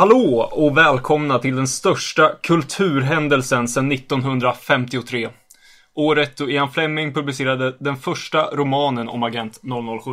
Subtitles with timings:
[0.00, 5.28] Hallå och välkomna till den största kulturhändelsen sedan 1953.
[5.94, 9.60] Året då Ian Fleming publicerade den första romanen om Agent
[10.02, 10.10] 007.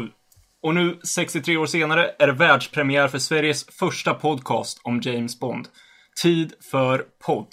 [0.64, 5.68] Och nu, 63 år senare, är det världspremiär för Sveriges första podcast om James Bond.
[6.22, 7.48] Tid för podd.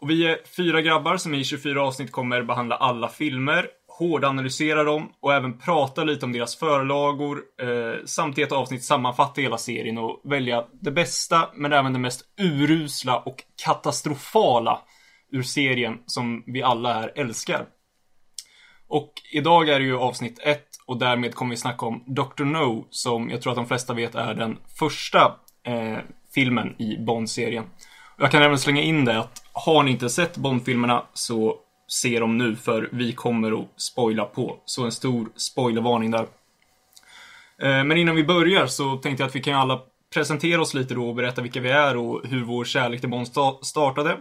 [0.00, 3.66] Och vi är fyra grabbar som i 24 avsnitt kommer behandla alla filmer,
[3.98, 9.40] hårdanalysera dem och även prata lite om deras förlagor eh, samt i ett avsnitt sammanfatta
[9.40, 14.80] hela serien och välja det bästa men även det mest urusla och katastrofala
[15.32, 17.66] ur serien som vi alla här älskar.
[18.88, 22.44] Och idag är det ju avsnitt ett och därmed kommer vi snacka om Dr.
[22.44, 25.34] No som jag tror att de flesta vet är den första
[25.66, 25.98] eh,
[26.34, 27.64] filmen i Bond-serien.
[28.18, 32.38] Jag kan även slänga in det att har ni inte sett Bond-filmerna så se dem
[32.38, 34.56] nu för vi kommer att spoila på.
[34.64, 36.26] Så en stor spoilervarning där.
[37.62, 39.82] Eh, men innan vi börjar så tänkte jag att vi kan alla
[40.14, 43.28] presentera oss lite då och berätta vilka vi är och hur vår kärlek till Bond
[43.62, 44.16] startade.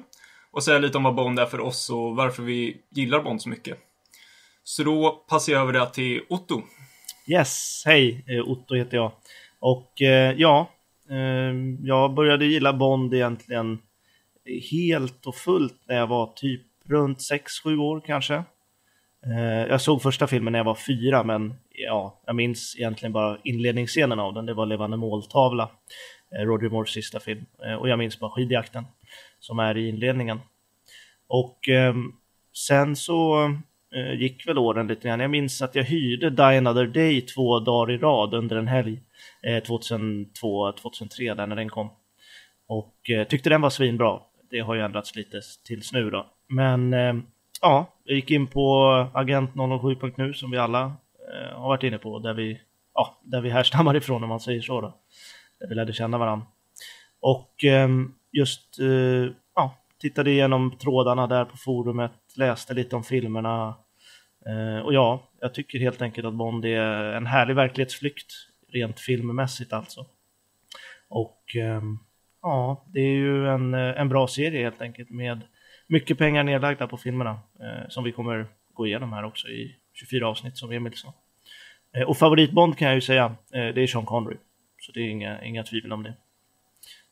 [0.51, 3.49] Och säga lite om vad Bond är för oss och varför vi gillar Bond så
[3.49, 3.77] mycket.
[4.63, 6.61] Så då passar jag över det till Otto.
[7.27, 8.25] Yes, hej!
[8.27, 9.11] Eh, Otto heter jag.
[9.59, 10.71] Och eh, ja,
[11.83, 13.79] jag började gilla Bond egentligen
[14.71, 17.17] helt och fullt när jag var typ runt
[17.65, 18.43] 6-7 år kanske.
[19.25, 23.37] Eh, jag såg första filmen när jag var fyra, men ja, jag minns egentligen bara
[23.43, 24.45] inledningsscenen av den.
[24.45, 25.69] Det var Levande måltavla,
[26.35, 27.45] eh, Roger Moores sista film.
[27.65, 28.85] Eh, och jag minns bara skidjakten
[29.39, 30.39] som är i inledningen.
[31.27, 31.95] Och eh,
[32.67, 33.45] sen så
[33.95, 35.19] eh, gick väl åren lite grann.
[35.19, 39.01] Jag minns att jag hyrde Die Another Day två dagar i rad under en helg.
[39.43, 41.89] Eh, 2002-2003 där när den kom.
[42.67, 42.95] Och
[43.29, 44.19] tyckte den var svinbra.
[44.49, 46.34] Det har ju ändrats lite tills nu då.
[46.47, 47.15] Men eh,
[47.61, 48.61] ja, jag gick in på
[49.13, 50.83] agent007.nu som vi alla
[51.33, 52.61] eh, har varit inne på, där vi,
[52.93, 54.81] ja, där vi härstammar ifrån om man säger så.
[54.81, 54.93] Då.
[55.59, 56.45] Där vi lärde känna varandra.
[57.19, 57.89] Och eh,
[58.31, 58.77] just
[59.55, 63.75] ja, tittade igenom trådarna där på forumet, läste lite om filmerna.
[64.83, 68.33] och ja, jag tycker helt enkelt att Bond är en härlig verklighetsflykt,
[68.71, 70.05] rent filmmässigt alltså.
[71.07, 71.55] Och
[72.41, 75.41] ja, det är ju en, en bra serie helt enkelt med
[75.87, 80.27] mycket pengar nedlagda på filmerna eh, som vi kommer gå igenom här också i 24
[80.27, 81.13] avsnitt som Emil sa.
[81.97, 84.37] Eh, och favoritbond kan jag ju säga, eh, det är Sean Connery.
[84.79, 86.13] Så det är inga, inga tvivel om det.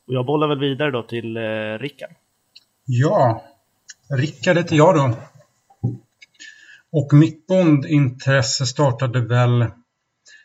[0.06, 2.10] Och jag bollar väl vidare då till eh, Rickard.
[2.84, 3.44] Ja,
[4.18, 5.14] Rickard heter jag då.
[6.92, 9.66] Och mitt bondintresse startade väl,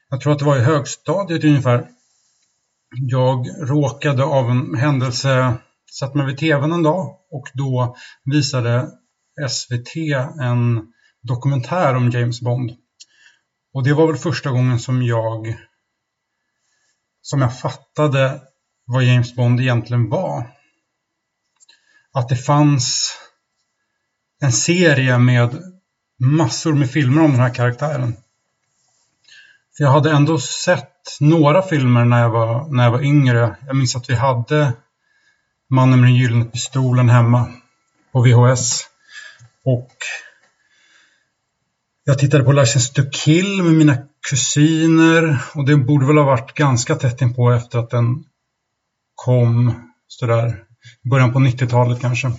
[0.10, 1.88] jag tror att det var i högstadiet ungefär.
[2.98, 5.54] Jag råkade av en händelse
[5.92, 7.96] satt mig vid tvn en dag och då
[8.26, 8.90] visade
[9.50, 9.96] SVT
[10.42, 10.88] en
[11.22, 12.72] dokumentär om James Bond.
[13.74, 15.58] Och det var väl första gången som jag
[17.22, 18.42] som jag fattade
[18.86, 20.56] vad James Bond egentligen var.
[22.14, 23.18] Att det fanns
[24.42, 25.64] en serie med
[26.20, 28.16] massor med filmer om den här karaktären.
[29.78, 33.58] För jag hade ändå sett några filmer när jag var, när jag var yngre.
[33.68, 34.74] Jag minns att vi hade
[35.70, 37.48] Mannen med den gyllene pistolen hemma
[38.12, 38.84] på VHS.
[39.66, 39.92] Och
[42.04, 43.98] jag tittade på License to kill med mina
[44.30, 48.24] kusiner och det borde väl ha varit ganska tätt inpå efter att den
[49.16, 49.74] kom
[50.08, 50.64] sådär
[51.04, 52.32] i början på 90-talet kanske.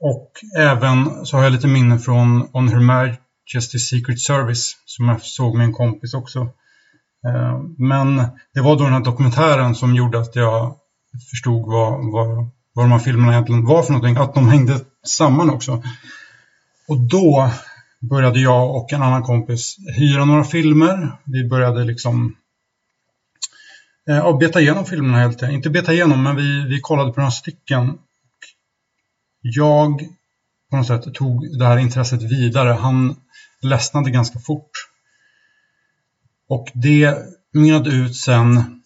[0.00, 5.22] Och även så har jag lite minnen från On Her Majesty's Secret Service som jag
[5.22, 6.40] såg med en kompis också.
[7.26, 8.16] Eh, men
[8.54, 10.76] det var då den här dokumentären som gjorde att jag
[11.30, 15.50] förstod vad, vad, vad de här filmerna egentligen var för någonting, att de hängde samman
[15.50, 15.82] också.
[16.88, 17.50] Och då
[18.00, 21.12] började jag och en annan kompis hyra några filmer.
[21.24, 22.36] Vi började liksom
[24.08, 25.56] eh, beta igenom filmerna helt enkelt.
[25.56, 27.98] Inte beta igenom, men vi, vi kollade på några stycken.
[29.40, 30.08] Jag
[30.70, 32.72] på något sätt tog det här intresset vidare.
[32.72, 33.16] Han
[33.62, 34.70] ledsnade ganska fort.
[36.48, 37.16] Och det
[37.52, 38.82] mynnade ut sen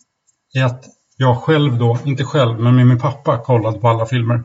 [0.55, 0.85] i att
[1.23, 4.43] jag själv då, inte själv, men med min pappa kollade på alla filmer.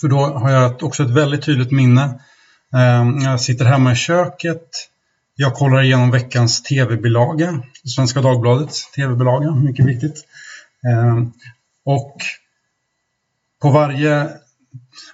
[0.00, 2.20] För då har jag också ett väldigt tydligt minne.
[2.76, 4.68] Ehm, jag sitter hemma i köket.
[5.34, 10.24] Jag kollar igenom veckans tv-bilaga, Svenska Dagbladets tv-bilaga, mycket viktigt.
[10.86, 11.32] Ehm,
[11.84, 12.16] och
[13.62, 14.28] på varje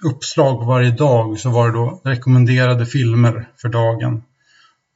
[0.03, 4.23] uppslag varje dag så var det då rekommenderade filmer för dagen.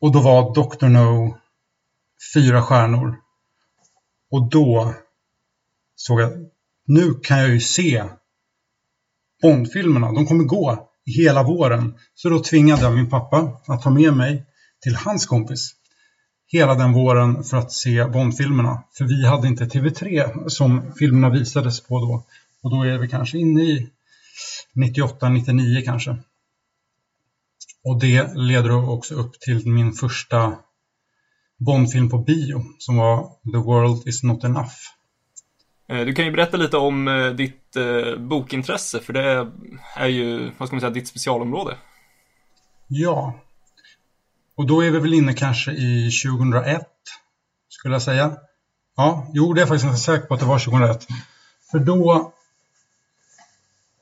[0.02, 0.88] Och då var Dr.
[0.88, 1.38] No
[2.34, 3.16] fyra stjärnor.
[4.32, 4.94] Och då
[6.02, 6.32] såg jag
[6.88, 8.04] nu kan jag ju se
[9.42, 10.12] Bondfilmerna.
[10.12, 11.94] De kommer gå hela våren.
[12.14, 14.46] Så då tvingade jag min pappa att ta med mig
[14.84, 15.76] till hans kompis
[16.48, 18.84] hela den våren för att se Bondfilmerna.
[18.98, 22.26] För vi hade inte TV3 som filmerna visades på då.
[22.64, 23.90] Och då är vi kanske inne i
[24.74, 26.18] 98, 99 kanske.
[27.84, 30.58] Och det leder också upp till min första
[31.58, 34.74] Bondfilm på bio som var The World Is Not Enough.
[35.92, 39.52] Eh, du kan ju berätta lite om eh, ditt eh, bokintresse, för det
[39.96, 41.78] är ju, vad ska man säga, ditt specialområde.
[42.88, 43.34] Ja,
[44.56, 46.88] och då är vi väl inne kanske i 2001,
[47.70, 48.32] skulle jag säga.
[48.98, 51.08] Ja, jo, det är jag faktiskt inte säker på att det var 2001.
[51.72, 52.34] För då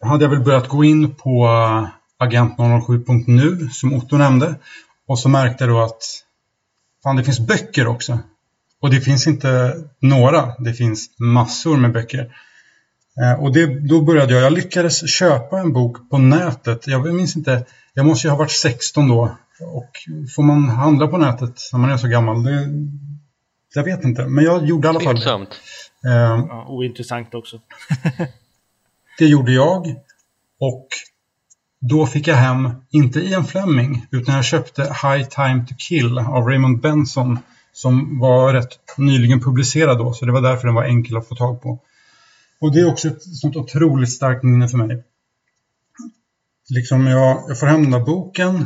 [0.02, 1.48] hade jag väl börjat gå in på
[2.20, 4.56] agent007.nu, som Otto nämnde.
[5.08, 6.02] Och så märkte jag då att
[7.04, 8.20] fan, det finns böcker också.
[8.82, 12.32] Och det finns inte några, det finns massor med böcker.
[13.22, 16.88] Eh, och det, då började jag, jag lyckades köpa en bok på nätet.
[16.88, 19.38] Jag minns inte, jag måste ju ha varit 16 då.
[19.62, 19.92] Och
[20.36, 22.44] får man handla på nätet när man är så gammal?
[22.44, 22.68] Det,
[23.76, 25.30] jag vet inte, men jag gjorde i alla fall det.
[26.06, 27.60] Eh, ja, ointressant också.
[29.18, 29.96] det gjorde jag.
[30.60, 30.88] Och
[31.82, 36.46] då fick jag hem, inte Ian Fleming, utan jag köpte High Time to Kill av
[36.48, 37.40] Raymond Benson
[37.74, 41.36] som var rätt nyligen publicerad då, så det var därför den var enkel att få
[41.36, 41.80] tag på.
[42.62, 45.04] Och det är också ett sånt otroligt starkt minne för mig.
[46.70, 48.66] Liksom jag, jag får hem den där boken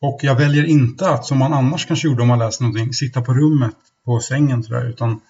[0.00, 3.22] och jag väljer inte att, som man annars kanske gjorde om man läste någonting, sitta
[3.22, 5.20] på rummet på sängen sådär, utan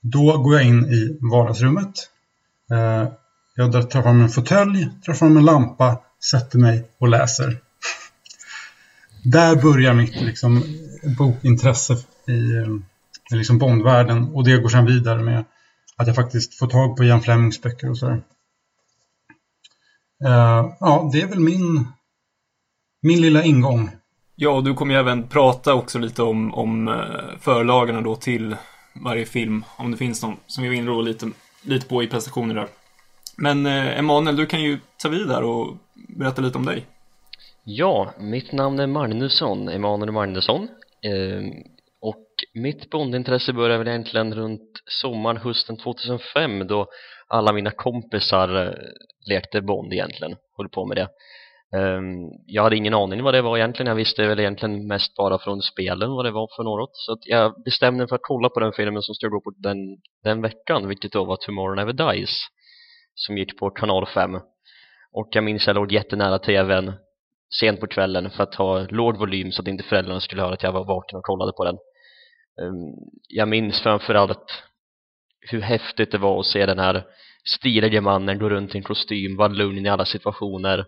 [0.00, 2.10] då går jag in i vardagsrummet.
[2.70, 3.08] Eh,
[3.54, 5.98] jag tar fram en fåtölj, tar fram en lampa,
[6.30, 7.58] sätter mig och läser.
[9.22, 10.64] Där börjar mitt liksom,
[11.18, 11.96] bokintresse
[12.30, 12.64] i,
[13.32, 15.44] i liksom Bondvärlden och det går sedan vidare med
[15.96, 18.22] att jag faktiskt får tag på Ian Flemings böcker och sådär.
[20.24, 21.88] Uh, ja, det är väl min,
[23.02, 23.90] min lilla ingång.
[24.36, 28.56] Ja, och du kommer ju även prata också lite om, om uh, förlagarna då till
[29.04, 31.30] varje film, om det finns någon som vi vinner lite,
[31.62, 32.68] lite på i prestationer där.
[33.36, 35.76] Men uh, Emanuel, du kan ju ta vid där och
[36.08, 36.86] berätta lite om dig.
[37.64, 40.68] Ja, mitt namn är Magnusson, Emanuel Magnusson.
[41.02, 41.62] Eh,
[42.54, 46.86] mitt bondintresse började väl egentligen runt sommaren, hösten 2005 då
[47.28, 48.72] alla mina kompisar eh,
[49.28, 51.08] lekte Bond egentligen, höll på med det.
[51.78, 55.38] Ehm, jag hade ingen aning vad det var egentligen, jag visste väl egentligen mest bara
[55.38, 56.90] från spelen vad det var för något.
[56.92, 59.52] Så att jag bestämde mig för att kolla på den filmen som skulle gå på
[59.56, 59.76] den,
[60.24, 62.30] den veckan, vilket då var Tomorrow Never Dies,
[63.14, 64.34] som gick på kanal 5.
[65.12, 66.92] Och jag minns jag låg jättenära tvn
[67.60, 70.62] sent på kvällen för att ha låg volym så att inte föräldrarna skulle höra att
[70.62, 71.76] jag var vaken och kollade på den.
[72.60, 72.94] Ehm,
[73.28, 74.62] jag minns framförallt
[75.40, 77.04] hur häftigt det var att se den här
[77.44, 80.86] stilige mannen gå runt i en kostym, vara lugn i alla situationer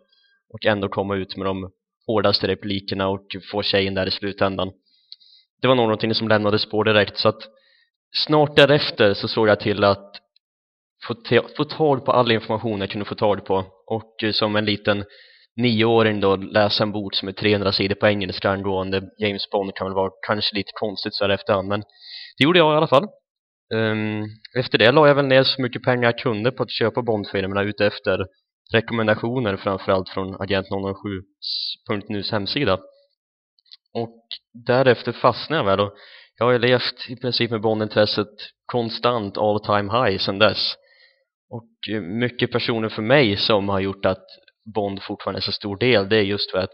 [0.52, 1.70] och ändå komma ut med de
[2.06, 4.72] hårdaste replikerna och få tjejen där i slutändan.
[5.62, 7.42] Det var någonting som lämnade spår direkt så att
[8.14, 10.16] snart därefter så såg jag till att
[11.06, 11.14] få,
[11.56, 15.04] få tag på all information jag kunde få tag på och eh, som en liten
[15.56, 19.74] nioåring då läsa en bok som är 300 sidor på engelska angående James Bond.
[19.74, 21.80] Kan väl vara kanske lite konstigt så här efterhand men
[22.38, 23.08] det gjorde jag i alla fall.
[23.74, 24.26] Um,
[24.58, 27.62] efter det la jag väl ner så mycket pengar jag kunde på att köpa Bondfilmerna
[27.62, 28.26] ute efter
[28.72, 32.80] rekommendationer framförallt från agent007.nus hemsida.
[33.94, 34.22] Och
[34.66, 35.92] därefter fastnade jag väl och
[36.38, 38.28] jag har ju levt i princip med Bondintresset
[38.66, 40.74] konstant all time high sedan dess.
[41.50, 44.26] Och eh, mycket personer för mig som har gjort att
[44.74, 46.70] Bond fortfarande är så stor del det är just för att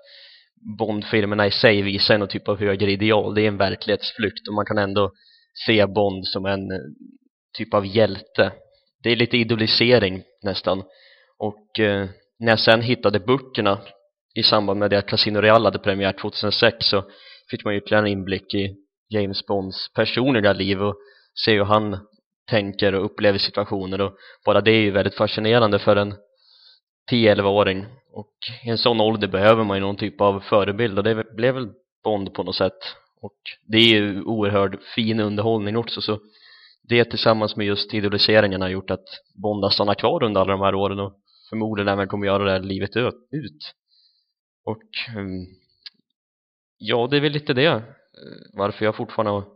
[0.78, 3.34] Bond-filmerna i sig visar en typ av högre ideal.
[3.34, 5.12] Det är en verklighetsflykt och man kan ändå
[5.66, 6.78] se Bond som en eh,
[7.56, 8.52] typ av hjälte.
[9.02, 10.82] Det är lite idolisering nästan.
[11.38, 13.80] Och eh, när jag sen hittade böckerna
[14.34, 17.04] i samband med det att Casino Real hade premiär 2006 så
[17.50, 18.74] fick man ytterligare en inblick i
[19.08, 20.96] James Bonds personliga liv och
[21.44, 21.98] se hur han
[22.50, 24.00] tänker och upplever situationer.
[24.00, 24.12] Och
[24.44, 26.14] bara det är ju väldigt fascinerande för en
[27.10, 28.32] 10-11-åring och
[28.64, 31.68] i en sån ålder behöver man ju någon typ av förebild och det blev väl
[32.04, 32.78] Bond på något sätt.
[33.20, 33.36] Och
[33.66, 36.18] det är ju oerhört fin underhållning också så
[36.88, 39.04] det tillsammans med just idoliseringen har gjort att
[39.42, 41.12] Bond har stannat kvar under alla de här åren och
[41.50, 43.72] förmodligen även kommer göra det här livet ut.
[44.64, 45.46] Och ehm,
[46.78, 47.82] ja, det är väl lite det eh,
[48.52, 49.46] varför jag fortfarande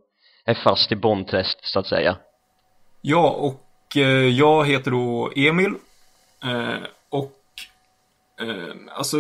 [0.44, 2.16] är fast i Bondträst så att säga.
[3.00, 5.74] Ja, och eh, jag heter då Emil
[6.44, 6.82] eh,
[8.40, 9.16] Ehm, alltså,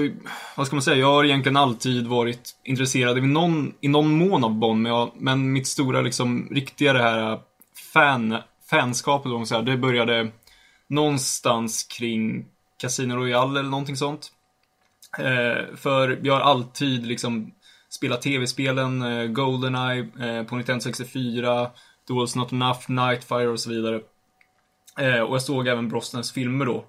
[0.56, 0.96] vad ska man säga?
[0.96, 5.12] Jag har egentligen alltid varit intresserad i någon, i någon mån av Bond, men, jag,
[5.14, 7.40] men mitt stora, liksom, riktiga det här äh,
[7.92, 8.36] fan,
[8.70, 10.30] fanskapet, så här, det började
[10.88, 12.46] någonstans kring
[12.80, 14.32] Casino Royale eller någonting sånt.
[15.18, 17.52] Eh, för jag har alltid liksom
[17.90, 21.70] spelat tv-spelen eh, Goldeneye eh, på Nintendo 64,
[22.08, 24.00] Duels Not Enough, Nightfire och så vidare.
[24.98, 26.84] Eh, och jag såg även Brosnans filmer då.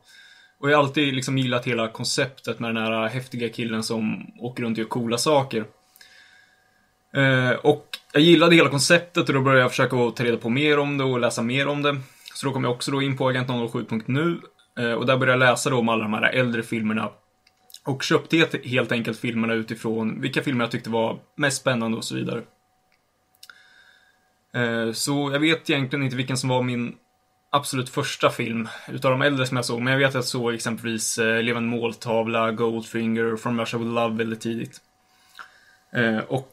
[0.63, 4.63] Och jag har alltid liksom gillat hela konceptet med den här häftiga killen som åker
[4.63, 5.65] runt och gör coola saker.
[7.13, 10.79] Eh, och jag gillade hela konceptet och då började jag försöka ta reda på mer
[10.79, 11.97] om det och läsa mer om det.
[12.33, 14.39] Så då kom jag också då in på Agent007.nu
[14.79, 17.11] eh, och där började jag läsa då om alla de här äldre filmerna.
[17.85, 22.15] Och köpte helt enkelt filmerna utifrån vilka filmer jag tyckte var mest spännande och så
[22.15, 22.41] vidare.
[24.53, 26.95] Eh, så jag vet egentligen inte vilken som var min
[27.53, 29.81] absolut första film utav de äldre som jag såg.
[29.81, 34.15] Men jag vet att jag såg exempelvis eh, Levande måltavla, Goldfinger, From Russia With Love
[34.15, 34.81] väldigt tidigt.
[35.93, 36.49] Eh, och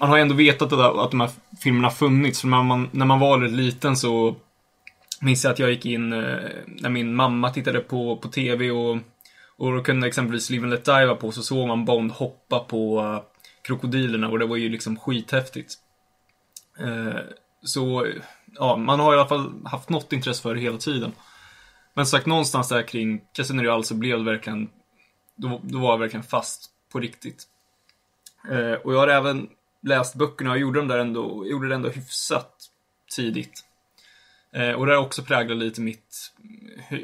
[0.00, 2.40] man har ändå vetat att, de här filmerna funnits.
[2.40, 4.36] För när man, när man var liten så
[5.20, 8.98] minns jag att jag gick in eh, när min mamma tittade på, på TV och,
[9.56, 12.58] och då kunde exempelvis Live and Let Die vara på så såg man Bond hoppa
[12.58, 13.20] på uh,
[13.62, 15.74] krokodilerna och det var ju liksom skithäftigt.
[16.78, 17.20] Eh,
[17.62, 18.06] så
[18.54, 21.12] ja, man har i alla fall haft något intresse för det hela tiden.
[21.94, 24.70] Men sagt, någonstans där kring Casino Real så blev det verkligen,
[25.36, 27.44] då, då var jag verkligen fast på riktigt.
[28.50, 29.48] Eh, och jag har även
[29.82, 32.54] läst böckerna och gjorde, dem där ändå, gjorde det ändå hyfsat
[33.16, 33.64] tidigt.
[34.52, 36.32] Eh, och det har också präglat lite mitt,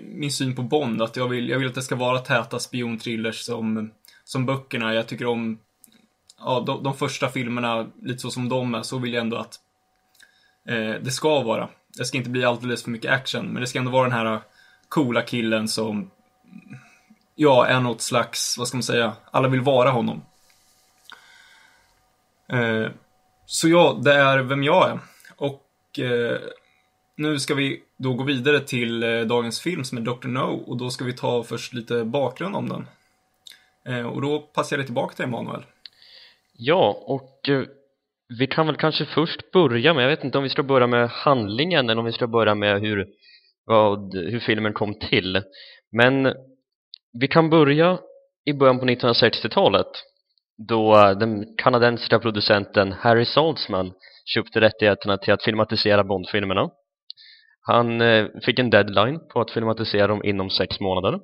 [0.02, 3.40] min syn på Bond, att jag vill, jag vill att det ska vara täta spionthrillers
[3.40, 3.90] som,
[4.24, 4.94] som böckerna.
[4.94, 5.58] Jag tycker om
[6.38, 9.60] ja, de, de första filmerna, lite så som de är, så vill jag ändå att
[10.68, 11.68] Eh, det ska vara.
[11.98, 14.34] Det ska inte bli alldeles för mycket action, men det ska ändå vara den här
[14.34, 14.40] eh,
[14.88, 16.10] coola killen som,
[17.34, 20.22] ja, är något slags, vad ska man säga, alla vill vara honom.
[22.52, 22.86] Eh,
[23.46, 24.98] så ja, det är vem jag är.
[25.36, 26.38] Och eh,
[27.16, 30.28] nu ska vi då gå vidare till eh, dagens film som är Dr.
[30.28, 32.86] No och då ska vi ta först lite bakgrund om den.
[33.86, 35.62] Eh, och då passar jag det tillbaka till Emanuel.
[36.52, 37.64] Ja, och eh,
[38.38, 41.08] vi kan väl kanske först börja med, jag vet inte om vi ska börja med
[41.10, 43.06] handlingen eller om vi ska börja med hur,
[43.64, 45.42] vad, hur filmen kom till.
[45.92, 46.34] Men
[47.20, 47.98] vi kan börja
[48.44, 49.86] i början på 1960-talet
[50.68, 53.92] då den kanadensiska producenten Harry Saltzman
[54.34, 56.70] köpte rättigheterna till att filmatisera Bondfilmerna.
[57.60, 61.20] Han eh, fick en deadline på att filmatisera dem inom sex månader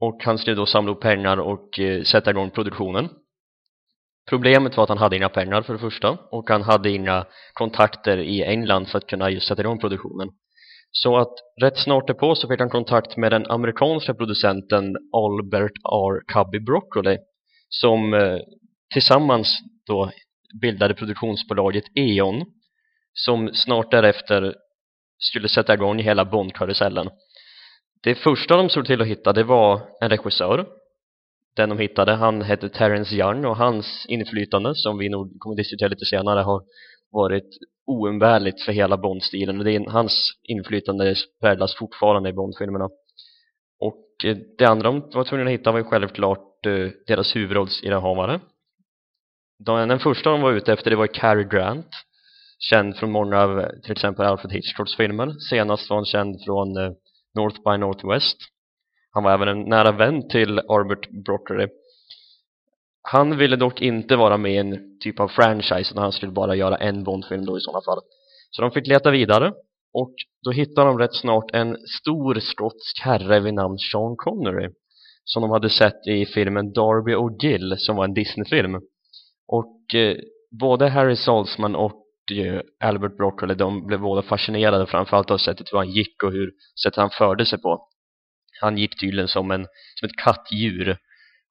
[0.00, 3.08] och han skulle då samla upp pengar och eh, sätta igång produktionen.
[4.28, 8.18] Problemet var att han hade inga pengar för det första och han hade inga kontakter
[8.18, 10.28] i England för att kunna just sätta igång produktionen.
[10.90, 16.22] Så att rätt snart därpå så fick han kontakt med den amerikanska producenten Albert R.
[16.32, 17.18] Cubby Broccoli
[17.68, 18.38] som eh,
[18.92, 20.10] tillsammans då
[20.60, 22.44] bildade produktionsbolaget E.ON
[23.14, 24.54] som snart därefter
[25.18, 27.10] skulle sätta igång hela Bondkarusellen.
[28.02, 30.66] Det första de såg till att hitta det var en regissör
[31.56, 35.56] den de hittade, han hette Terence Young och hans inflytande som vi nog kommer att
[35.56, 36.62] diskutera lite senare har
[37.12, 37.48] varit
[37.86, 39.58] oumbärligt för hela Bond-stilen.
[39.58, 42.88] Och det är, hans inflytande präglas fortfarande i Bond-filmerna.
[43.80, 48.40] Och eh, det andra de var tvungna att hitta var ju självklart eh, deras huvudrollsinnehavare.
[49.58, 51.88] Den första de var ute efter det var Cary Grant
[52.70, 55.34] känd från många av till exempel Alfred Hitchcocks filmer.
[55.50, 56.92] Senast var han känd från eh,
[57.34, 58.36] North by Northwest
[59.12, 61.68] han var även en nära vän till Albert Broccoli
[63.02, 66.54] han ville dock inte vara med i en typ av franchise utan han skulle bara
[66.54, 68.00] göra en Bondfilm då i sådana fall.
[68.50, 69.52] Så de fick leta vidare
[69.94, 70.14] och
[70.44, 74.68] då hittade de rätt snart en stor skotsk herre vid namn Sean Connery
[75.24, 78.80] som de hade sett i filmen Darby O'Gill som var en Disney-film.
[79.48, 80.16] Och eh,
[80.60, 82.02] både Harry Saltzman och
[82.32, 86.50] eh, Albert Broccoli de blev båda fascinerade framförallt av sättet hur han gick och hur
[86.82, 87.88] sättet han förde sig på
[88.62, 90.96] han gick tydligen som, en, som ett kattdjur.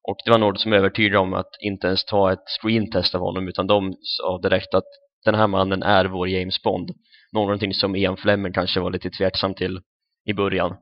[0.08, 3.48] Och det var något som övertygade om att inte ens ta ett screentest av honom
[3.48, 4.88] utan de sa direkt att
[5.25, 6.91] den här mannen är vår James Bond.
[7.32, 9.80] Någonting som Ian Fleming kanske var lite tveksam till
[10.25, 10.75] i början.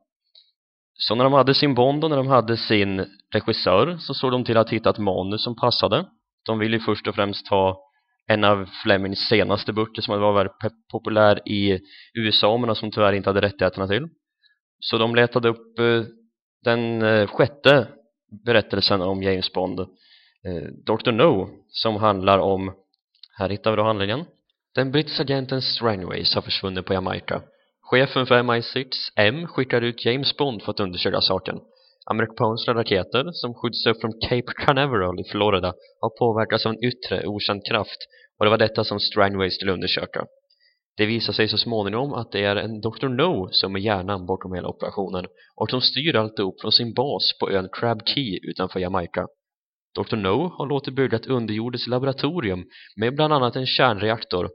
[0.94, 4.44] Så när de hade sin Bond och när de hade sin regissör så såg de
[4.44, 6.06] till att hitta ett manus som passade.
[6.46, 7.90] De ville ju först och främst ha
[8.28, 10.56] en av Flemings senaste böcker som var väldigt
[10.92, 11.80] populär i
[12.14, 14.08] USA men som tyvärr inte hade rättigheterna till.
[14.80, 16.04] Så de letade upp eh,
[16.64, 17.88] den eh, sjätte
[18.46, 19.88] berättelsen om James Bond eh,
[20.86, 21.12] Dr.
[21.12, 22.74] No som handlar om
[23.38, 24.26] här hittar vi då handlingen.
[24.76, 27.42] Den brittiska agenten Strangways har försvunnit på Jamaica.
[27.82, 28.86] Chefen för MI6
[29.16, 31.60] M skickar ut James Bond för att undersöka saken.
[32.06, 37.28] Amerikanska raketer som skjuts upp från Cape Canaveral i Florida har påverkats av en yttre
[37.28, 37.98] okänd kraft
[38.38, 40.26] och det var detta som Strangways skulle undersöka
[41.00, 43.08] det visar sig så småningom att det är en Dr.
[43.08, 45.26] No som är hjärnan bakom hela operationen
[45.56, 49.28] och som styr alltihop från sin bas på ön Crab Key utanför Jamaica.
[49.96, 50.16] Dr.
[50.16, 52.66] No har låtit bygga ett underjordiskt laboratorium
[52.96, 54.50] med bland annat en kärnreaktor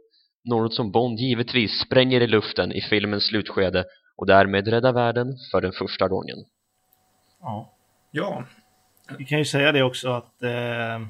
[0.44, 3.84] något som Bond givetvis spränger i luften i filmens slutskede
[4.16, 6.36] och därmed räddar världen för den första gången.
[7.40, 7.74] Ja.
[8.10, 8.44] Ja.
[9.18, 11.00] Vi kan ju säga det också att eh, eh,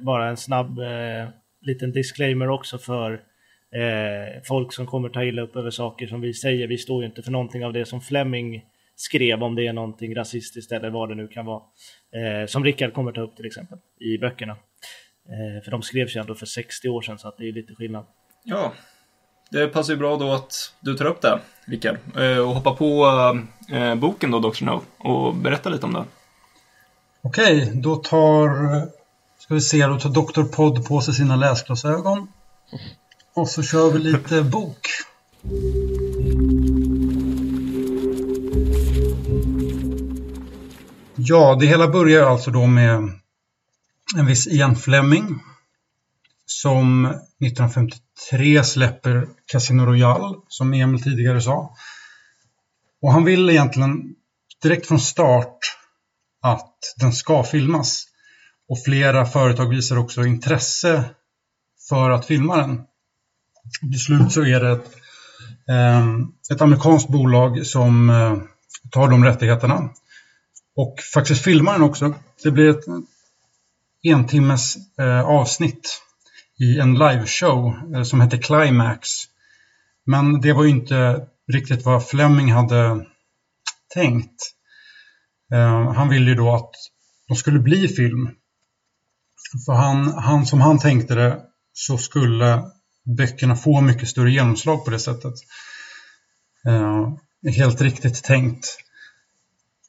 [0.00, 1.28] bara en snabb eh,
[1.60, 3.33] liten disclaimer också för
[3.74, 6.68] eh, folk som kommer ta illa upp över saker som vi säger.
[6.68, 8.64] Vi står ju inte för någonting av det som Fleming
[8.96, 11.62] skrev om det är någonting rasistiskt eller vad det nu kan vara.
[12.14, 14.52] Eh, som Rickard kommer ta upp till exempel i böckerna.
[15.28, 17.74] Eh, för de skrevs ju ändå för 60 år sedan så att det är lite
[17.74, 18.04] skillnad.
[18.44, 18.72] Ja.
[19.50, 21.96] Det passar ju bra då att du tar upp det, Rickard.
[22.16, 23.06] Eh, och hoppar på
[23.76, 24.64] eh, boken då, Dr.
[24.64, 26.04] No, och berätta lite om den.
[27.22, 28.48] Okej, då tar,
[29.38, 30.42] ska vi se, då tar Dr.
[30.56, 32.28] Podd på sig sina läsglasögon.
[33.34, 34.88] Och så kör vi lite bok.
[41.16, 43.10] Ja, det hela börjar alltså då med
[44.16, 45.40] en viss Ian Fleming
[46.46, 51.76] som 1953 släpper Casino Royale, som Emil tidigare sa.
[53.02, 54.14] Och han vill egentligen
[54.62, 55.58] direkt från start
[56.42, 58.06] att den ska filmas.
[58.68, 61.04] Och flera företag visar också intresse
[61.88, 62.84] för att filma den.
[63.80, 64.90] Till slut så är det ett,
[65.68, 68.36] ehm, ett amerikanskt bolag som eh,
[68.90, 69.90] tar de rättigheterna
[70.76, 72.14] och faktiskt filmar den också.
[72.42, 72.84] Det blir ett
[74.04, 76.02] en timmes eh, avsnitt
[76.58, 79.08] i en liveshow eh, som heter Climax.
[80.06, 83.06] Men det var ju inte riktigt vad Fleming hade
[83.94, 84.54] tänkt.
[85.52, 86.70] Ehm, han ville ju då att
[87.28, 88.30] de skulle bli film.
[89.66, 91.40] För han, han, som han tänkte det
[91.72, 92.70] så skulle
[93.04, 95.34] böckerna får mycket större genomslag på det sättet.
[96.66, 97.12] Eh,
[97.52, 98.78] helt riktigt tänkt.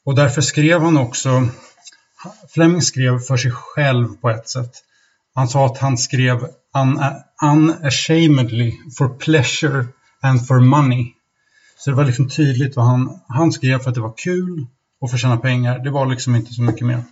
[0.06, 1.48] Och därför skrev han också,
[2.50, 4.72] Fleming skrev för sig själv på ett sätt.
[5.34, 7.00] Han sa att han skrev un
[7.44, 9.86] unashamedly for pleasure
[10.22, 11.14] and for money.
[11.78, 14.66] Så det var liksom tydligt vad han, han skrev för att det var kul
[15.02, 15.80] och för att tjäna pengar.
[15.80, 17.04] Det var liksom inte så mycket mer.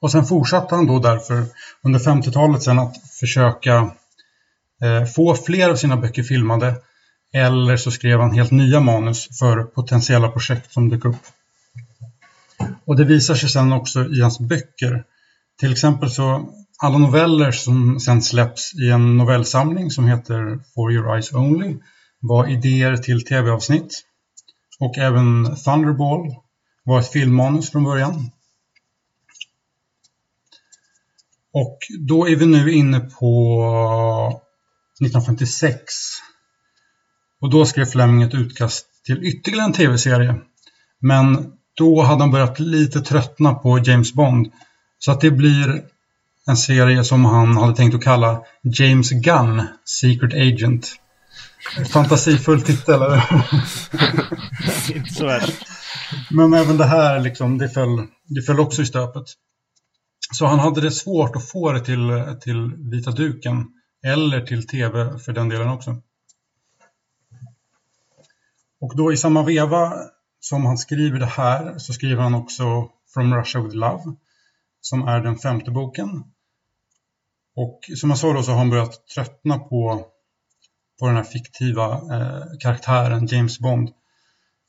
[0.00, 1.46] Och sen fortsatte han då därför
[1.82, 3.90] under 50-talet sen att försöka
[4.84, 6.74] Eh, få fler av sina böcker filmade
[7.34, 11.26] eller så skrev han helt nya manus för potentiella projekt som dök upp.
[12.84, 15.04] Och det visar sig sen också i hans böcker.
[15.60, 21.14] Till exempel så alla noveller som sen släpps i en novellsamling som heter For Your
[21.14, 21.76] Eyes Only
[22.20, 24.02] var idéer till tv-avsnitt.
[24.80, 26.34] Och även Thunderball
[26.84, 28.30] var ett filmmanus från början.
[31.52, 34.40] Och då är vi nu inne på
[35.00, 35.80] 1956.
[37.40, 40.34] Och då skrev Fleming ett utkast till ytterligare en tv-serie.
[41.00, 44.52] Men då hade han börjat lite tröttna på James Bond.
[44.98, 45.84] Så att det blir
[46.46, 50.96] en serie som han hade tänkt att kalla James Gunn, Secret Agent.
[51.92, 53.22] Fantasifull titel, eller?
[54.94, 55.66] Inte så värst.
[56.30, 59.24] Men även det här, liksom, det, föll, det föll också i stöpet.
[60.32, 63.66] Så han hade det svårt att få det till, till vita duken.
[64.04, 65.96] Eller till tv för den delen också.
[68.80, 69.92] Och då i samma veva
[70.40, 74.02] som han skriver det här så skriver han också From Russia with Love
[74.80, 76.24] som är den femte boken.
[77.56, 80.06] Och som jag sa då så har han börjat tröttna på,
[81.00, 83.90] på den här fiktiva eh, karaktären James Bond.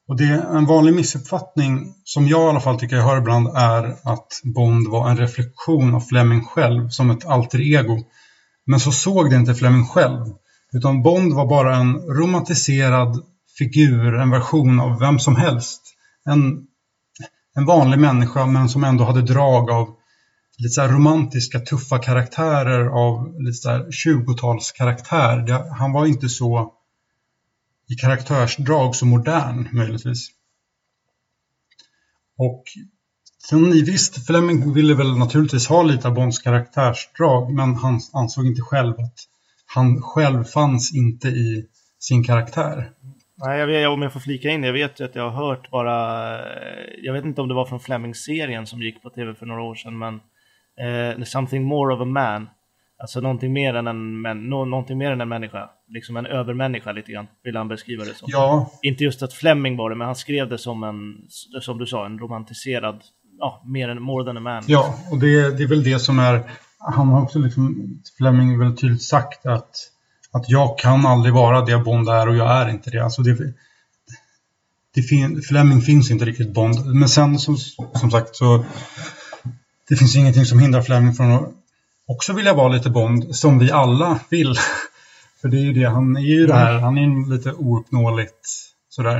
[0.07, 3.47] Och det är en vanlig missuppfattning som jag i alla fall tycker jag hör ibland
[3.47, 8.03] är att Bond var en reflektion av Fleming själv som ett alter ego.
[8.65, 10.25] Men så såg det inte Fleming själv.
[10.73, 13.25] Utan Bond var bara en romantiserad
[13.57, 15.81] figur, en version av vem som helst.
[16.25, 16.67] En,
[17.55, 19.95] en vanlig människa men som ändå hade drag av
[20.57, 25.69] lite så romantiska, tuffa karaktärer av lite så 20-talskaraktär.
[25.77, 26.73] Han var inte så
[27.89, 30.29] i karaktärsdrag så modern möjligtvis.
[32.37, 32.63] Och
[33.49, 38.61] sen visst, Fleming ville väl naturligtvis ha lite av Bonds karaktärsdrag men han ansåg inte
[38.61, 39.19] själv att
[39.75, 41.65] han själv fanns inte i
[41.99, 42.91] sin karaktär.
[43.37, 45.71] Nej, jag vet, om jag får flika in, jag vet ju att jag har hört
[45.71, 46.39] bara,
[47.01, 49.75] jag vet inte om det var från Fleming-serien som gick på tv för några år
[49.75, 50.19] sedan, men
[50.79, 52.49] eh, Something more of a man.
[52.97, 55.69] Alltså någonting mer än en, men, någonting mer än en människa.
[55.87, 58.27] Liksom en övermänniska lite grann, vill han beskriva det som.
[58.31, 58.71] Ja.
[58.81, 61.15] Inte just att Fleming var det, men han skrev det som en,
[61.61, 63.03] som du sa, en romantiserad,
[63.39, 64.63] ja, mer än more than a man.
[64.67, 66.43] Ja, och det, det är väl det som är,
[66.77, 69.75] han har också liksom, Fleming väldigt tydligt sagt att,
[70.31, 73.03] att jag kan aldrig vara det Bond är och jag är inte det.
[73.03, 73.53] Alltså det,
[74.93, 76.85] det fin, Fleming finns inte riktigt Bond.
[76.85, 77.57] Men sen som,
[77.93, 78.65] som sagt så
[79.89, 81.49] det finns ingenting som hindrar Fleming från att
[82.07, 84.55] också vilja vara lite Bond, som vi alla vill.
[85.41, 88.47] För det är ju det, han är ju det här, han är lite ouppnåeligt
[88.89, 89.17] sådär.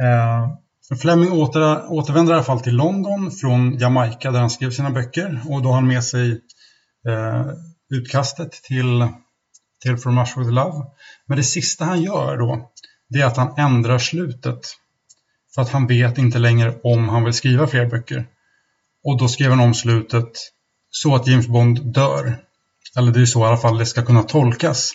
[0.00, 0.50] Eh,
[0.96, 5.40] Fleming åter, återvänder i alla fall till London från Jamaica där han skrev sina böcker
[5.48, 6.40] och då har han med sig
[7.08, 7.46] eh,
[7.90, 9.08] utkastet till,
[9.82, 10.84] till From Rush with Love.
[11.26, 12.70] Men det sista han gör då,
[13.08, 14.60] det är att han ändrar slutet.
[15.54, 18.26] För att han vet inte längre om han vill skriva fler böcker.
[19.04, 20.30] Och då skrev han om slutet
[20.90, 22.36] så att James Bond dör.
[22.96, 24.92] Eller det är så i alla fall det ska kunna tolkas.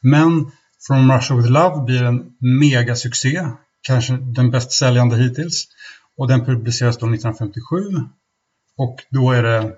[0.00, 0.50] Men
[0.86, 2.22] From Russia with Love blir en
[2.60, 3.46] megasuccé.
[3.82, 5.66] Kanske den bäst säljande hittills.
[6.16, 7.76] Och den publiceras då 1957.
[8.76, 9.72] Och då är det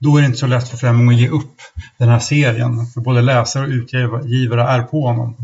[0.00, 1.60] då är det inte så lätt för Fleming att ge upp
[1.98, 2.86] den här serien.
[2.86, 5.36] För både läsare och utgivare är på honom.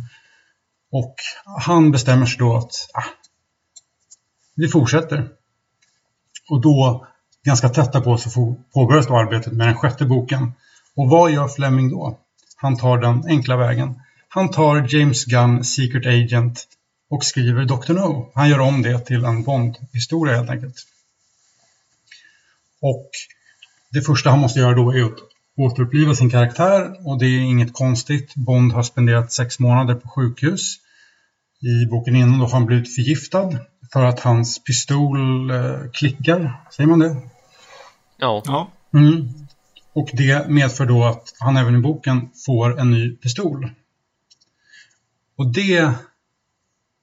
[0.92, 1.14] Och
[1.44, 3.04] han bestämmer sig då att ah,
[4.54, 5.28] vi fortsätter.
[6.50, 7.06] Och då,
[7.44, 10.52] ganska tätt på så påbörjas då arbetet med den sjätte boken.
[10.96, 12.18] Och vad gör Fleming då?
[12.56, 14.00] Han tar den enkla vägen.
[14.28, 16.64] Han tar James Gunn, Secret Agent
[17.08, 17.92] och skriver Dr.
[17.92, 18.32] No.
[18.34, 20.76] Han gör om det till en Bond-historia helt enkelt.
[22.80, 23.10] Och
[23.90, 25.18] det första han måste göra då är att
[25.56, 28.34] återuppliva sin karaktär och det är inget konstigt.
[28.34, 30.76] Bond har spenderat sex månader på sjukhus.
[31.60, 33.58] I boken innan då har han blivit förgiftad
[33.92, 36.66] för att hans pistol eh, klickar.
[36.70, 37.16] Säger man det?
[38.16, 38.42] Ja.
[38.44, 38.70] Ja.
[38.94, 39.28] Mm.
[39.92, 43.70] Och det medför då att han även i boken får en ny pistol.
[45.36, 45.94] Och det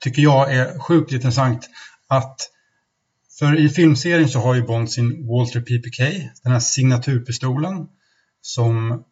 [0.04, 1.70] tycker jag är sjukt intressant
[2.08, 2.50] att
[3.40, 7.88] för i filmserien så har ju Bond sin Walter PPK, den här signaturpistolen
[8.42, 9.04] som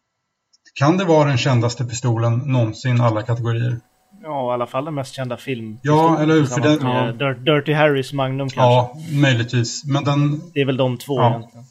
[0.74, 3.80] kan det vara den kändaste pistolen någonsin alla kategorier?
[4.22, 5.78] Ja, i alla fall den mest kända film.
[5.82, 6.44] Ja, eller hur?
[6.44, 7.34] För den, ja.
[7.34, 8.60] Dirty Harrys Magnum kanske.
[8.60, 9.84] Ja, möjligtvis.
[9.84, 10.40] Men den...
[10.54, 11.30] Det är väl de två ja.
[11.30, 11.64] egentligen.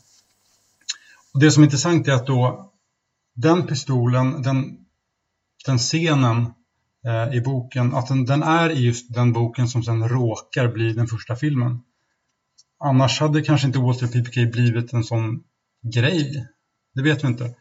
[1.33, 2.71] Och det som är intressant är att då
[3.35, 4.77] den pistolen, den,
[5.65, 6.53] den scenen
[7.05, 10.93] eh, i boken, att den, den, är i just den boken som sen råkar bli
[10.93, 11.81] den första filmen.
[12.79, 15.43] Annars hade kanske inte Walter PPK blivit en sån
[15.81, 16.47] grej.
[16.95, 17.55] Det vet vi inte.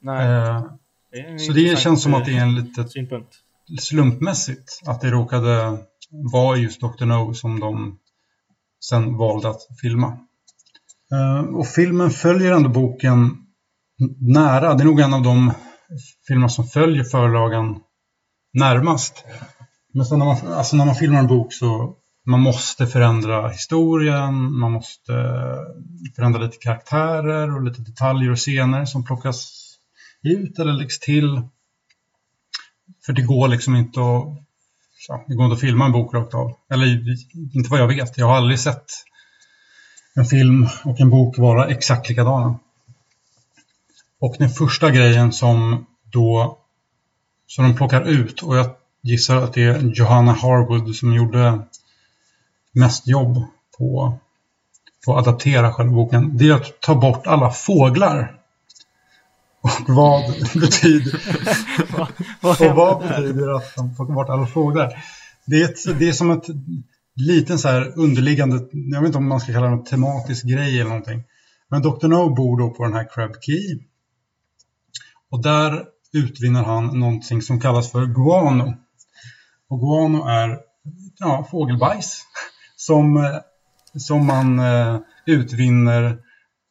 [0.00, 0.26] Nej.
[0.26, 0.64] Eh,
[1.12, 3.34] det så det känns som att det är en lite synpunkt.
[3.80, 5.78] slumpmässigt att det råkade
[6.10, 7.04] vara just Dr.
[7.04, 7.98] No som de
[8.84, 10.18] sen valde att filma.
[11.12, 13.36] Eh, och filmen följer ändå boken
[14.18, 14.74] nära.
[14.74, 15.52] Det är nog en av de
[16.28, 17.80] filmer som följer förlagen
[18.52, 19.24] närmast.
[19.92, 24.58] Men sen när man, alltså när man filmar en bok så man måste förändra historien,
[24.58, 25.12] man måste
[26.16, 29.66] förändra lite karaktärer och lite detaljer och scener som plockas
[30.22, 31.42] ut eller läggs till.
[33.06, 34.24] För det går liksom inte att,
[35.08, 36.56] ja, det går inte att filma en bok rakt av.
[36.70, 36.86] Eller
[37.56, 38.84] inte vad jag vet, jag har aldrig sett
[40.14, 42.58] en film och en bok vara exakt likadana.
[44.20, 46.58] Och den första grejen som då
[47.46, 48.70] som de plockar ut och jag
[49.02, 51.60] gissar att det är Johanna Harwood som gjorde
[52.72, 53.42] mest jobb
[53.78, 54.18] på,
[55.04, 56.36] på att adaptera själva boken.
[56.36, 58.36] Det är att ta bort alla fåglar.
[59.60, 61.20] Och vad betyder,
[62.40, 65.04] och vad betyder att de får bort alla fåglar?
[65.46, 66.46] Det är, ett, det är som ett
[67.16, 70.80] liten så här underliggande, jag vet inte om man ska kalla det en tematisk grej
[70.80, 71.22] eller någonting.
[71.68, 72.08] Men Dr.
[72.08, 73.89] No bor då på den här Crab Key.
[75.30, 78.74] Och där utvinner han någonting som kallas för guano.
[79.68, 80.58] Och guano är
[81.18, 82.22] ja, fågelbajs
[82.76, 83.36] som, eh,
[83.98, 86.18] som man eh, utvinner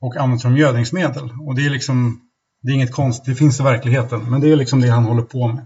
[0.02, 1.30] och använder som gödningsmedel.
[1.48, 2.22] Och det är liksom,
[2.62, 5.22] det är inget konstigt, det finns i verkligheten, men det är liksom det han håller
[5.22, 5.66] på med.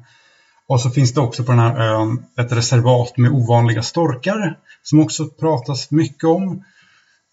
[0.68, 5.00] Och så finns det också på den här ön ett reservat med ovanliga storkar som
[5.00, 6.64] också pratas mycket om.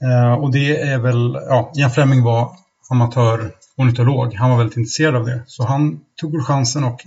[0.03, 2.57] Eh, och det är väl, ja, Ian Fleming var
[2.91, 4.35] amatör ornitolog.
[4.35, 5.45] Han var väldigt intresserad av det.
[5.47, 7.01] Så han tog chansen och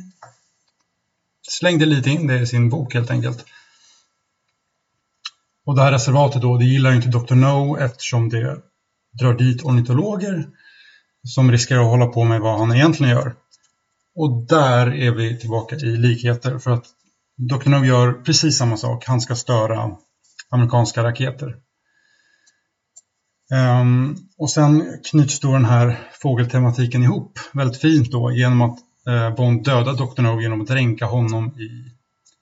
[1.49, 3.45] slängde lite in det i sin bok helt enkelt.
[5.65, 7.36] Och det här reservatet då, det gillar inte Dr.
[7.36, 8.62] No eftersom det
[9.19, 10.47] drar dit ornitologer
[11.23, 13.36] som riskerar att hålla på med vad han egentligen gör.
[14.15, 16.86] Och där är vi tillbaka i likheter för att
[17.38, 17.69] Dr.
[17.69, 19.06] No gör precis samma sak.
[19.06, 19.97] Han ska störa
[20.49, 21.58] amerikanska raketer.
[23.54, 29.36] Um, och sen knyts då den här fågeltematiken ihop väldigt fint då genom att uh,
[29.36, 30.22] Bond dödar Dr.
[30.22, 31.70] No genom att dränka honom i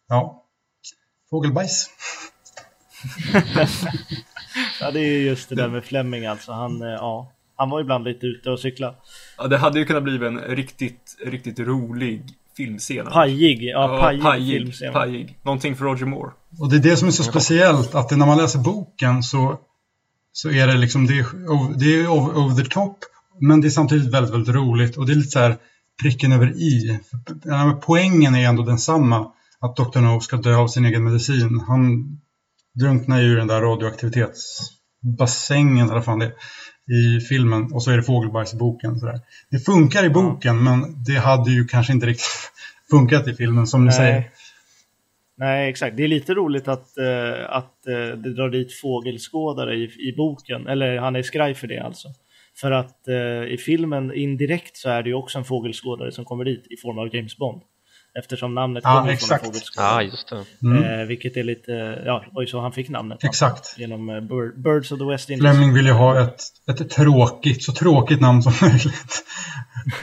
[0.08, 0.43] ja,
[1.30, 1.89] fågelbajs.
[4.80, 6.52] ja, det är just det där med Fleming alltså.
[6.52, 8.95] Han, eh, ja, han var ibland lite ute och cykla.
[9.38, 12.24] Ja, det hade ju kunnat bli en riktigt, riktigt rolig
[12.58, 13.06] filmscen.
[13.06, 14.93] Pajig, ja, pajig, pajig filmscen.
[14.93, 15.39] Pajig.
[15.43, 16.32] Någonting för Roger Moore.
[16.60, 19.60] Och det är det som är så speciellt, att när man läser boken så
[20.32, 21.26] så är det liksom, det är,
[21.80, 22.98] det är over, over the top,
[23.39, 25.58] men det är samtidigt väldigt, väldigt roligt och det är lite så här
[26.02, 27.00] pricken över i.
[27.82, 30.00] Poängen är ändå densamma, att Dr.
[30.00, 31.63] No ska dö av sin egen medicin.
[31.67, 32.04] Han
[32.80, 36.34] drunknar ju i den där radioaktivitetsbassängen, eller fan det
[36.91, 39.00] i filmen och så är det fågelbajs i boken.
[39.00, 39.20] Så där.
[39.52, 42.52] Det funkar i boken, men det hade ju kanske inte riktigt
[42.89, 44.30] funkat i filmen som du säger.
[45.41, 45.97] Nej, exakt.
[45.97, 50.67] Det är lite roligt att, uh, att uh, det drar dit fågelskådare i, i boken,
[50.67, 52.08] eller han är skraj för det alltså.
[52.62, 56.45] För att uh, i filmen indirekt så är det ju också en fågelskådare som kommer
[56.45, 57.62] dit i form av James Bond.
[58.19, 59.30] Eftersom namnet ja, kommer exakt.
[59.30, 60.04] från en fågelskådare.
[60.04, 60.67] Ja, just det.
[60.67, 60.84] Mm.
[60.84, 61.71] Eh, vilket är lite,
[62.06, 63.24] ja, ju så han fick namnet.
[63.24, 63.76] Exakt.
[63.78, 64.21] Genom eh,
[64.56, 65.52] Birds of the West Indies.
[65.52, 69.24] Fleming ville ju ha ett, ett tråkigt, så tråkigt namn som möjligt.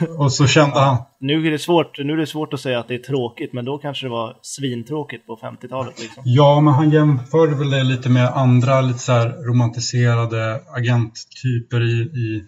[0.17, 0.97] och så kände han...
[1.19, 3.65] Nu är, det svårt, nu är det svårt att säga att det är tråkigt, men
[3.65, 6.01] då kanske det var svintråkigt på 50-talet.
[6.01, 6.23] Liksom.
[6.25, 12.01] Ja, men han jämförde väl det lite med andra lite så här romantiserade agenttyper i,
[12.01, 12.43] i,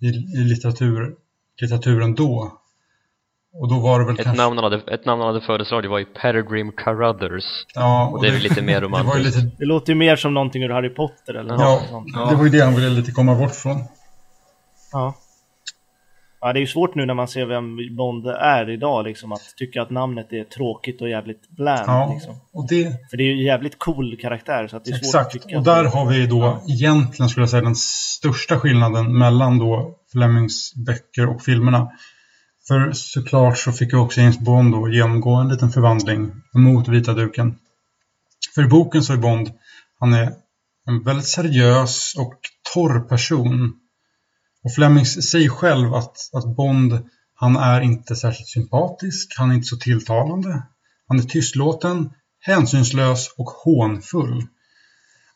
[0.00, 1.14] i, i litteratur,
[1.60, 2.60] litteraturen då.
[3.60, 4.42] Och då var det väl ett, kanske...
[4.42, 7.44] namn han hade, ett namn han hade föreslagit var ju Peregrine Carruthers.
[7.74, 9.36] Ja, och, och det är väl lite mer romantiskt.
[9.36, 9.56] Det, lite...
[9.58, 12.06] det, låter ju mer som någonting ur Harry Potter eller ja, något sånt.
[12.14, 13.84] Ja, det var ju det han ville lite komma bort från.
[14.92, 15.14] Ja.
[16.44, 19.54] Ja, det är ju svårt nu när man ser vem Bond är idag, liksom, att
[19.56, 21.88] tycka att namnet är tråkigt och jävligt bland.
[21.88, 22.34] Ja, liksom.
[22.52, 23.10] och det...
[23.10, 24.68] För det är ju en jävligt cool karaktär.
[24.68, 26.62] Så att det är Exakt, svårt att tycka och där har vi då ja.
[26.68, 31.88] egentligen, skulle jag säga, den största skillnaden mellan då Flemings böcker och filmerna.
[32.68, 37.14] För såklart så fick ju också James Bond då genomgå en liten förvandling mot vita
[37.14, 37.58] duken.
[38.54, 39.50] För i boken så är Bond,
[40.00, 40.32] han är
[40.86, 42.34] en väldigt seriös och
[42.74, 43.72] torr person.
[44.64, 49.66] Och Fleming säger själv att, att Bond, han är inte särskilt sympatisk, han är inte
[49.66, 50.62] så tilltalande.
[51.08, 54.46] Han är tystlåten, hänsynslös och hånfull.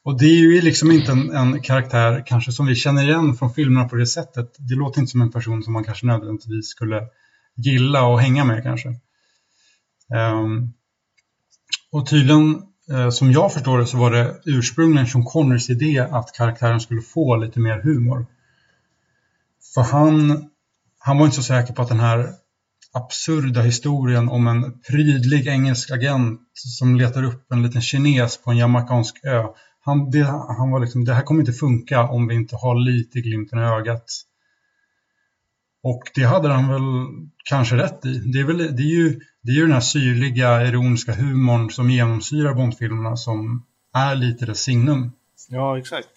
[0.08, 3.54] Och det är ju liksom inte en, en, karaktär kanske som vi känner igen från
[3.54, 4.56] filmerna på det sättet.
[4.58, 7.08] Det låter inte som en person som man kanske nödvändigtvis skulle
[7.56, 8.88] gilla och hänga med kanske.
[8.88, 10.72] Um,
[11.92, 16.32] och tydligen, uh, som jag förstår det, så var det ursprungligen Sean Conners idé att
[16.32, 18.26] karaktären skulle få lite mer humor.
[19.74, 20.44] För han,
[20.98, 22.32] han var inte så säker på att den här
[22.92, 28.56] absurda historien om en prydlig engelsk agent som letar upp en liten kines på en
[28.56, 29.44] jamaicansk ö
[29.88, 30.22] han, det,
[30.58, 33.62] han var liksom, det här kommer inte funka om vi inte har lite glimten i
[33.62, 34.04] ögat.
[35.82, 36.82] Och det hade han väl
[37.44, 38.18] kanske rätt i.
[38.18, 41.90] Det är, väl, det är, ju, det är ju den här syrliga, ironiska humorn som
[41.90, 45.12] genomsyrar Bondfilmerna som är lite det signum.
[45.48, 46.08] Ja, exakt.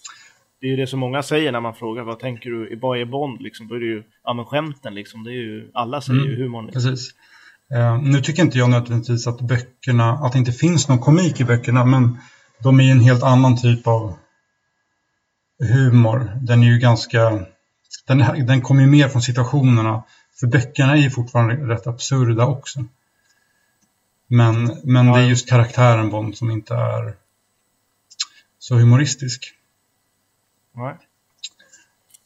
[0.60, 3.04] Det är ju det som många säger när man frågar vad tänker du, vad är
[3.04, 3.42] Bond?
[3.42, 6.30] Liksom, då är det ju, ja men skämten liksom, det är ju, alla säger mm,
[6.30, 6.66] ju humorn.
[6.66, 6.82] Liksom.
[6.82, 7.14] Precis.
[7.74, 11.44] Uh, nu tycker inte jag nödvändigtvis att böckerna, att det inte finns någon komik i
[11.44, 12.18] böckerna, men
[12.62, 14.14] de är en helt annan typ av
[15.58, 16.38] humor.
[16.42, 17.46] Den är ju ganska,
[18.06, 20.02] den, den kommer ju mer från situationerna.
[20.40, 22.84] För böckerna är ju fortfarande rätt absurda också.
[24.26, 25.16] Men, men ja.
[25.16, 27.14] det är just karaktären Bond som inte är
[28.58, 29.54] så humoristisk.
[30.72, 30.96] Nej.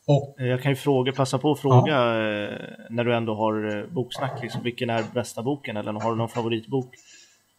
[0.06, 2.14] Och, jag kan ju fråga, passa på att fråga ja.
[2.14, 2.58] Eh,
[2.90, 6.28] när du ändå har eh, boksnack, liksom, vilken är bästa boken eller har du någon
[6.28, 6.94] favoritbok?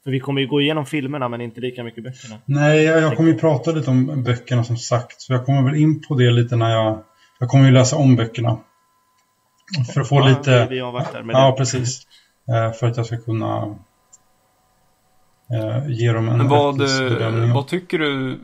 [0.08, 2.36] För vi kommer ju gå igenom filmerna men inte lika mycket böckerna.
[2.46, 5.22] Nej, jag, jag kommer ju prata lite om böckerna som sagt.
[5.22, 7.04] Så jag kommer väl in på det lite när jag...
[7.40, 8.58] Jag kommer ju läsa om böckerna.
[9.94, 10.68] För att få ja, lite...
[10.70, 11.58] Vi avvaktar med ja, det.
[11.58, 12.02] precis.
[12.50, 13.76] Eh, för att jag ska kunna
[15.52, 16.82] eh, ge dem en men vad,
[17.54, 18.40] vad tycker du...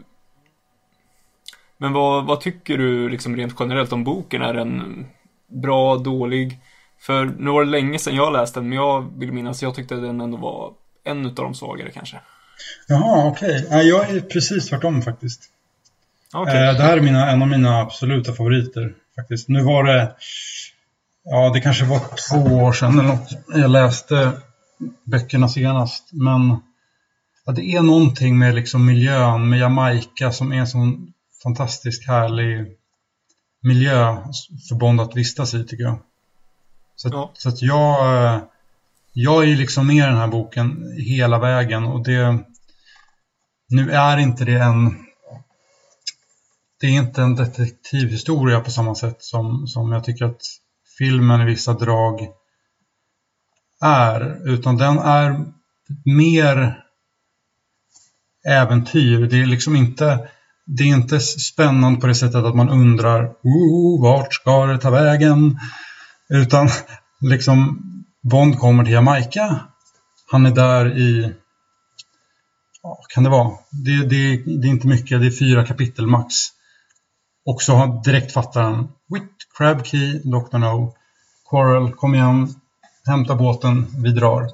[1.77, 4.41] Men vad, vad tycker du liksom rent generellt om boken?
[4.41, 5.05] Är den
[5.47, 6.59] bra, dålig?
[6.99, 9.95] För nu var det länge sedan jag läste den, men jag vill minnas jag tyckte
[9.95, 12.19] den ändå var en av de svagare kanske.
[12.87, 13.65] Jaha, okej.
[13.65, 13.83] Okay.
[13.83, 15.49] Jag är precis tvärtom faktiskt.
[16.33, 16.67] Okay.
[16.67, 19.49] Eh, det här är mina, en av mina absoluta favoriter faktiskt.
[19.49, 20.15] Nu var det,
[21.23, 23.29] ja det kanske var två år sedan eller något.
[23.47, 24.31] Jag läste
[25.03, 26.09] böckerna senast.
[26.11, 26.57] Men
[27.45, 31.13] ja, det är någonting med liksom miljön, med Jamaica som är en sån
[31.43, 32.77] fantastiskt härlig
[33.61, 34.17] miljö
[34.69, 35.99] för Bond att vistas i tycker jag.
[36.95, 37.31] Så, ja.
[37.33, 38.41] så att jag eh,
[39.13, 42.39] jag är liksom med i den här boken hela vägen och det
[43.69, 45.05] nu är inte det en
[46.79, 50.41] det är inte en detektivhistoria på samma sätt som, som jag tycker att
[50.97, 52.27] filmen i vissa drag
[53.81, 55.45] är, utan den är
[56.05, 56.83] mer
[58.47, 59.27] äventyr.
[59.27, 60.29] Det är liksom inte
[60.65, 64.89] det är inte spännande på det sättet att man undrar oh, vart ska det ta
[64.89, 65.59] vägen?
[66.29, 66.69] Utan
[67.21, 67.79] liksom
[68.23, 69.59] Bond kommer till Jamaica.
[70.31, 71.33] Han är där i,
[72.83, 73.51] ja, kan det vara?
[73.71, 76.35] Det, det, det är inte mycket, det är fyra kapitel max.
[77.45, 80.57] och så direkt fattar han Wit, Crab Key, Dr.
[80.57, 80.95] No,
[81.49, 82.55] Quarrel, kom igen,
[83.05, 84.49] hämta båten, vi drar.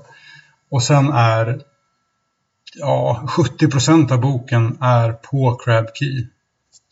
[0.72, 1.62] Och sen är
[2.76, 6.28] ja, 70% av boken är på Crab Key.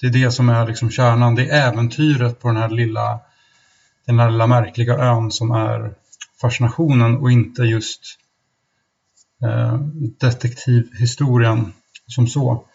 [0.02, 1.36] Det är det som är liksom kärnan.
[1.36, 3.20] Det är äventyret på den här lilla,
[4.06, 5.96] den här lilla märkliga ön som är
[6.42, 8.02] fascinationen och inte just
[9.44, 9.80] eh,
[10.20, 11.74] detektivhistorien
[12.08, 12.68] som så.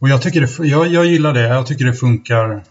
[0.00, 1.48] Och jag, tycker det, jag, jag gillar det.
[1.48, 2.64] Jag tycker det funkar.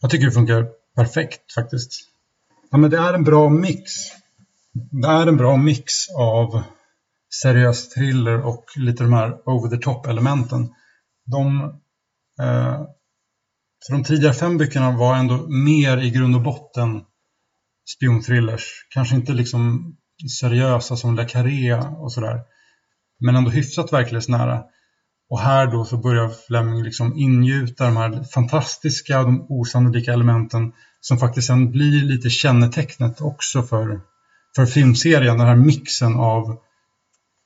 [0.00, 2.00] Jag tycker det funkar perfekt faktiskt.
[2.70, 3.92] Ja, men det är en bra mix.
[4.72, 6.62] Det är en bra mix av
[7.42, 10.74] seriös thriller och lite de här over the top elementen.
[11.24, 11.62] De,
[12.40, 12.82] eh,
[13.86, 17.04] för de tidigare fem böckerna var ändå mer i grund och botten
[17.86, 18.86] spionthrillers.
[18.88, 19.94] Kanske inte liksom
[20.40, 22.40] seriösa som Le Carré och sådär.
[23.20, 24.64] Men ändå hyfsat verklighetsnära.
[25.28, 31.18] Och här då så börjar Fleming liksom ingjuta de här fantastiska, de osannolika elementen som
[31.18, 34.00] faktiskt sen blir lite kännetecknet också för,
[34.56, 35.38] för filmserien.
[35.38, 36.58] Den här mixen av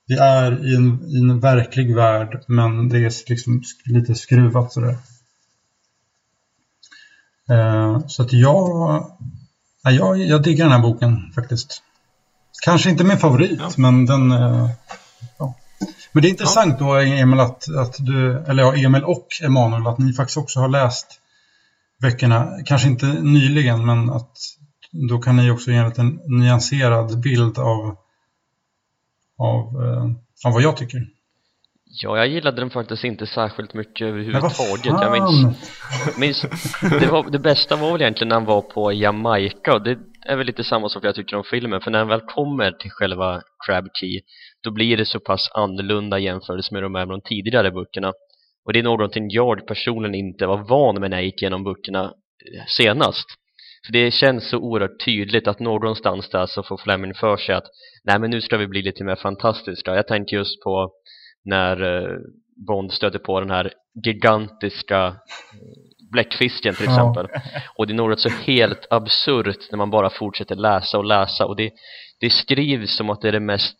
[0.07, 4.96] det är i en, i en verklig värld men det är liksom lite skruvat sådär.
[7.50, 9.05] Eh, så att jag,
[9.83, 11.83] jag, jag diggar den här boken faktiskt.
[12.64, 13.71] Kanske inte min favorit ja.
[13.77, 14.71] men den eh,
[15.38, 15.55] ja.
[16.12, 16.87] Men det är intressant ja.
[16.87, 20.69] då Emil att, att du, eller ja Emil och Emanuel att ni faktiskt också har
[20.69, 21.07] läst
[22.01, 24.33] böckerna, kanske inte nyligen men att
[24.93, 27.97] då kan ni också ge en liten nyanserad bild av
[29.38, 30.05] av, eh,
[30.45, 31.07] av vad jag tycker.
[31.92, 34.85] Ja, jag gillade den faktiskt inte särskilt mycket överhuvudtaget.
[34.85, 36.42] Jag minns, minns
[37.00, 40.37] det, var, det bästa var väl egentligen när han var på Jamaica och det är
[40.37, 43.42] väl lite samma sak jag tycker om filmen för när han väl kommer till själva
[43.66, 44.20] Crab Key
[44.64, 48.12] då blir det så pass annorlunda jämfört med de här de tidigare böckerna
[48.66, 52.12] och det är någonting jag personligen inte var van med när jag gick igenom böckerna
[52.66, 53.26] senast
[53.87, 57.66] för det känns så oerhört tydligt att någonstans där så får Fleming för sig att
[58.05, 59.94] nej men nu ska vi bli lite mer fantastiska.
[59.94, 60.90] Jag tänker just på
[61.44, 62.18] när eh,
[62.66, 63.72] Bond stöter på den här
[64.05, 65.14] gigantiska eh,
[66.12, 67.26] bläckfisken till exempel.
[67.33, 67.40] Ja.
[67.76, 71.57] Och det är något så helt absurt när man bara fortsätter läsa och läsa och
[71.57, 71.70] det,
[72.20, 73.76] det skrivs som att det är det mest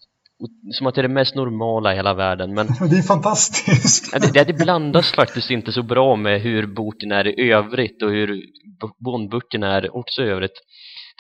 [0.73, 4.33] som att det är det mest normala i hela världen men Det är fantastiskt!
[4.35, 8.43] Det, det blandas faktiskt inte så bra med hur boken är i övrigt och hur
[9.05, 10.61] Bondböckerna är också i övrigt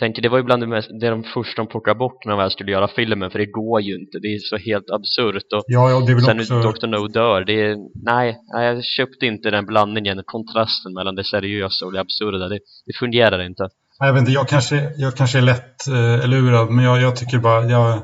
[0.00, 2.52] tänker det var ju bland det, mest, det de första de plockade bort när jag
[2.52, 5.90] skulle göra filmen för det går ju inte, det är så helt absurt och ja,
[5.90, 6.86] ja, det är sen också...
[6.86, 6.86] Dr.
[6.86, 7.76] No dör, det är,
[8.12, 12.92] nej, jag köpte inte den blandningen, kontrasten mellan det seriösa och det absurda, det, det
[12.98, 13.68] fungerar inte
[14.02, 17.38] jag vet inte, jag kanske, jag kanske är lätt eh, lurad men jag, jag tycker
[17.38, 18.02] bara, jag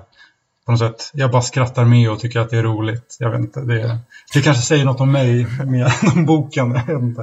[0.66, 1.10] på något sätt.
[1.12, 3.16] Jag bara skrattar med och tycker att det är roligt.
[3.18, 3.60] Jag vet inte.
[3.60, 3.98] Det,
[4.34, 6.70] det kanske säger något om mig mer än om boken.
[6.86, 7.22] Jag vet inte.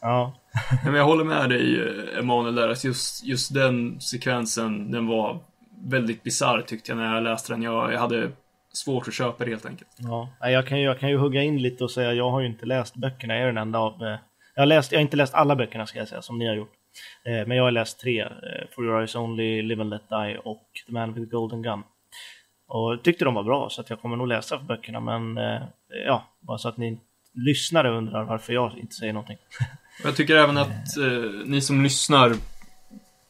[0.00, 0.37] Ja.
[0.84, 2.68] Men jag håller med dig Emanuel där.
[2.68, 5.38] Att just, just den sekvensen, den var
[5.84, 7.62] väldigt bisarr tyckte jag när jag läste den.
[7.62, 8.30] Jag, jag hade
[8.72, 9.90] svårt att köpa det helt enkelt.
[9.98, 12.46] Ja, jag kan, ju, jag kan ju hugga in lite och säga jag har ju
[12.46, 13.34] inte läst böckerna.
[13.34, 14.02] Jag är den enda av...
[14.02, 14.18] Eh,
[14.54, 16.54] jag har, läst, jag har inte läst alla böckerna ska jag säga, som ni har
[16.54, 16.72] gjort.
[17.24, 18.20] Eh, men jag har läst tre.
[18.20, 18.28] Eh,
[18.74, 21.82] For Your Eyes Only, Live and Let Die och The Man with the Golden Gun.
[22.68, 25.36] Och tyckte de var bra så att jag kommer nog läsa för böckerna men
[26.06, 26.98] ja, bara så att ni
[27.34, 29.36] lyssnare undrar varför jag inte säger någonting.
[30.04, 32.34] Jag tycker även att eh, ni som lyssnar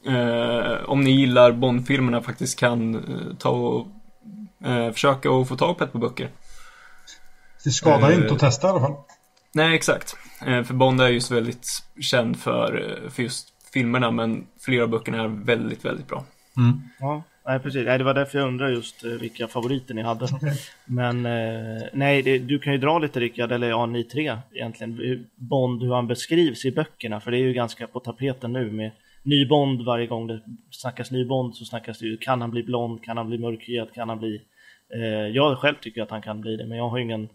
[0.06, 3.86] eh, om ni gillar Bondfilmerna faktiskt kan eh, ta och
[4.68, 6.30] eh, försöka att få tag på ett par böcker.
[7.64, 8.94] Det skadar inte att testa i alla fall.
[9.52, 10.16] Nej, exakt.
[10.40, 11.66] för Bond är ju så väldigt
[12.00, 16.24] känd för, för just filmerna men flera av böckerna är väldigt, väldigt bra.
[16.56, 16.80] Mm.
[17.00, 17.22] Ja.
[17.48, 17.86] Nej, precis.
[17.86, 20.28] Nej, det var därför jag undrar just eh, vilka favoriter ni hade.
[20.84, 25.26] Men eh, nej, det, du kan ju dra lite Rickard, eller ja, ni tre egentligen,
[25.36, 27.20] Bond, hur han beskrivs i böckerna.
[27.20, 28.90] För det är ju ganska på tapeten nu med
[29.22, 32.62] ny Bond varje gång det snackas ny Bond så snackas det ju, kan han bli
[32.62, 34.40] blond, kan han bli mörkhyad, kan han bli...
[34.94, 37.28] Eh, jag själv tycker att han kan bli det, men jag har ingen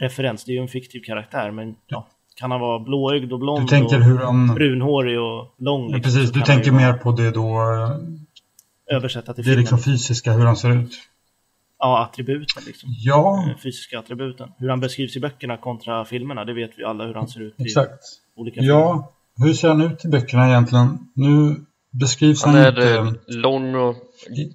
[0.00, 0.44] referens.
[0.44, 2.06] Det är ju en fiktiv karaktär, men ja,
[2.36, 4.54] kan han vara blåögd och blond du tänker och hur han...
[4.54, 5.86] brunhårig och lång?
[5.86, 7.60] Liksom, precis, du tänker mer på det då
[8.90, 9.56] översätta till filmen.
[9.56, 10.92] Det är liksom fysiska, hur han ser ut.
[11.78, 12.88] Ja, attributen liksom.
[12.98, 13.46] Ja.
[13.50, 14.52] Eh, fysiska attributen.
[14.58, 17.54] Hur han beskrivs i böckerna kontra filmerna, det vet vi alla hur han ser ut
[17.58, 17.90] Exakt.
[18.36, 18.74] i olika filmer.
[18.74, 20.98] Ja, hur ser han ut i böckerna egentligen?
[21.14, 21.56] Nu
[21.90, 22.94] beskrivs han, han är inte...
[22.94, 23.96] Eh, lång och...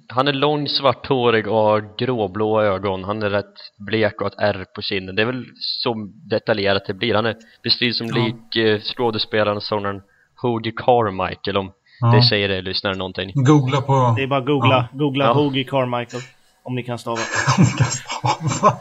[0.08, 3.04] Han är lång, svarthårig och har gråblå ögon.
[3.04, 5.16] Han är rätt blek och ett ärr på kinden.
[5.16, 7.14] Det är väl så detaljerat det blir.
[7.14, 8.14] Han är beskrivs som ja.
[8.14, 10.02] lik eh, skådespelaren sångaren
[10.42, 12.06] Hoagie Carmichael om Ja.
[12.06, 13.32] Det säger det lyssnare någonting.
[13.34, 14.14] Googla på...
[14.16, 14.98] Det är bara googla, ja.
[14.98, 15.32] googla ja.
[15.32, 16.22] Hoagie Carmichael.
[16.62, 17.16] Om ni kan stava.
[17.58, 18.76] om ni kan stava.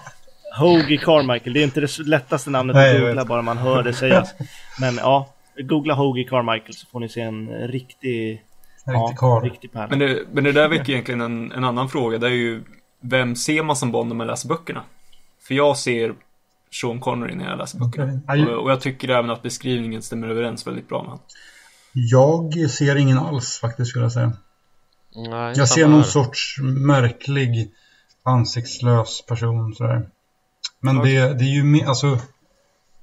[0.59, 3.93] Hoagie Carmichael, det är inte det lättaste namnet Nej, att googla bara man hör det
[3.93, 4.33] sägas.
[4.79, 5.29] Men ja,
[5.63, 8.43] googla Hoagie Carmichael så får ni se en riktig,
[8.85, 9.43] En ja, riktig karl.
[9.43, 9.87] riktig pärla.
[9.89, 12.17] Men det, men det där väcker egentligen en, en annan fråga.
[12.17, 12.63] Det är ju,
[13.01, 14.83] vem ser man som Bond när man läser böckerna?
[15.47, 16.13] För jag ser
[16.81, 18.19] Sean Connery när jag läser böckerna.
[18.27, 21.23] Och, och jag tycker även att beskrivningen stämmer överens väldigt bra med honom.
[22.09, 24.33] Jag ser ingen alls faktiskt skulle jag säga.
[25.15, 26.03] Nej, Jag ser någon här.
[26.07, 27.71] sorts märklig
[28.23, 30.09] ansiktslös person sådär.
[30.79, 31.13] Men Okej.
[31.15, 32.19] det, det är ju alltså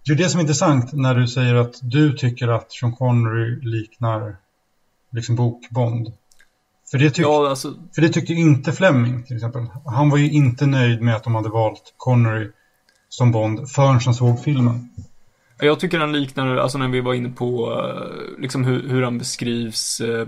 [0.07, 3.61] Det är det som är intressant när du säger att du tycker att Sean Connery
[3.61, 4.37] liknar
[5.13, 6.13] liksom bokbond.
[6.91, 9.67] För det, tyck, Ja, alltså, för det tyckte inte Fleming till exempel.
[9.85, 12.51] Han var ju inte nöjd med att de hade valt Connery
[13.09, 14.89] som Bond förrän han såg filmen
[15.59, 19.19] jag tycker han liknar, alltså när vi var inne på eh, liksom hur, hur han
[19.19, 20.21] beskrivs eh,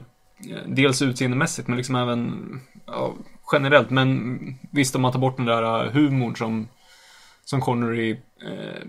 [0.50, 2.42] eh, dels utseendemässigt men liksom även
[2.86, 3.14] ja,
[3.52, 3.90] generellt.
[3.90, 4.38] Men
[4.72, 6.68] visst, om man tar bort den där humorn som,
[7.44, 8.82] som Connery eh,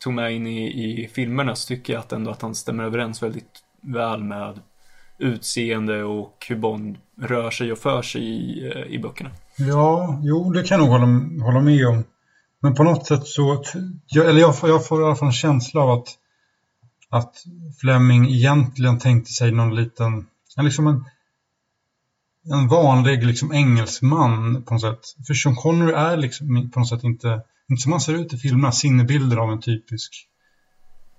[0.00, 3.22] tog med in i, i filmerna så tycker jag att ändå att han stämmer överens
[3.22, 4.60] väldigt väl med
[5.18, 9.30] utseende och hur Bond rör sig och för sig i, i böckerna.
[9.56, 12.04] Ja, jo, det kan jag nog hålla, hålla med om.
[12.60, 13.64] Men på något sätt så,
[14.06, 16.08] jag, eller jag får, jag får i alla fall en känsla av att,
[17.10, 17.34] att
[17.80, 21.04] Fleming egentligen tänkte sig någon liten, liksom en,
[22.52, 25.00] en vanlig liksom engelsman på något sätt.
[25.26, 28.38] För Sean Connery är liksom på något sätt inte, inte som han ser ut i
[28.38, 30.28] filmerna, sinnebilder av en typisk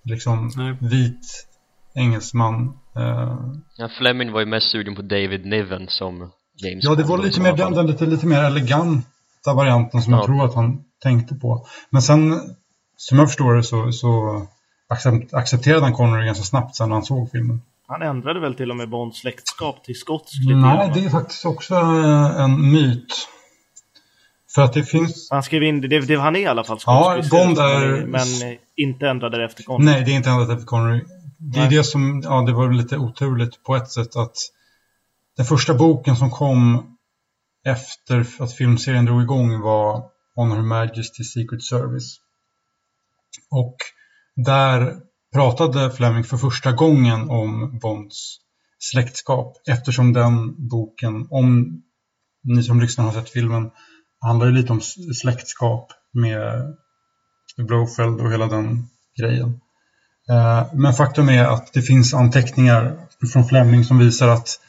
[0.04, 0.78] liksom Nej.
[0.80, 1.48] vit
[1.96, 2.78] engelsman.
[2.96, 3.38] Eh,
[3.78, 6.32] Ja, Fleming var ju mest sugen på David Niven som
[6.64, 9.08] James Ja, det var lite mer den, den lite, lite mer eleganta
[9.46, 10.20] varianten som Ja.
[10.20, 11.66] jag tror att han tänkte på.
[11.90, 12.40] Men sen,
[12.98, 14.42] som jag förstår det, så, så
[14.90, 17.62] accept, accepterade han Connery ganska snabbt sen när han såg filmen.
[17.88, 21.76] Han ändrade väl till och med Bonds släktskap till skotsk Nej, det är faktiskt också
[21.76, 23.28] eh, en myt.
[24.56, 25.28] För att det finns...
[25.32, 28.00] Han skrev in det, det, det han är i alla fall Ja, skotsk Bond istället,
[28.02, 29.86] är- Men eh, inte ändrade det efter Connery.
[29.92, 31.02] Nej, det är inte ändrat efter Connery.
[31.38, 31.78] Det är Nej.
[31.78, 34.36] det som, ja, det var lite oturligt på ett sätt att
[35.38, 36.86] den första boken som kom
[37.66, 40.04] efter att filmserien drog igång var
[40.36, 42.20] On Her Majesty's Secret Service.
[43.52, 43.76] Och
[44.36, 44.96] där
[45.34, 48.38] pratade Fleming för första gången om Bonds
[48.80, 51.82] släktskap eftersom den boken, om
[52.44, 53.72] ni som lyssnar har sett filmen,
[54.22, 54.82] handlar ju lite om
[55.16, 56.76] släktskap med
[57.58, 58.88] Blofeld och hela den
[59.20, 59.62] grejen.
[60.30, 62.98] Eh, men faktum är att det finns anteckningar
[63.34, 64.60] från Fleming som visar att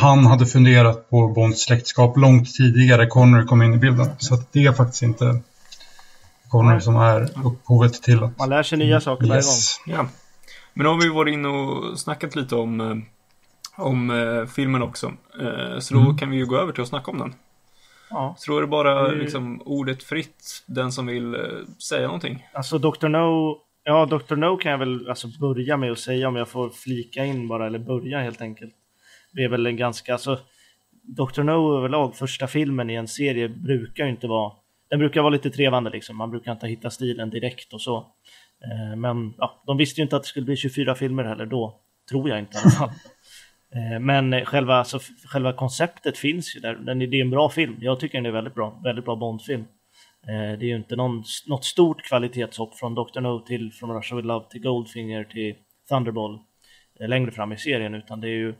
[0.00, 4.06] han hade funderat på Bonds släktskap långt tidigare Connery kom in i bilden.
[4.18, 5.40] Så att det är faktiskt inte
[6.48, 8.38] Connery som är upphovet till att...
[8.38, 9.50] Man lär sig nya saker varje gång.
[9.50, 9.80] Yes.
[9.86, 10.06] Ja.
[10.74, 12.96] Men då har vi varit inne och snackat lite om, eh,
[13.84, 15.06] om eh, filmen också.
[15.40, 16.16] Eh, så då Mm.
[16.18, 17.34] kan vi ju gå över till att snacka om den.
[18.10, 18.34] Ja.
[18.38, 21.36] Så då är det bara liksom, ordet fritt, den som vill
[21.88, 22.46] säga någonting.
[22.52, 23.08] Alltså Dr.
[23.08, 24.36] No, ja Dr.
[24.36, 27.66] No kan jag väl alltså, börja med att säga om jag får flika in bara,
[27.66, 28.74] eller börja helt enkelt.
[29.36, 30.38] Är väl en ganska, alltså
[31.02, 31.42] Dr.
[31.42, 34.52] No överlag, första filmen i en serie brukar ju inte vara,
[34.90, 37.96] den brukar vara lite trevande liksom, man brukar inte hitta stilen direkt och så.
[38.64, 41.80] Eh, men ja, de visste ju inte att det skulle bli 24 filmer heller då,
[42.10, 42.90] tror jag inte i alla fall.
[43.74, 46.74] Eh, Men själva, alltså, själva konceptet finns ju där.
[46.74, 47.76] Den är, det är en bra film.
[47.80, 48.80] Jag tycker den är väldigt bra.
[48.84, 49.64] Väldigt bra Bondfilm.
[50.28, 53.20] Eh, Det är ju inte någon, något stort kvalitetshopp från Dr.
[53.20, 55.54] No till från Russia With Love till Goldfinger till
[55.88, 56.38] Thunderball
[57.00, 57.94] eh, längre fram i serien.
[57.94, 58.54] Utan det är ju,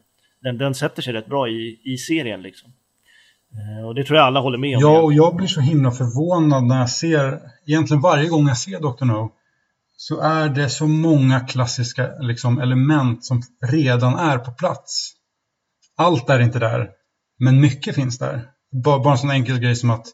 [0.45, 2.72] den, den sätter sig rätt bra i, i serien liksom.
[3.55, 4.82] Eh, Och det tror jag alla håller med om.
[4.82, 8.80] Ja, och jag blir så himla förvånad när jag ser, egentligen varje gång jag ser
[8.80, 9.05] Dr.
[9.05, 9.32] No,
[9.97, 15.12] så är det så många klassiska liksom, element som redan är på plats.
[15.97, 16.90] Allt är inte där,
[17.38, 18.49] men mycket finns där.
[18.84, 20.07] Bara, bara en sån enkel grej som att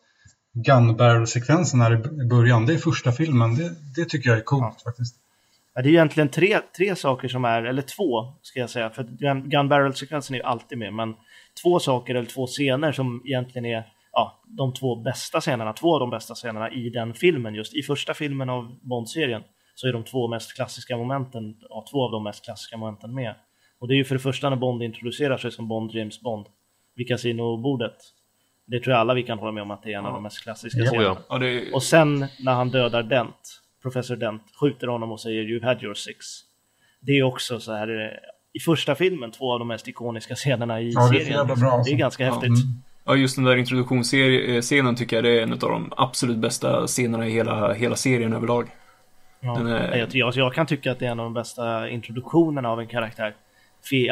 [0.54, 3.54] gun barrel-sekvensen här i början, det är första filmen.
[3.54, 5.16] Det, det tycker jag är coolt faktiskt.
[5.74, 9.02] Ja, det är egentligen tre, tre saker som är, eller två ska jag säga, för
[9.48, 11.14] Gun, Barrel-sekvensen är ju alltid med, men
[11.62, 16.00] två saker eller två scener som egentligen är ja, de två bästa scenerna, två av
[16.00, 17.74] de bästa scenerna i den filmen just.
[17.74, 19.42] I första filmen av Bond-serien
[19.74, 23.34] så är de två mest klassiska momenten, ja, två av de mest klassiska momenten med.
[23.78, 26.46] Och det är ju för det första när Bond introducerar sig som Bond, James Bond,
[26.96, 27.96] vid kasinobordet.
[28.66, 30.22] Det tror jag alla vi kan hålla med om att det är en av de
[30.22, 31.16] mest klassiska scenerna.
[31.28, 31.44] Ja.
[31.44, 35.82] Ja, Och sen när han dödar Dent, professor Dent, skjuter honom och säger “You've had
[35.82, 36.26] your six”.
[37.00, 38.18] Det är också så här, eh,
[38.52, 41.46] i första filmen, två av de mest ikoniska scenerna i Ja, det är serien.
[41.46, 41.90] bra, alltså.
[41.90, 42.48] Det är ganska häftigt.
[42.48, 42.82] Mm.
[43.04, 47.26] ja, just den där introduktionsscenen tycker jag det är en av de absolut bästa scenerna
[47.26, 48.68] i hela, hela serien överlag.
[49.40, 49.68] Ja.
[49.68, 52.80] Är- Jag, jag, jag kan tycka att det är en av de bästa introduktionerna av
[52.80, 53.34] en karaktär.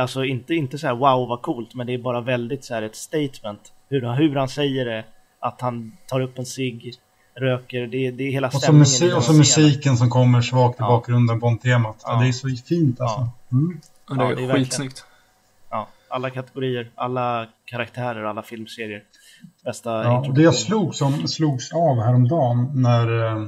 [0.01, 2.83] Alltså inte, inte så här wow vad coolt, men det är bara väldigt så här
[2.83, 3.73] ett statement.
[3.89, 5.05] Hur, hur han säger det,
[5.41, 6.95] att han tar upp en cigg,
[7.41, 7.87] röker.
[7.87, 8.79] Det, det är hela Och så, stämningen.
[8.81, 10.87] musik, och så musiken som kommer svagt i Ja.
[10.89, 11.97] bakgrunden, Bond-temat.
[12.05, 12.13] Ja.
[12.13, 12.21] Ja.
[12.21, 13.29] det är så fint alltså.
[13.53, 13.81] Mm.
[14.09, 15.05] Ja, det är, Ja, det är skitsnyggt.
[15.71, 19.03] Ja, alla kategorier, alla karaktärer, alla filmserier.
[19.65, 23.47] Bästa Ja, och det jag slog som, slogs av häromdagen när eh,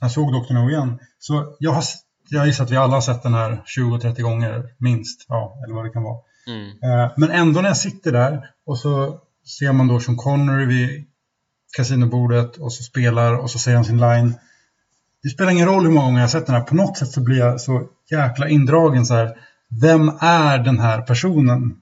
[0.00, 0.52] jag såg Dr.
[0.54, 0.98] No igen.
[1.18, 1.82] Så jag har,
[2.30, 5.26] jag gissar att vi alla har sett den här 20-30 gånger minst.
[5.28, 6.18] Ja, eller vad det kan vara.
[6.48, 6.68] Mm.
[6.82, 9.20] Eh, Men ändå när jag sitter där och så
[9.58, 11.06] ser man då Sean Connery vid
[11.76, 14.34] kasinobordet och så spelar och så säger han sin line.
[15.22, 16.62] Det spelar ingen roll hur många gånger jag sett den här.
[16.62, 19.36] På något sätt så blir jag så jäkla indragen så här.
[19.80, 21.76] Vem är den här personen?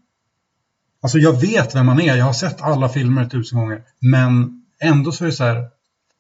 [1.03, 2.17] Alltså jag vet vem han är.
[2.17, 3.83] Jag har sett alla filmer tusen gånger.
[4.01, 5.57] Men ändå så är det så här.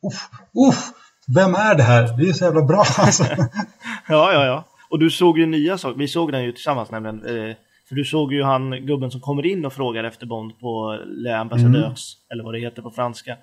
[0.07, 0.29] Uff,
[0.69, 0.91] uff,
[1.35, 2.17] vem är det här?
[2.17, 3.25] Det är så jävla bra alltså.
[4.09, 4.65] Ja, ja, ja.
[4.91, 5.99] Och du såg ju nya saker.
[5.99, 7.27] Vi såg den ju tillsammans nämligen.
[7.27, 7.57] Eh,
[7.89, 11.33] för du såg ju han gubben som kommer in och frågar efter Bond på Le
[11.33, 13.37] Ambassadeurs, eller vad det heter på franska.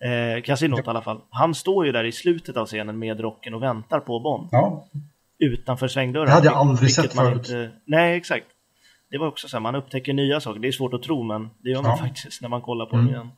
[0.00, 1.20] Eh, kasinot i alla fall.
[1.30, 4.48] Han står ju där i slutet av scenen med rocken och väntar på Bond.
[4.52, 4.88] Ja,
[5.38, 6.26] Utanför svängdörren.
[6.26, 7.36] Det hade jag aldrig sett förut.
[7.36, 7.70] Inte...
[7.84, 8.46] Nej, exakt.
[9.10, 10.60] Det var också så här, man upptäcker nya saker.
[10.60, 11.96] Det är svårt att tro, men det gör man Ja.
[12.06, 13.06] faktiskt när man kollar på Mm.
[13.06, 13.28] dem igen.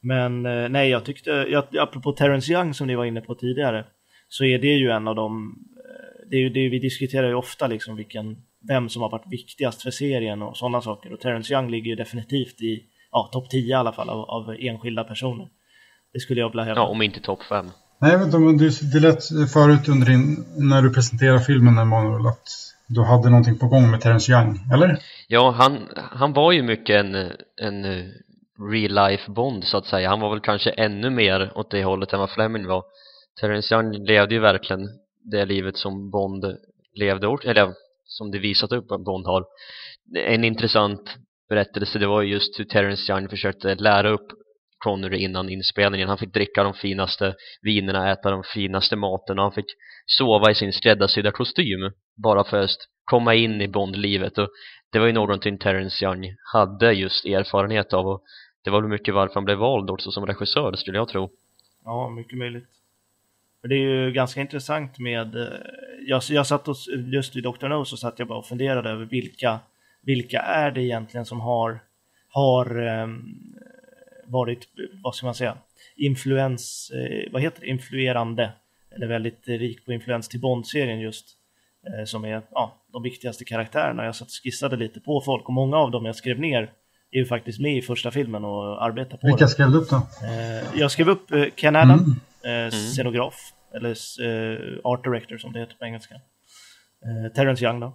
[0.00, 3.84] Men eh, nej, jag tyckte, jag, apropå Terrence Young som ni var inne på tidigare,
[4.28, 7.34] så är det ju en av de, eh, det är ju det vi diskuterar ju
[7.34, 8.36] ofta liksom vilken,
[8.68, 11.12] vem som har varit viktigast för serien och sådana saker.
[11.12, 14.56] Och Terrence Young ligger ju definitivt i, ja, topp 10 i alla fall av, av
[14.58, 15.48] enskilda personer.
[16.12, 16.80] Det skulle jag vilja hävda.
[16.80, 17.70] Ja, om inte topp 5.
[18.00, 22.48] Nej, men det, det lät förut under din, när du presenterade filmen Emanuel att
[22.86, 24.98] du hade någonting på gång med Terence Young, eller?
[25.28, 27.14] Ja, han, han var ju mycket en,
[27.60, 28.04] en eh,
[28.72, 30.08] real life Bond så att säga.
[30.08, 32.84] Han var väl kanske ännu mer åt det hållet än vad Fleming var.
[33.40, 34.88] Terence Young levde ju verkligen
[35.24, 36.44] det livet som Bond
[36.94, 37.72] levde, eller
[38.04, 39.44] som det visat upp att Bond har.
[40.26, 41.16] En intressant
[41.48, 44.28] berättelse, det var ju just hur Terence Young försökte lära upp
[44.82, 46.08] Connery innan inspelningen.
[46.08, 49.66] Han fick dricka de finaste vinerna, äta de finaste maten och han fick
[50.06, 52.70] sova i sin skräddarsydda kostym bara för att
[53.04, 54.48] komma in i Bond-livet och
[54.92, 58.22] det var ju någonting Terence Young hade just erfarenhet av och
[58.64, 61.30] det var väl mycket varför han blev vald också som regissör skulle jag tro.
[61.84, 62.68] Ja, mycket möjligt.
[63.60, 65.48] För det är ju ganska intressant med, eh,
[66.06, 66.76] jag, jag satt och,
[67.12, 67.68] just i Dr.
[67.68, 69.58] No så satt jag bara och funderade över vilka,
[70.02, 71.80] vilka är det egentligen som har,
[72.28, 73.54] har um,
[74.32, 74.68] varit,
[75.02, 75.56] vad ska man säga,
[75.96, 78.52] influens, eh, vad heter det, influerande,
[78.96, 81.26] eller väldigt eh, rik på influens till Bond-serien just,
[81.86, 84.04] eh, som är ja, de viktigaste karaktärerna.
[84.04, 86.72] Jag satt och skissade lite på folk och många av dem jag skrev ner
[87.10, 89.96] är ju faktiskt med i första filmen och arbetar på Vilka skrev du upp då?
[89.96, 92.66] Eh, jag skrev upp eh, Ken Adam, Mm.
[92.66, 93.34] eh, scenograf,
[93.74, 93.90] eller
[94.24, 96.14] eh, art director som det heter på engelska.
[96.14, 97.92] Eh, Terrence Young då.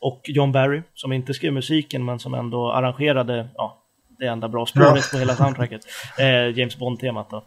[0.00, 3.83] Och John Barry, som inte skrev musiken men som ändå arrangerade ja,
[4.24, 5.02] det enda bra spåret Ja.
[5.12, 5.80] på hela soundtracket.
[6.18, 7.44] Eh, James Bond-temat då.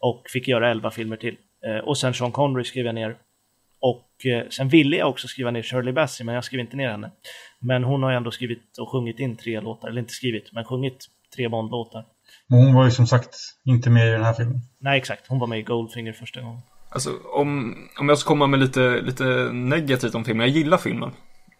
[0.00, 1.36] Och fick göra elva filmer till.
[1.66, 3.16] Eh, och sen Sean Connery skrev jag ner.
[3.80, 6.90] Och eh, sen ville jag också skriva ner Shirley Bassey, men jag skrev inte ner
[6.90, 7.10] henne.
[7.60, 10.64] Men hon har ju ändå skrivit och sjungit in tre låtar, eller inte skrivit, men
[10.64, 11.06] sjungit
[11.36, 12.04] tre Bond-låtar.
[12.46, 14.58] Men hon var ju som sagt inte med i den här filmen.
[14.78, 15.26] Nej, exakt.
[15.28, 16.60] Hon var med i Goldfinger första gången.
[16.90, 20.46] Alltså, om, om jag ska komma med lite, lite negativt om filmen.
[20.46, 21.12] Jag gillar filmen.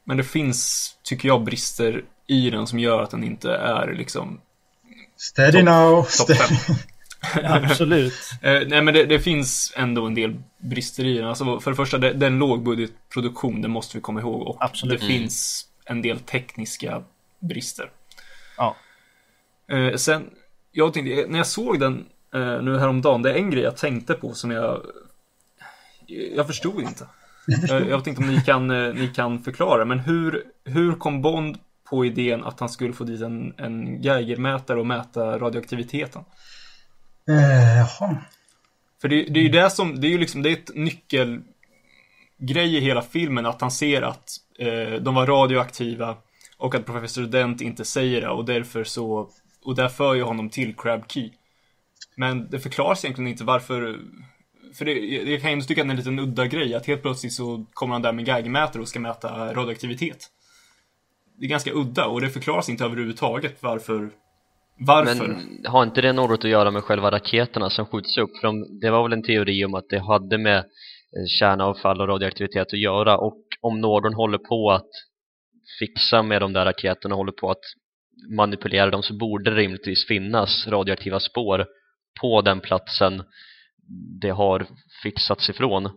[0.04, 4.40] Men det finns, tycker jag, brister i den som gör att den inte är liksom
[5.20, 6.02] Steady Topp- now!
[6.02, 6.54] topp Steady.
[7.44, 8.14] Absolut.
[8.42, 11.26] Eh, nej men det, det finns ändå en del brister i den.
[11.26, 14.42] Alltså, för det första, det, det är en lågbudgetproduktion, det måste vi komma ihåg.
[14.42, 15.00] Och Absolut.
[15.00, 17.02] det finns en del tekniska
[17.40, 17.90] brister.
[18.56, 18.76] Ja.
[19.68, 20.30] Eh, sen,
[20.72, 24.14] jag tänkte, när jag såg den eh, nu häromdagen, det är en grej jag tänkte
[24.14, 24.80] på som jag...
[26.36, 27.06] Jag förstod inte.
[27.68, 31.22] Jag, jag vet inte om ni kan, eh, ni kan förklara, men hur, hur kom
[31.22, 31.58] Bond
[31.90, 36.24] på idén att han skulle få dit en, en Geigermätare och mäta radioaktiviteten?
[37.28, 38.16] Eh, Jaha.
[39.00, 42.76] För det, det är ju det som, det är ju liksom, det är ett nyckelgrej
[42.76, 46.16] i hela filmen att han ser att eh, de var radioaktiva
[46.58, 49.28] och att professor Dent inte säger det och därför så,
[49.64, 51.30] och där för ju honom till Crab Key.
[52.16, 53.98] Men det förklaras egentligen inte varför,
[54.74, 54.92] för det,
[55.30, 57.66] jag kan ju tycka att det är en liten udda grej att helt plötsligt så
[57.72, 60.30] kommer han där med Geigermätare och ska mäta radioaktivitet.
[61.40, 64.10] Det är ganska udda och det förklaras inte överhuvudtaget varför,
[64.78, 65.28] varför.
[65.28, 68.30] Men har inte det något att göra med själva raketerna som skjuts upp?
[68.40, 70.64] För de, det var väl en teori om att det hade med eh,
[71.38, 74.90] kärnavfall och radioaktivitet att göra och om någon håller på att
[75.78, 77.64] fixa med de där raketerna och håller på att
[78.36, 81.66] manipulera dem så borde det rimligtvis finnas radioaktiva spår
[82.20, 83.22] på den platsen
[84.20, 84.66] det har
[85.02, 85.90] fixats ifrån.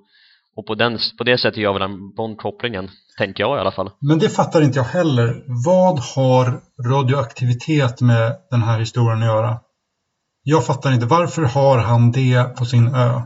[0.56, 3.92] Och på, den, på det sättet gör väl den Bond-kopplingen, tänker jag i alla fall.
[4.00, 5.44] Men det fattar inte jag heller.
[5.66, 9.60] Vad har radioaktivitet med den här historien att göra?
[10.44, 13.22] Jag fattar inte, varför har han det på sin ö?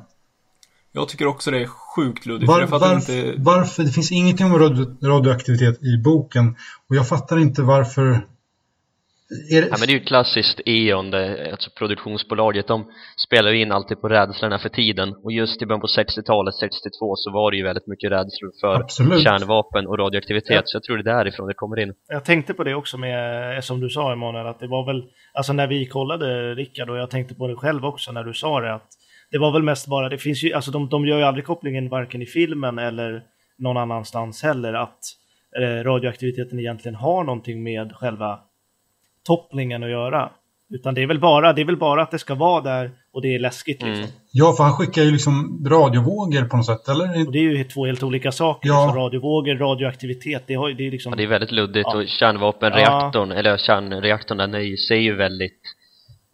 [0.91, 2.47] Jag tycker också det är sjukt luddigt.
[2.47, 3.33] Var, varför, inte...
[3.37, 3.83] varför?
[3.83, 6.55] Det finns ingenting om radio, radioaktivitet i boken
[6.89, 8.25] och jag fattar inte varför...
[9.51, 12.91] Är det, Ja, men det är ju klassiskt E.ON, det, alltså produktionsbolaget, de
[13.27, 17.15] spelar ju in alltid på rädslorna för tiden och just i början på 60-talet, 62,
[17.15, 19.23] så var det ju väldigt mycket rädslor för Absolut.
[19.23, 20.61] kärnvapen och radioaktivitet, Ja.
[20.65, 21.93] så jag tror det är därifrån det kommer in.
[22.07, 25.03] Jag tänkte på det också med, som du sa Emanuel, att det var väl,
[25.33, 28.59] alltså när vi kollade Rickard och jag tänkte på det själv också när du sa
[28.61, 28.87] det, att
[29.31, 31.89] det var väl mest bara, det finns ju, alltså de, de gör ju aldrig kopplingen
[31.89, 33.23] varken i filmen eller
[33.57, 34.99] någon annanstans heller, att
[35.61, 38.39] eh, radioaktiviteten egentligen har någonting med själva
[39.27, 40.29] topplingen att göra.
[40.73, 43.21] Utan det är väl bara, det är väl bara att det ska vara där och
[43.21, 44.03] det är läskigt liksom.
[44.03, 44.09] Mm.
[44.31, 47.25] Ja, för han skickar ju liksom radiovågor på något sätt, eller?
[47.27, 48.69] Och det är ju två helt olika saker.
[48.69, 48.85] Ja.
[48.85, 51.11] Liksom radiovågor, radioaktivitet, det, har, det är liksom...
[51.11, 51.97] Ja, det är väldigt luddigt Ja.
[51.97, 55.61] och kärnvapenreaktorn, eller kärnreaktorn den är ju, ser ju väldigt,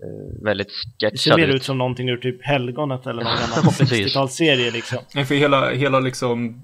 [0.03, 0.67] eh, väldigt
[0.99, 1.55] Det ser sketchad mer ut.
[1.55, 4.15] ut som någonting ur typ Helgonet eller någon Precis.
[4.15, 4.97] 60-talsserie liksom.
[5.15, 6.61] Nej, för hela, hela liksom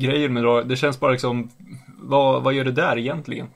[0.00, 1.50] grejen med radio, det känns bara liksom,
[2.02, 3.46] vad, vad gör det där egentligen?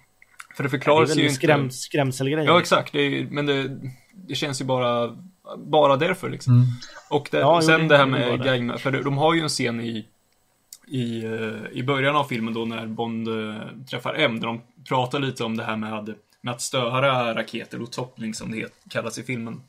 [0.58, 1.34] För det Det är förklaras väl ju en inte.
[1.34, 2.44] skräm, skrämselgrej.
[2.44, 2.92] Ja, exakt.
[2.92, 3.80] Det är, men det,
[4.28, 5.16] det känns ju bara,
[5.58, 6.52] bara därför liksom.
[6.54, 6.66] Mm.
[7.10, 8.58] Och det, Ja, jo, sen det- det här det med det.
[8.58, 10.06] gag, för de har ju en scen i,
[10.88, 11.32] i, eh,
[11.72, 13.54] i början av filmen då när Bond eh,
[13.90, 17.92] träffar M, där de pratar lite om det här med, med att störa raketer och
[17.92, 19.62] toppling som det kallas i filmen.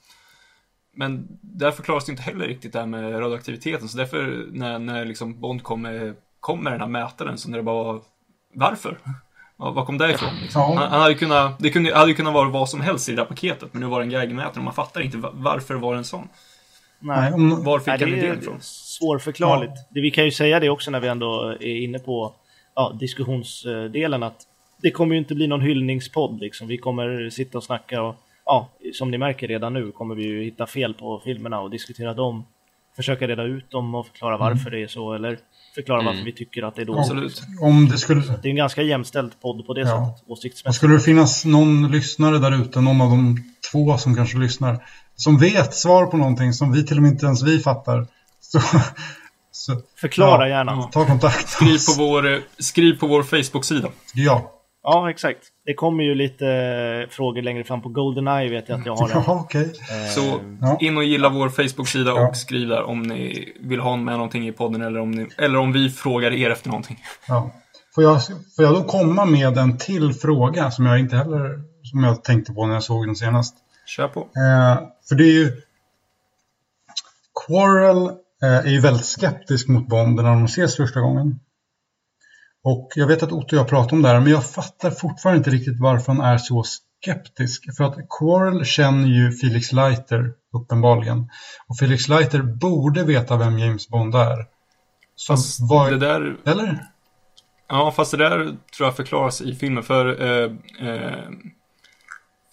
[0.94, 5.06] Men där förklaras det inte heller riktigt det här med radioaktiviteten, så därför när, när
[5.06, 8.02] liksom Bond kommer kom med den här mätaren så när det bara var,
[8.54, 8.98] varför?
[9.60, 10.30] Var var kom det ifrån?
[10.42, 10.62] Liksom?
[10.62, 10.68] Ja.
[10.76, 13.18] Han, han hade kunnat, det kunde, hade ju kunnat vara vad som helst i det
[13.22, 15.94] där paketet, men nu var det en gagmätare och man fattar inte va- varför var
[15.94, 16.28] det en sån?
[17.00, 18.58] Nej, Var fick Nej, han det idén ifrån?
[18.62, 19.74] svårförklarligt.
[19.90, 22.34] Det, vi kan ju säga det också när vi ändå är inne på
[22.76, 24.42] ja, diskussionsdelen att
[24.82, 26.68] det kommer ju inte bli någon hyllningspodd liksom.
[26.68, 30.44] Vi kommer sitta och snacka och ja, som ni märker redan nu kommer vi ju
[30.44, 32.46] hitta fel på filmerna och diskutera dem.
[33.00, 35.38] Försöka reda ut dem och förklara varför det är så eller
[35.76, 36.26] förklara varför Mm.
[36.26, 37.00] vi tycker att det är dåligt.
[37.02, 37.42] Absolut.
[37.62, 38.22] om det skulle...
[38.22, 39.88] Det är en ganska jämställd podd på det Ja.
[40.16, 40.76] sättet, åsiktsmässigt.
[40.78, 44.78] skulle det finnas någon lyssnare där ute, någon av de två som kanske lyssnar,
[45.16, 48.08] som vet svar på någonting som vi till och med inte ens vi fattar,
[48.42, 48.60] så,
[49.52, 50.56] så Förklara Ja.
[50.58, 50.84] gärna.
[50.84, 51.50] Ta kontakt.
[51.50, 53.90] Skriv på vår, eh, skriv på vår Facebook-sida.
[54.14, 54.52] Ja.
[54.92, 55.40] Ja, exakt.
[55.66, 59.10] Det kommer ju lite eh, frågor längre fram på Goldeneye vet jag att jag har.
[59.16, 59.24] en.
[59.28, 59.62] Ja, okej.
[59.92, 60.78] Eh, Så Ja.
[60.82, 62.28] in och gilla vår Facebook-sida Ja.
[62.30, 65.58] och skriv där om ni vill ha med någonting i podden eller om, ni, eller
[65.60, 66.98] om vi frågar er efter någonting.
[67.28, 67.52] Ja.
[67.96, 68.26] Får, jag,
[68.56, 72.54] får jag då komma med en till fråga som jag inte heller som jag tänkte
[72.54, 73.56] på när jag såg den senast?
[73.86, 74.20] Kör på.
[74.20, 74.80] Eh,
[75.10, 75.52] för det är ju...
[77.48, 77.98] Quarrel
[78.44, 81.40] eh, är ju väldigt skeptisk mot Bond när de ses första gången.
[82.64, 85.38] Och jag vet att Otto och jag pratade om det här, men jag fattar fortfarande
[85.38, 87.78] inte riktigt varför han är så skeptisk.
[87.78, 91.30] För att Quarrel känner ju Felix Leiter, uppenbarligen.
[91.68, 94.46] Och Felix Leiter borde veta vem James Bond är.
[95.16, 95.92] Så Fast vad...
[95.92, 96.86] det där, Eller?
[97.68, 100.52] ja, fast det där tror jag förklaras i filmen för eh,
[100.90, 101.30] eh,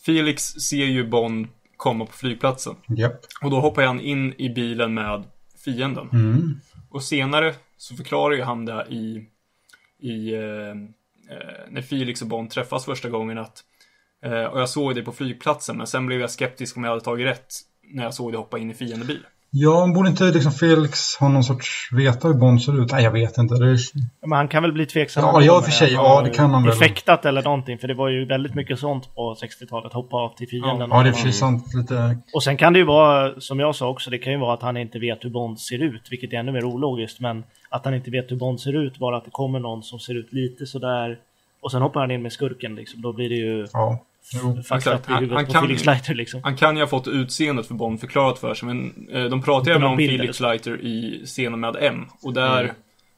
[0.07, 3.21] Felix ser ju Bond komma på flygplatsen Japp.
[3.43, 5.25] och då hoppar han in i bilen med
[5.65, 6.09] fienden.
[6.13, 6.61] Mm.
[6.91, 9.25] Och senare så förklarar ju han det i,
[10.07, 10.71] i eh,
[11.37, 13.65] eh, när Felix och Bond träffas första gången att
[14.25, 17.05] eh, och jag såg det på flygplatsen men sen blev jag skeptisk om jag hade
[17.05, 19.27] tagit rätt när jag såg det hoppa in i fiendebil.
[19.59, 22.93] Ja, borde inte liksom Felix ha någon sorts veta hur Bond ser ut?
[22.93, 23.55] Nej, jag vet inte.
[23.55, 23.79] Det är...
[24.21, 25.25] Men han kan väl bli tveksam.
[25.25, 25.93] Ja, ja, för sig.
[25.93, 26.73] Ja, det kan han väl.
[26.73, 29.93] Effektat eller någonting, för det var ju väldigt mycket sånt på 60-talet.
[29.93, 30.89] Hoppa av till fienden.
[30.91, 31.75] Ja, det är sig sant.
[31.75, 32.19] Lite...
[32.35, 34.63] Och sen kan det ju vara, som jag sa också, det kan ju vara att
[34.63, 37.21] han inte vet hur Bond ser ut, vilket är ännu mer ologiskt.
[37.21, 39.99] Men att han inte vet hur Bond ser ut, bara att det kommer någon som
[39.99, 41.19] ser ut lite sådär.
[41.61, 43.03] Och sen hoppar han in med skurken liksom.
[43.03, 43.99] Då blir det ju Ja.
[44.35, 44.41] Jo.
[44.41, 46.41] i Han- huvudet han på kan Felix ju- Leiter liksom.
[46.45, 49.67] Han kan ju ha fått utseendet för Bond förklarat för sig men eh, de pratar
[49.71, 52.75] ju även om bild Felix eller Leiter i scenen med M och där Mm.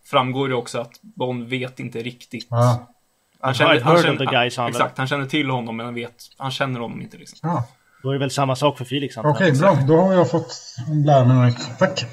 [0.07, 2.47] framgår det också att Bond vet inte riktigt.
[2.51, 2.89] Ja.
[3.41, 3.55] Han
[4.19, 4.71] the guy, sa han.
[4.71, 7.39] Exakt, han känner till honom men han vet, han känner honom inte liksom.
[7.43, 7.65] Ja.
[8.03, 9.17] Då är det väl samma sak för Felix.
[9.17, 9.79] Okej, bra.
[9.89, 10.53] Då har jag fått
[11.07, 11.79] lära mig något.
[11.79, 12.05] Tack.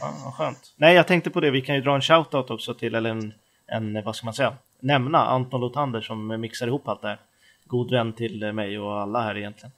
[0.00, 0.58] Ja, skönt.
[0.76, 1.50] Nej, jag tänkte på det.
[1.50, 3.32] Vi kan ju dra en shoutout också till, eller en,
[3.66, 7.18] en vad ska man säga, nämna Anton Lotander som mixar ihop allt det här.
[7.68, 9.72] God vän till mig och alla här egentligen.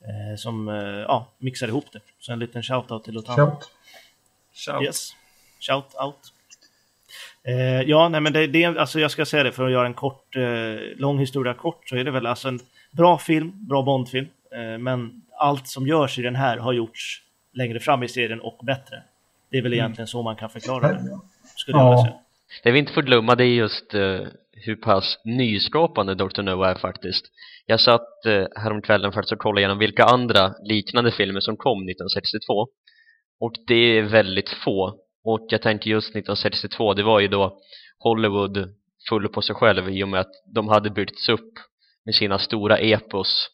[0.00, 2.00] Eh, som, eh, ja, mixar ihop det.
[2.18, 3.46] Så en liten shoutout till Lotander.
[3.46, 3.70] Shout.
[4.52, 4.82] Shout.
[4.82, 5.10] Yes.
[5.60, 6.16] Shout out.
[7.44, 9.94] Eh, ja, nej men det, det, alltså jag ska säga det för att göra en
[9.94, 10.42] kort, eh,
[10.96, 14.28] lång historia kort så är det väl alltså en bra film, bra Bondfilm.
[14.52, 18.58] Eh, men allt som görs i den här har gjorts längre fram i serien och
[18.64, 19.02] bättre.
[19.50, 21.18] Det är väl egentligen så man kan förklara det.
[21.56, 21.90] Skulle jag Ja.
[21.90, 22.18] vilja säga.
[22.62, 24.20] Det vi inte får glömma det är just eh,
[24.62, 26.42] hur pass nyskapande Dr.
[26.42, 27.24] No är faktiskt.
[27.66, 32.66] Jag satt eh, häromkvällen faktiskt och kollade igenom vilka andra liknande filmer som kom 1962
[33.40, 34.94] och det är väldigt få
[35.24, 37.58] och jag tänker just 1962, det var ju då
[37.98, 38.74] Hollywood
[39.08, 41.52] full på sig själv i och med att de hade byggts upp
[42.04, 43.48] med sina stora epos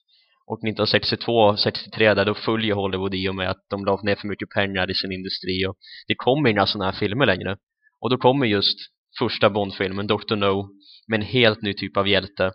[0.47, 4.51] och 1962-63 där då följer Hollywood i och med att de la ner för mycket
[4.51, 5.77] pengar i sin industri och
[6.09, 7.57] det kommer inga sådana här filmer längre
[8.01, 8.79] och då kommer just
[9.19, 10.37] första Bondfilmen, Dr.
[10.37, 10.69] No
[11.09, 12.53] med en helt ny typ av hjälte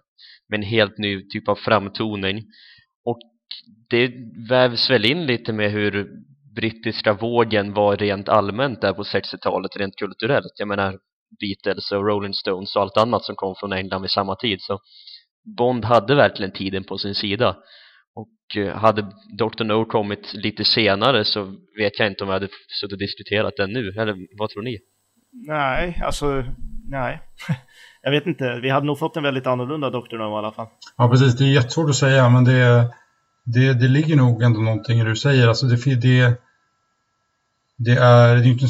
[0.49, 2.43] med en helt ny typ av framtoning
[3.05, 3.20] och
[3.89, 4.12] det
[4.49, 6.07] vävs väl in lite med hur
[6.55, 10.97] brittiska vågen var rent allmänt där på 60-talet rent kulturellt jag menar
[11.39, 14.80] Beatles och Rolling Stones och allt annat som kom från England vid samma tid så
[15.57, 17.57] Bond hade verkligen tiden på sin sida
[18.16, 19.01] och eh, hade
[19.38, 19.64] Dr.
[19.64, 21.43] No kommit lite senare så
[21.78, 22.49] vet jag inte om jag hade
[22.80, 24.78] suttit och diskuterat den nu, eller vad tror ni?
[25.32, 26.44] Nej, alltså
[26.88, 27.22] nej.
[28.02, 30.18] jag vet inte, vi hade nog fått en väldigt annorlunda Dr.
[30.18, 30.68] No i alla fall.
[30.98, 31.38] Ja, precis.
[31.38, 32.94] Det är jättesvårt att säga, men det,
[33.44, 35.48] det, det ligger nog ändå någonting i det du säger.
[35.48, 36.42] Alltså det, det,
[37.78, 38.66] det är, det är inte,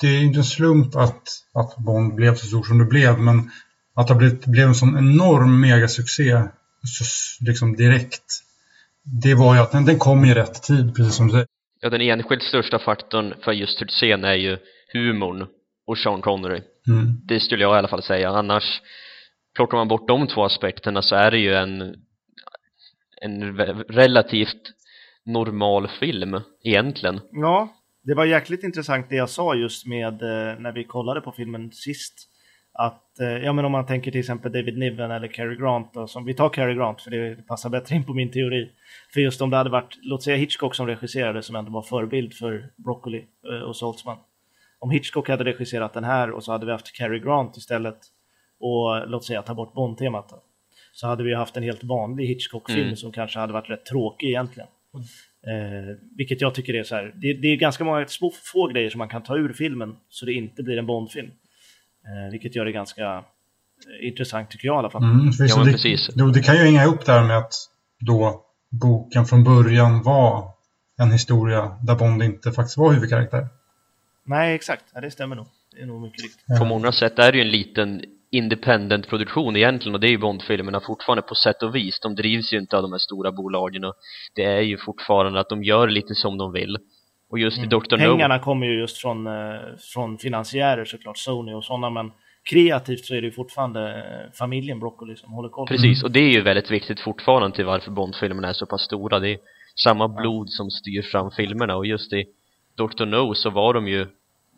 [0.00, 1.22] det är inte en slump att,
[1.54, 3.50] att Bond blev så stor som det blev, men
[3.94, 6.42] att det blev, blev en sån enorm megasuccé
[6.84, 7.04] så,
[7.44, 8.24] liksom direkt,
[9.02, 11.46] det var ju att den, den kom i rätt tid, precis som du säger.
[11.80, 14.58] Ja, den enskilt största faktorn för just scen är ju
[14.92, 15.46] humorn
[15.90, 16.60] och Sean Connery.
[16.88, 17.20] Mm.
[17.24, 18.30] Det skulle jag i alla fall säga.
[18.30, 18.82] Annars
[19.56, 21.96] plockar man bort de två aspekterna så är det ju en,
[23.20, 23.56] en
[23.88, 24.62] relativt
[25.24, 27.20] normal film egentligen.
[27.32, 27.68] Ja,
[28.02, 31.72] det var jäkligt intressant det jag sa just med eh, när vi kollade på filmen
[31.72, 32.26] sist.
[32.72, 36.06] Att, eh, ja men om man tänker till exempel David Niven eller Cary Grant då,
[36.06, 38.70] som vi tar Cary Grant för det passar bättre in på min teori.
[39.12, 42.34] För just om det hade varit, låt säga Hitchcock som regisserade som ändå var förebild
[42.34, 44.16] för Broccoli eh, och Saltzman.
[44.80, 47.98] Om Hitchcock hade regisserat den här och så hade vi haft Cary Grant istället
[48.60, 50.30] och låt säga ta bort Bond-temat
[50.92, 52.96] så hade vi haft en helt vanlig Hitchcock-film Mm.
[52.96, 54.68] som kanske hade varit rätt tråkig egentligen.
[55.46, 58.90] Eh, vilket jag tycker är så här, det, det är ganska många små, få grejer
[58.90, 61.30] som man kan ta ur filmen så det inte blir en Bond-film.
[62.04, 65.02] Eh, vilket gör det ganska eh, intressant tycker jag i alla fall.
[65.02, 66.08] Mm, för Ja, det, precis.
[66.14, 67.52] då, det kan ju hänga ihop där med att
[68.00, 70.48] då boken från början var
[70.98, 73.48] en historia där Bond inte faktiskt var huvudkaraktär.
[74.30, 74.84] Nej, exakt.
[74.94, 75.46] Ja, det stämmer nog.
[75.74, 76.58] Det är nog mycket riktigt.
[76.58, 80.18] På många sätt är det ju en liten independent produktion egentligen och det är ju
[80.18, 82.00] Bondfilmerna fortfarande på sätt och vis.
[82.00, 83.94] De drivs ju inte av de här stora bolagen och
[84.34, 86.76] det är ju fortfarande att de gör lite som de vill.
[87.30, 87.96] Och just i Dr.
[87.96, 88.10] No Mm.
[88.10, 89.32] Pengarna kommer ju just från, eh,
[89.94, 92.12] från finansiärer såklart, Sony och sådana, men
[92.50, 95.66] kreativt så är det ju fortfarande eh, familjen Broccoli som håller koll.
[95.66, 99.18] Precis, och det är ju väldigt viktigt fortfarande till varför Bondfilmerna är så pass stora.
[99.18, 99.38] Det är
[99.84, 102.24] samma blod som styr fram filmerna och just i
[102.76, 103.04] Dr.
[103.04, 104.06] No så var de ju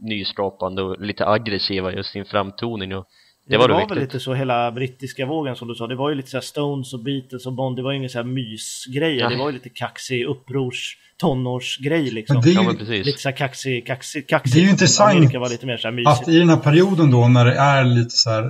[0.03, 3.07] nyskapande och lite aggressiva just i sin framtoning och
[3.49, 5.87] det var det det var väl lite så hela brittiska vågen som du sa.
[5.87, 7.77] Det var ju lite så här Stones och Beatles och Bond.
[7.77, 9.31] Det var ju ingen så här mysgrejer.
[9.31, 12.37] Det var ju lite kaxig upprors tonårsgrej liksom.
[12.37, 13.07] Men det är Ja ju, men precis.
[13.07, 14.55] Lite så här kaxig, kaxig, kaxig.
[14.55, 17.29] Det är ju intressant var lite mer så här att i den här perioden då
[17.29, 18.45] när det är lite så här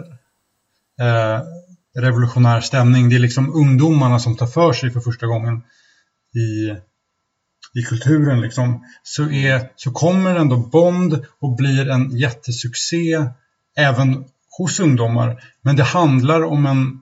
[1.00, 1.40] eh,
[1.98, 5.62] revolutionär stämning, det är liksom ungdomarna som tar för sig för första gången
[6.34, 6.70] i,
[7.74, 13.26] i kulturen liksom, så, är, så kommer ändå Bond och blir en jättesuccé
[13.76, 14.24] även
[14.58, 15.42] hos ungdomar.
[15.62, 17.00] Men det handlar om en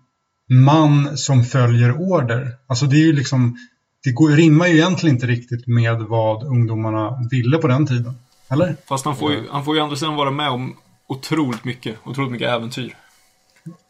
[0.64, 2.56] man som följer order.
[2.66, 3.56] Alltså det är ju liksom,
[4.04, 8.14] det går, rimmar ju egentligen inte riktigt med vad ungdomarna ville på den tiden.
[8.48, 8.76] Eller?
[8.88, 11.96] Fast han får ju, han får ju andra sidan vara med om otroligt mycket.
[12.04, 12.96] Otroligt mycket äventyr.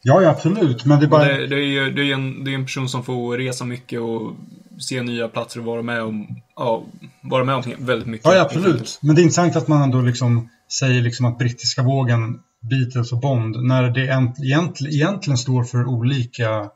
[0.03, 0.85] Ja, ja absolut.
[0.85, 1.25] Men det är bara...
[1.25, 4.01] det, det, är ju, det, är en, det är en person som får resa mycket
[4.01, 4.33] och
[4.81, 6.85] se nya platser och vara med om, ja,
[7.23, 8.27] vara med om väldigt mycket.
[8.27, 8.99] Ja, ja, absolut.
[9.03, 13.21] Men det är intressant att man ändå liksom säger liksom att brittiska vågen, Beatles och
[13.21, 16.71] Bond, när det ent- egentligen, egentligen står för olika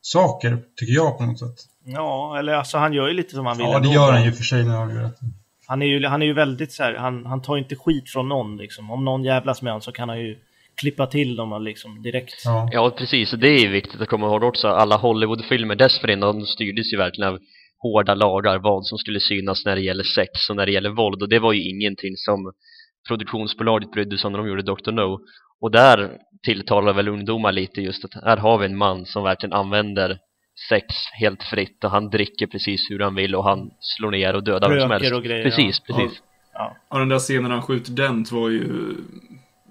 [0.00, 1.56] saker, tycker jag på något sätt.
[1.84, 3.66] Ja, eller alltså han gör ju lite som han vill.
[3.66, 5.10] Ja, det gör han ju för sig när.
[5.66, 8.28] Han är ju, han är ju väldigt så här, han, han tar inte skit från
[8.28, 8.90] någon liksom.
[8.90, 10.38] Om någon jävlas med honom så kan han ju
[10.76, 12.42] klippa till dem liksom direkt.
[12.44, 12.68] Ja.
[12.72, 13.32] Ja, precis.
[13.32, 14.68] Och det är ju viktigt att komma ihåg också.
[14.68, 17.38] Alla Hollywoodfilmer dessförinnan de styrdes ju verkligen av
[17.78, 21.22] hårda lagar, vad som skulle synas när det gäller sex och när det gäller våld.
[21.22, 22.52] Och det var ju ingenting som
[23.08, 24.92] produktionsbolaget brydde sig om när de gjorde Dr.
[24.92, 25.18] No.
[25.60, 26.10] Och där
[26.42, 30.18] tilltalar väl ungdomar lite just att här har vi en man som verkligen använder
[30.68, 30.86] sex
[31.20, 34.70] helt fritt och han dricker precis hur han vill och han slår ner och dödar
[34.70, 35.12] vem som helst.
[35.12, 35.96] och grejer, precis, ja.
[35.96, 36.22] precis.
[36.52, 36.76] Ja.
[36.88, 38.94] Och den där scenen när han skjuter Dent var ju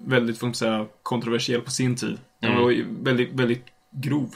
[0.06, 2.18] väldigt, får man säga, kontroversiell på sin tid.
[2.40, 2.62] Den Mm.
[2.62, 4.28] var ju väldigt, väldigt grov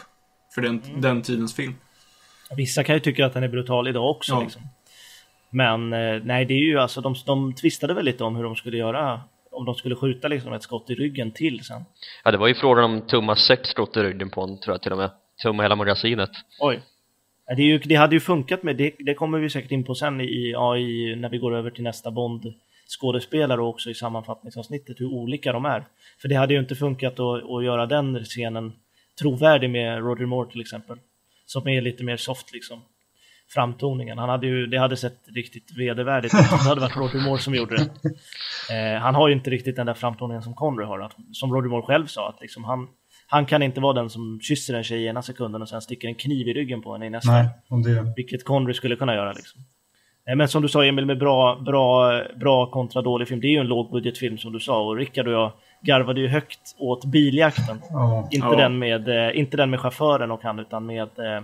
[0.55, 1.75] för den, den tidens film.
[2.57, 4.33] Vissa kan ju tycka att den är brutal idag också.
[4.33, 4.41] Ja.
[4.43, 4.63] Liksom.
[5.51, 8.57] Men eh, nej, det är ju alltså, de, de tvistade väl lite om hur de
[8.57, 11.85] skulle göra om de skulle skjuta liksom ett skott i ryggen till sen.
[12.25, 14.83] Ja, det var ju frågan om tumma sex skott i ryggen på honom, tror jag
[14.83, 15.11] till och med.
[15.43, 16.31] Tumma hela magasinet.
[16.61, 16.81] Oj.
[17.57, 19.95] Det, är ju, det hade ju funkat med, det, det kommer vi säkert in på
[19.95, 22.55] sen i, ja, i när vi går över till nästa Bond
[22.87, 25.87] skådespelare och också i sammanfattningsavsnittet hur olika de är.
[26.21, 28.73] För det hade ju inte funkat att, att göra den scenen
[29.19, 30.99] trovärdig med Roger Moore till exempel.
[31.47, 32.81] Som är lite mer soft liksom.
[33.49, 34.19] Framtoningen.
[34.19, 37.41] Han hade ju, det hade sett riktigt vedervärdigt ut om det hade varit Roger Moore
[37.41, 37.91] som gjorde det.
[38.71, 41.01] Eh, han har ju inte riktigt den där framtoningen som Connery har.
[41.01, 42.89] Att, som Roger Moore själv sa, att liksom han,
[43.27, 46.09] han kan inte vara den som kysser en tjej i ena sekunden och sen sticker
[46.09, 47.33] en kniv i ryggen på henne i nästa.
[47.33, 47.49] Nej,
[47.85, 49.61] det, Vilket Connery skulle kunna göra liksom.
[50.29, 53.41] Eh, Men som du sa Emil, med bra, bra, bra kontra dålig film.
[53.41, 56.75] Det är ju en lågbudgetfilm som du sa och Rickard och jag garvade ju högt
[56.79, 57.81] åt biljakten.
[57.91, 58.29] ja.
[58.31, 58.57] Inte, Ja.
[58.57, 61.43] den med, eh, inte den med chauffören och han utan med eh,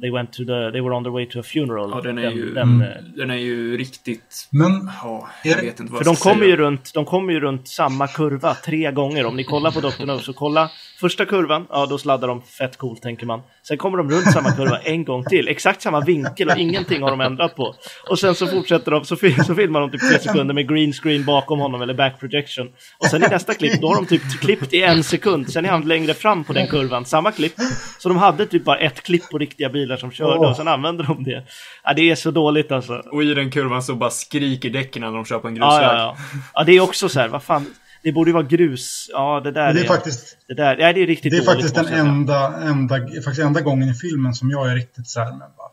[0.00, 1.90] They went to the, they were on their way to a funeral.
[1.94, 2.82] Ja, den är ju, den, Mm.
[2.82, 4.48] eh, den är ju riktigt...
[4.50, 6.50] Men Ja, jag vet inte vad För jag de ska kommer, säga.
[6.50, 9.26] ju runt, de kommer ju runt samma kurva tre gånger.
[9.26, 10.06] Om ni kollar på Dr.
[10.06, 10.70] No så kolla
[11.00, 13.40] första kurvan, ja då sladdar de fett coolt tänker man.
[13.68, 15.48] Sen kommer de runt samma kurva en gång till.
[15.48, 17.74] Exakt samma vinkel och ingenting har de ändrat på.
[18.10, 20.92] Och sen så fortsätter de, så, fil- så filmar de typ tre sekunder med green
[20.92, 22.66] screen bakom honom eller back projection.
[22.98, 25.50] Och sen i nästa klipp, då har de typ klippt i en sekund.
[25.52, 27.54] Sen är han längre fram på den kurvan, samma klipp.
[27.98, 30.50] Så de hade typ bara ett klipp på riktiga bilar som körde Åh.
[30.50, 31.44] och sen använder de det.
[31.84, 32.92] Ja, det är så dåligt alltså.
[33.12, 35.84] Och i den kurvan så bara skriker däcken när de kör på en Ja, grusväg.
[35.86, 36.16] ja, ja.
[36.54, 37.66] ja, det är också så här, vad fan.
[38.02, 39.06] Det borde ju vara grus.
[39.12, 41.50] Ja, det där det är faktiskt, Det där, ja, det är riktigt det är dåligt.
[41.50, 45.30] faktiskt den enda, enda, faktiskt enda gången i filmen som jag är riktigt så här,
[45.30, 45.70] men vad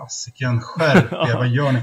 [0.00, 1.80] fasiken, skärp er, vad gör ni?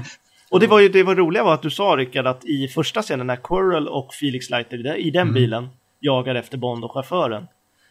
[0.50, 3.02] Och det var ju det var roliga var att du sa Rickard att i första
[3.02, 5.12] scenen när Quirrell och Felix Leiter i Mm.
[5.12, 5.68] den bilen
[6.00, 7.46] jagar efter Bond och chauffören.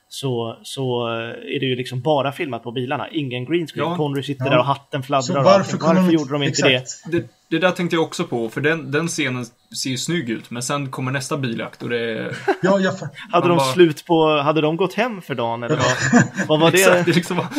[0.09, 3.89] Så, så är det ju liksom bara filmat på bilarna, ingen green screen.
[3.89, 3.95] Ja.
[3.95, 4.51] Connery sitter Ja.
[4.51, 5.37] där och hatten Så fladdrar.
[5.37, 7.11] och varför, varför de gjorde de inte exakt.
[7.11, 9.45] Det, det där tänkte jag också på, för den, den scenen
[9.83, 12.35] ser ju snygg ut, men sen kommer nästa biljakt och det är...
[12.61, 13.09] Ja, jag, det?
[13.31, 16.67] Hade de bara- slut på, hade de gått hem för dagen eller vad, vad var
[16.69, 17.03] Exakt, det?
[17.03, 17.49] det är liksom bara...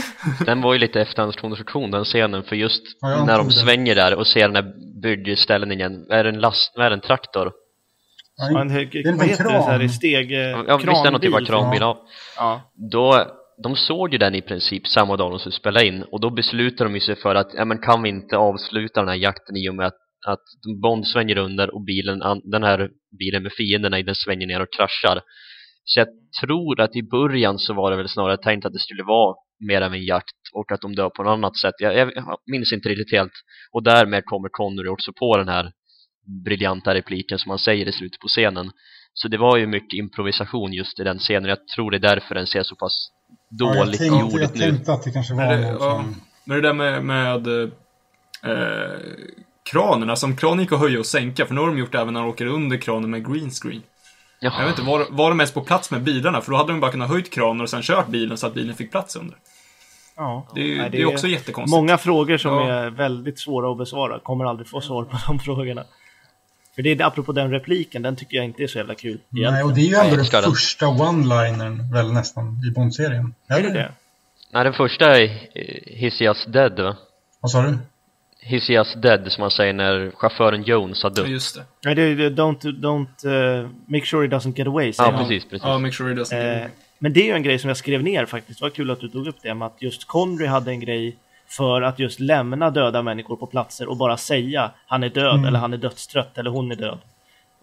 [0.44, 3.52] Den var ju lite efterhandskonstruktion den scenen för just Ja, när de det.
[3.52, 4.72] svänger där och ser den här
[5.02, 7.52] byggställningen, är det en last, är det, en traktor?
[8.60, 9.62] En, hög- det är en vad heter det?
[9.62, 10.30] Så här, steg...
[10.32, 11.80] Ja, visst är det någon typ av kranbil.
[11.80, 12.06] ja.
[12.36, 12.72] Ja.
[12.92, 13.26] Då,
[13.62, 16.90] de såg ju den i princip samma dag de skulle spela in och då beslutade
[16.90, 19.68] de ju sig för att, ja men kan vi inte avsluta den här jakten i
[19.70, 20.44] och med att, att
[20.82, 24.72] Bond svänger under och bilen, den här bilen med fienderna i den svänger ner och
[24.76, 25.20] kraschar.
[25.84, 26.08] Så jag
[26.42, 29.34] tror att i början så var det väl snarare tänkt att det skulle vara
[29.68, 31.74] mer av en jakt och att de dör på något annat sätt.
[31.78, 32.12] Jag, jag
[32.46, 33.32] minns inte riktigt helt.
[33.72, 35.72] Och därmed kommer Connery också på den här
[36.44, 38.70] briljanta repliken som han säger i slutet på scenen.
[39.14, 41.48] Så det var ju mycket improvisation just i den scenen.
[41.48, 43.10] Jag tror det är därför den ser så pass
[43.50, 44.60] ja, jag, dåligt tänkte, gjord jag nu.
[44.60, 46.14] tänkte att det kanske var Men det, ja, som...
[46.44, 47.46] men det där med, med
[48.44, 48.98] eh,
[49.70, 51.98] kranen, alltså om kranen gick att höja och sänka, för nu har de gjort det
[51.98, 53.82] även när de åker under kranen med green screen.
[54.40, 54.52] Ja.
[54.58, 56.40] Jag vet inte, var, var de ens på plats med bilarna?
[56.40, 58.74] För då hade de bara kunnat höjt kranen och sen kört bilen så att bilen
[58.74, 59.36] fick plats under.
[60.16, 60.46] Ja.
[60.54, 61.76] Det är ju Nej, det är också jättekonstigt.
[61.76, 62.70] Många frågor som Ja.
[62.72, 64.20] är väldigt svåra att besvara.
[64.20, 65.84] Kommer aldrig få svar på de frågorna.
[66.78, 69.18] För det är apropå den repliken, den tycker jag inte är så jävla kul.
[69.28, 73.34] Nej, och det är ju Nej, ändå jag den första one-linern väl nästan i Bond-serien.
[73.48, 73.92] Är det det?
[74.52, 75.30] Nej, den första är eh,
[75.86, 76.96] His Just Dead va?
[77.40, 77.78] Vad sa du?
[78.40, 81.28] His Just Dead som man säger när chauffören Jones har Ja, dött.
[81.28, 81.62] just det.
[81.84, 83.26] Nej, det är det- don't, don't
[83.62, 84.92] uh, make sure he doesn't get away.
[84.92, 85.28] säger Ja, han.
[85.28, 85.64] precis, precis.
[85.66, 86.62] Ja, make sure it doesn't.
[86.62, 86.66] Eh,
[86.98, 88.58] men det är ju en grej som jag skrev ner faktiskt.
[88.60, 89.54] Det var kul att du tog upp det.
[89.54, 91.16] Med att just Connery hade en grej
[91.48, 95.44] för att just lämna döda människor på platser och bara säga han är död Mm.
[95.44, 96.98] eller han är dödstrött eller hon är död.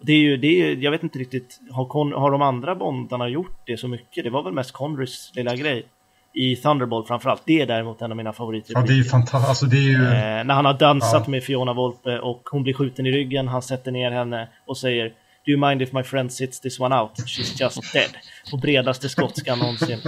[0.00, 2.74] Det är ju, det är, ju- jag vet inte riktigt, har, Con, har de andra
[2.74, 4.24] Bondarna gjort det så mycket?
[4.24, 5.86] Det var väl mest Connerys lilla grej.
[6.32, 7.42] I Thunderbolt framförallt.
[7.44, 8.72] Det är däremot en av mina favoriter.
[8.74, 9.48] Ja, det är ju fantastiskt.
[9.48, 10.04] Alltså det är ju...
[10.04, 11.30] Eh, när han har dansat Ja.
[11.30, 15.12] med Fiona Volpe och hon blir skjuten i ryggen, han sätter ner henne och säger
[15.46, 17.10] Do you mind if my friend sits this one out?
[17.18, 18.10] She's just dead.
[18.50, 19.98] På bredaste skotskan någonsin.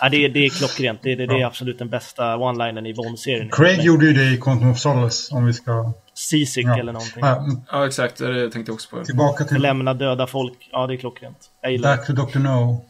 [0.00, 1.00] Ja, det, är, det är klockrent.
[1.02, 3.48] Det är, det är absolut den bästa one-linen i Bond-serien.
[3.52, 5.92] Craig gjorde ju det i Quantum of Solace, om vi ska...
[6.14, 6.78] Seasick Ja.
[6.78, 7.22] eller någonting.
[7.70, 8.16] Ja, exakt.
[8.18, 9.04] Det tänkte jag också på.
[9.04, 10.68] tillbaka till Lämna döda folk.
[10.72, 11.50] Ja, det är klockrent.
[11.60, 11.96] Jag gillar det.
[11.96, 12.38] Back to Dr.
[12.38, 12.84] No.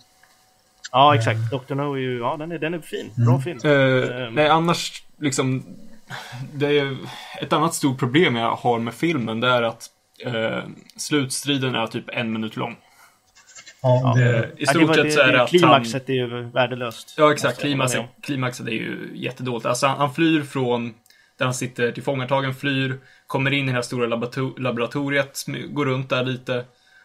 [0.92, 1.38] Ja, exakt.
[1.50, 1.74] Dr.
[1.74, 3.10] No är ju, ja den är, den är fin.
[3.14, 3.42] Bra Mm.
[3.42, 3.58] film.
[3.64, 4.34] Eh, Ehm.
[4.34, 5.64] nej, annars liksom...
[6.54, 6.96] Det är
[7.42, 9.86] ett annat stort problem jag har med filmen, det är att
[10.24, 10.62] eh,
[10.96, 12.76] slutstriden är typ en minut lång.
[13.82, 14.14] Ja, Ja.
[14.22, 14.38] det...
[14.46, 15.58] I Ja, stort var- sett så är det att han...
[15.58, 17.14] Klimaxet är ju värdelöst.
[17.18, 17.60] Ja, exakt.
[17.60, 19.66] Klimaxet, klimaxet är ju jättedåligt.
[19.66, 20.94] Alltså, han, han flyr från
[21.38, 26.10] där han sitter tillfångatagen, flyr, kommer in i det här stora laborator- laboratoriet, går runt
[26.10, 26.64] där lite.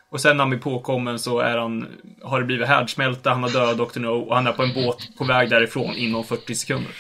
[0.09, 1.87] Och sen när han blir påkommen så är han,
[2.23, 3.99] har det blivit härdsmälta, han har död Dr.
[3.99, 6.91] No och han är på en båt på väg därifrån inom 40 sekunder.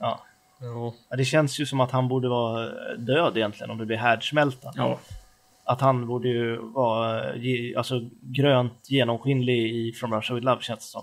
[0.00, 0.24] Ja.
[0.60, 0.94] Ja.
[1.10, 4.72] Ja, det känns ju som att han borde vara död egentligen om det blir härdsmälta.
[4.74, 4.98] Ja.
[5.64, 10.78] Att han borde ju vara ge, alltså, grönt genomskinlig i From Russia With Love känns
[10.78, 11.02] det som.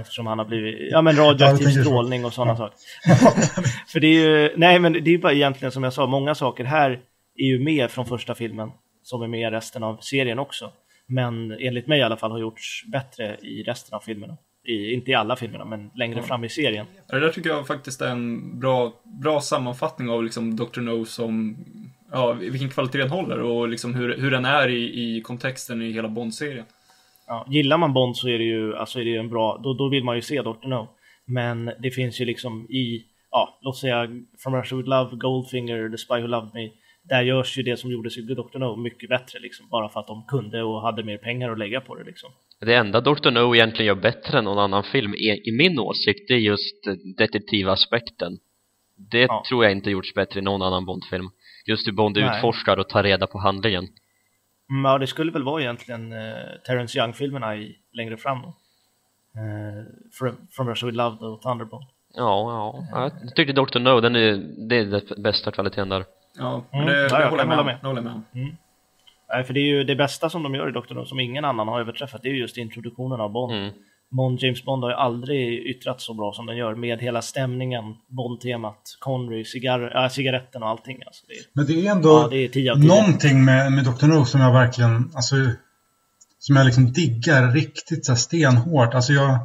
[0.00, 2.78] Eftersom han har blivit, ja men radioaktiv strålning och sådana saker.
[3.92, 6.34] För det är ju, nej men det är ju bara egentligen som jag sa, många
[6.34, 7.00] saker här
[7.36, 8.70] är ju med från första filmen
[9.02, 10.70] som är med i resten av serien också.
[11.06, 14.36] Men enligt mig i alla fall har gjorts bättre i resten av filmerna.
[14.66, 16.24] I, inte i alla filmerna, men längre mm.
[16.24, 16.86] fram i serien.
[17.06, 20.80] Det där tycker jag faktiskt är en bra, bra sammanfattning av liksom Dr.
[20.80, 21.56] No som
[22.14, 25.92] ja, vilken kvalitet den håller och liksom hur, hur den är i, i kontexten i
[25.92, 26.64] hela Bond-serien.
[27.26, 29.88] Ja, gillar man Bond så är det ju alltså är det en bra, då, då
[29.88, 30.68] vill man ju se Dr.
[30.68, 30.88] No.
[31.24, 34.08] Men det finns ju liksom i, ja, låt säga
[34.38, 36.70] From Russia With Love, Goldfinger, The Spy Who Loved Me.
[37.02, 38.58] Där görs ju det som gjordes i Dr.
[38.58, 41.80] No mycket bättre liksom, bara för att de kunde och hade mer pengar att lägga
[41.80, 42.30] på det liksom.
[42.60, 43.30] Det enda Dr.
[43.30, 46.84] No egentligen gör bättre än någon annan film, i, i min åsikt, det är just
[47.16, 48.38] detektivaspekten.
[48.96, 49.44] Det ja.
[49.48, 51.30] tror jag inte gjorts bättre i någon annan Bond-film.
[51.64, 52.36] Just hur Bond Nej.
[52.36, 53.88] utforskar och tar reda på handlingen.
[54.70, 56.34] Mm, ja, det skulle väl vara egentligen uh,
[56.66, 57.54] Terrence Young-filmerna
[57.92, 58.48] längre fram då.
[58.48, 59.84] Uh,
[60.18, 61.84] from, from Russia With Love och Thunderball.
[62.14, 63.10] Ja, ja.
[63.22, 63.78] Jag tyckte Dr.
[63.78, 64.36] No, den är,
[64.68, 66.04] det är den bästa kvaliteten där.
[66.38, 67.78] Ja, men det, mm, det, det håller jag med, med.
[67.78, 68.22] håller med.
[68.34, 68.56] Mm.
[69.28, 70.94] Nej, för det är ju det bästa som de gör i Dr.
[70.94, 73.52] No, som ingen annan har överträffat, det är ju just introduktionen av Bond.
[73.52, 73.72] Mm.
[74.16, 77.84] Bond, James Bond har ju aldrig yttrat så bra som den gör med hela stämningen,
[78.08, 81.02] Bond-temat, Connery, cigarr, äh, cigaretten och allting.
[81.06, 84.06] Alltså det, Men det är ändå ja, det är 10 någonting med, med Dr.
[84.06, 85.36] No som jag verkligen, alltså,
[86.38, 88.94] som jag liksom diggar riktigt så stenhårt.
[88.94, 89.38] Alltså jag,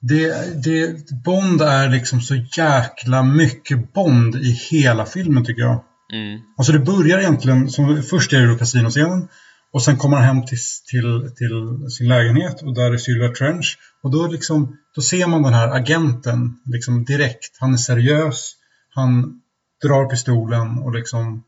[0.00, 0.34] det,
[0.64, 5.84] det, Bond är liksom så jäkla mycket Bond i hela filmen tycker jag.
[6.12, 6.40] Mm.
[6.56, 9.28] Alltså det börjar egentligen, som, först är det då kasinoscenen
[9.72, 10.58] och sen kommer han hem till,
[10.90, 13.78] till, till, sin lägenhet och där är Sylvia Trench.
[14.02, 17.56] Och då, liksom, då ser man den här agenten liksom direkt.
[17.60, 18.54] Han är seriös,
[18.90, 19.40] han
[19.82, 21.44] drar pistolen och liksom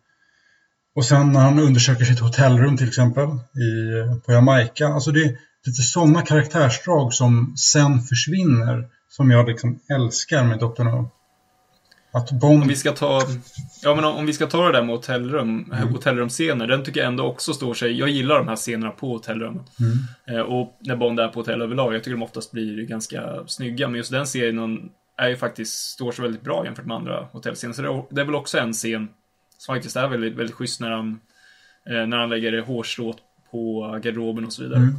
[0.95, 4.87] och sen när han undersöker sitt hotellrum till exempel i, på Jamaica.
[4.87, 10.85] Alltså det är lite sådana karaktärsdrag som sen försvinner som jag liksom älskar med Dr.
[10.85, 11.11] No.
[12.15, 12.63] Att Bond...
[12.63, 13.21] Om vi ska ta,
[13.83, 15.89] ja, men om vi ska ta det där med hotellrum, mm.
[15.89, 17.99] hotellrumscener, den tycker jag ändå också står sig.
[17.99, 19.65] Jag gillar de här scenerna på hotellrummen.
[19.81, 20.39] Mm.
[20.39, 23.89] Eh, och när Bond är på hotell överlag, jag tycker de oftast blir ganska snygga.
[23.89, 27.75] Men just den serien är ju faktiskt, står sig väldigt bra jämfört med andra hotellscener.
[27.75, 29.09] Så det är, det är väl också en scen
[29.59, 31.21] som faktiskt är väldigt, väldigt schysst när han,
[31.87, 33.17] eh, när han lägger hårstrået
[33.51, 34.79] på garderoben och så vidare.
[34.79, 34.95] Mm.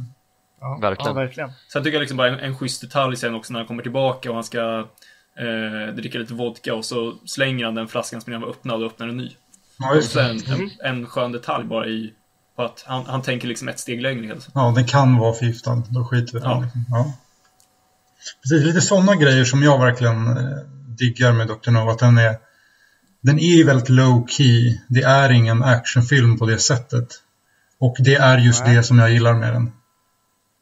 [0.60, 1.16] Ja, verkligen.
[1.16, 1.50] Ja, verkligen.
[1.72, 4.28] Sen tycker jag liksom bara en, en schysst detalj sen också när han kommer tillbaka
[4.28, 4.86] och han ska
[5.38, 8.86] eh, dricker lite vodka och så slänger han den flaskan som redan var öppnad och
[8.86, 9.30] öppnar en ny.
[9.78, 10.16] Ja, just.
[10.16, 12.12] Och en, en skön detalj bara i
[12.56, 14.26] på att han, han tänker liksom ett steg längre.
[14.26, 14.48] Helt.
[14.54, 15.82] Ja, den kan vara förgiftad.
[15.90, 16.64] Då skiter vi ja.
[16.90, 17.12] ja.
[18.42, 20.58] Precis, lite sådana grejer som jag verkligen eh,
[20.98, 21.70] diggar med Dr.
[21.70, 21.90] No.
[21.90, 22.36] Att den är,
[23.20, 24.78] den är ju väldigt low key.
[24.88, 27.08] Det är ingen actionfilm på det sättet.
[27.78, 28.76] Och det är just Nej.
[28.76, 29.72] det som jag gillar med den.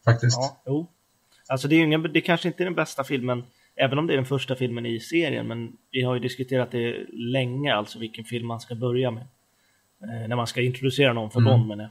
[0.05, 0.37] Faktiskt.
[0.37, 0.89] Ja, jo.
[1.49, 3.45] Alltså det är, ingen, det kanske inte är den bästa filmen
[3.77, 7.07] Även om det är den första filmen i serien, men vi har ju diskuterat det
[7.12, 9.23] länge, alltså vilken film man ska börja med.
[10.03, 11.68] Eh, när man ska introducera någon för mm.
[11.68, 11.83] Bond,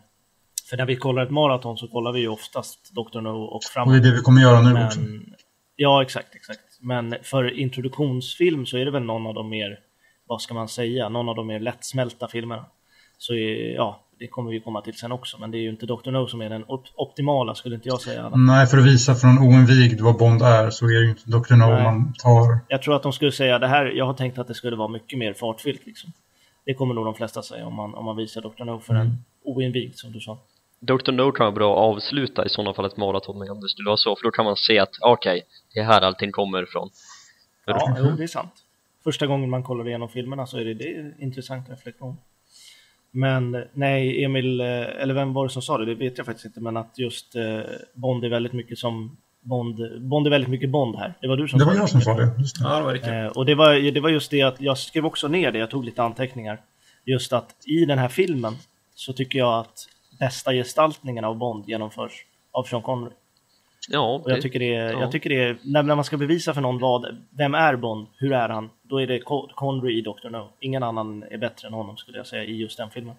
[0.69, 3.21] För när vi kollar ett maraton så kollar vi ju oftast Dr.
[3.21, 3.87] No och framåt.
[3.87, 4.99] Och det är det vi kommer göra nu men, också.
[5.75, 6.59] Ja, exakt, exakt.
[6.79, 9.79] Men för introduktionsfilm så är det väl någon av de mer,
[10.27, 12.65] vad ska man säga, någon av de mer lättsmälta filmerna.
[13.17, 15.85] Så är, ja, det kommer vi komma till sen också, men det är ju inte
[15.85, 16.11] Dr.
[16.11, 16.65] No som är den
[16.95, 18.31] optimala skulle inte jag säga.
[18.35, 21.23] Nej, för att visa för en oinvigd vad Bond är så är det ju inte
[21.25, 21.55] Dr.
[21.55, 21.83] No Nej.
[21.83, 22.59] man tar.
[22.67, 24.87] Jag tror att de skulle säga det här, jag har tänkt att det skulle vara
[24.87, 26.11] mycket mer fartfyllt liksom.
[26.65, 28.63] Det kommer nog de flesta säga om man, om man visar Dr.
[28.63, 29.07] No för mm.
[29.07, 30.37] en oinvigd som du sa.
[30.79, 31.11] Dr.
[31.11, 33.87] No kan vara bra att avsluta i sådana fall ett maraton med om det skulle
[33.87, 35.41] vara så, för då kan man se att okej, okay,
[35.73, 36.89] det är här allting kommer ifrån.
[37.65, 38.53] Ja, jo, det är sant.
[39.03, 42.17] Första gången man kollar igenom filmerna så är det, det är intressant reflektion.
[43.11, 45.85] Men nej, Emil, eh, eller vem var det som sa det?
[45.85, 47.59] Det vet jag faktiskt inte, men att just eh,
[47.93, 51.13] Bond är väldigt mycket som Bond, Bond är väldigt mycket Bond här.
[51.21, 51.75] Det var du som det sa det.
[51.75, 52.31] Det var jag som sa det.
[52.39, 52.63] Just det.
[52.63, 53.11] Ja, det var riktigt.
[53.11, 55.69] Eh, och det var, det var just det att jag skrev också ner det, jag
[55.69, 56.61] tog lite anteckningar.
[57.05, 58.53] Just att i den här filmen
[58.95, 59.87] så tycker jag att
[60.19, 63.13] bästa gestaltningen av Bond genomförs av Sean Connery.
[63.89, 64.99] Ja, och jag tycker det är, ja.
[64.99, 67.05] jag tycker det är när, när man ska bevisa för någon vad,
[67.37, 69.19] vem är Bond, hur är han, då är det
[69.55, 70.29] Connery i Dr.
[70.29, 70.49] No.
[70.59, 73.15] Ingen annan är bättre än honom skulle jag säga i just den filmen.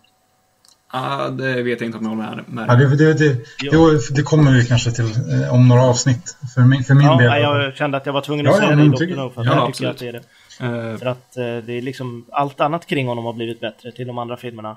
[0.91, 2.67] ah, det vet jag inte om jag håller med.
[2.69, 3.35] Ja, det, det, det,
[3.71, 7.17] det, det kommer vi kanske till eh, om några avsnitt för min, för min ja,
[7.17, 7.43] del.
[7.43, 9.17] Jag kände att jag var tvungen att ja, säga ja, det i Dr.
[9.17, 10.23] No, för ja, jag tycker att det är det.
[10.63, 14.07] Uh, för att uh, det är liksom, allt annat kring honom har blivit bättre till
[14.07, 14.77] de andra filmerna.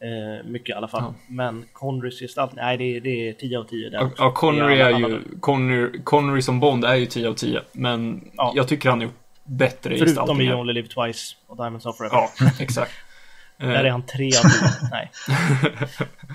[0.00, 1.02] Eh, mycket i alla fall.
[1.02, 1.14] Ja.
[1.28, 5.22] Men Connerys gestaltning, nej det, det är 10 av 10 där Ja, Connery är, ju,
[5.40, 7.60] Connery, Connery som Bond är ju 10 av 10.
[7.72, 8.52] Men ja.
[8.56, 9.08] jag tycker han är
[9.44, 12.16] bättre Förutom i Only Live Twice och Diamonds of Forever.
[12.16, 12.30] Ja,
[12.60, 12.92] exakt.
[13.58, 14.68] Där är han tre av tio.
[14.90, 15.10] Nej.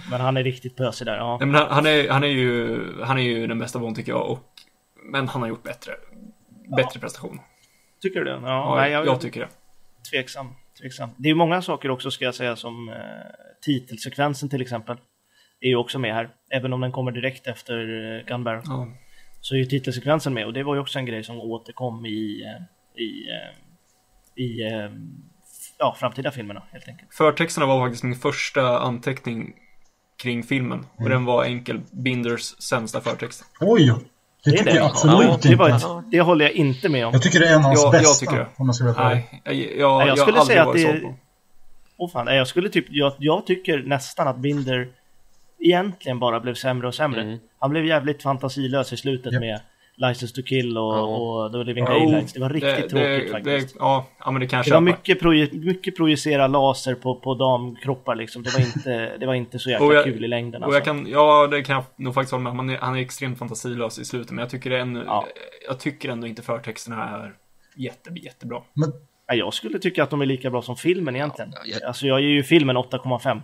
[0.09, 1.37] Men han är riktigt pösig där, ja.
[1.37, 4.11] Nej, men han, han, är, han, är ju, han är ju den bästa Bond tycker
[4.11, 4.29] jag.
[4.29, 4.39] Och,
[5.11, 5.93] men han har gjort bättre.
[6.77, 7.39] Bättre prestation.
[8.01, 8.31] Tycker du det?
[8.31, 9.47] Ja, Ja, nej, jag, jag, tycker det.
[10.11, 10.47] tveksam.
[10.81, 11.09] Tveksam.
[11.17, 12.95] Det är många saker också ska jag säga som eh,
[13.61, 14.97] titelsekvensen till exempel.
[15.61, 16.29] Är ju också med här.
[16.49, 18.61] Även om den kommer direkt efter eh, Gun Barrel.
[18.65, 18.87] Ja.
[19.41, 22.43] Så är ju titelsekvensen med och det var ju också en grej som återkom i,
[22.43, 24.91] eh, i, eh, i eh,
[25.77, 27.13] ja, framtida filmerna helt enkelt.
[27.13, 29.53] Förtexterna var faktiskt min första anteckning
[30.21, 30.85] kring filmen.
[30.95, 33.45] Och den var enkel Binders sämsta förtext.
[33.59, 33.95] Oj!
[34.43, 34.77] Det är tycker det.
[34.77, 35.85] jag absolut det, var inte.
[35.85, 37.13] ett, det håller jag inte med om.
[37.13, 38.25] Jag tycker det är en av hans Ja, jag bästa.
[38.25, 38.47] tycker det.
[38.57, 39.09] Om man ska vara.
[39.09, 41.15] Nej, jag, jag, Nej, jag jag, skulle aldrig säga att det är-.
[41.97, 44.87] Åh fan, nej, jag skulle typ, jag, jag tycker nästan att Binder
[45.59, 47.21] egentligen bara blev sämre och sämre.
[47.21, 47.39] Mm.
[47.59, 49.41] Han blev jävligt fantasilös i slutet Japp.
[49.41, 49.59] med
[50.09, 51.01] License to kill och, Ja.
[51.01, 52.33] och The Living Jo, Daylights.
[52.33, 53.73] Det var riktigt tråkigt faktiskt.
[53.73, 57.15] Det, ja, ja, men det kan jag Det var mycket, proje mycket projicera laser på,
[57.15, 58.43] på damkroppar liksom.
[58.43, 60.77] Det var inte, det var inte så jäkla Och jag- kul i längden Och alltså.
[60.77, 62.53] jag kan, ja, det kan jag nog faktiskt hålla med.
[62.55, 65.25] Han är, han är extremt fantasilös i slutet, men jag tycker, det en, Ja.
[65.67, 67.33] jag tycker ändå inte förtexterna är
[67.75, 68.61] jätte, jättebra.
[68.73, 68.91] Men
[69.27, 71.51] Ja, jag skulle tycka att de är lika bra som filmen egentligen.
[71.53, 73.41] Ja, jag- Alltså jag ger ju filmen 8,5.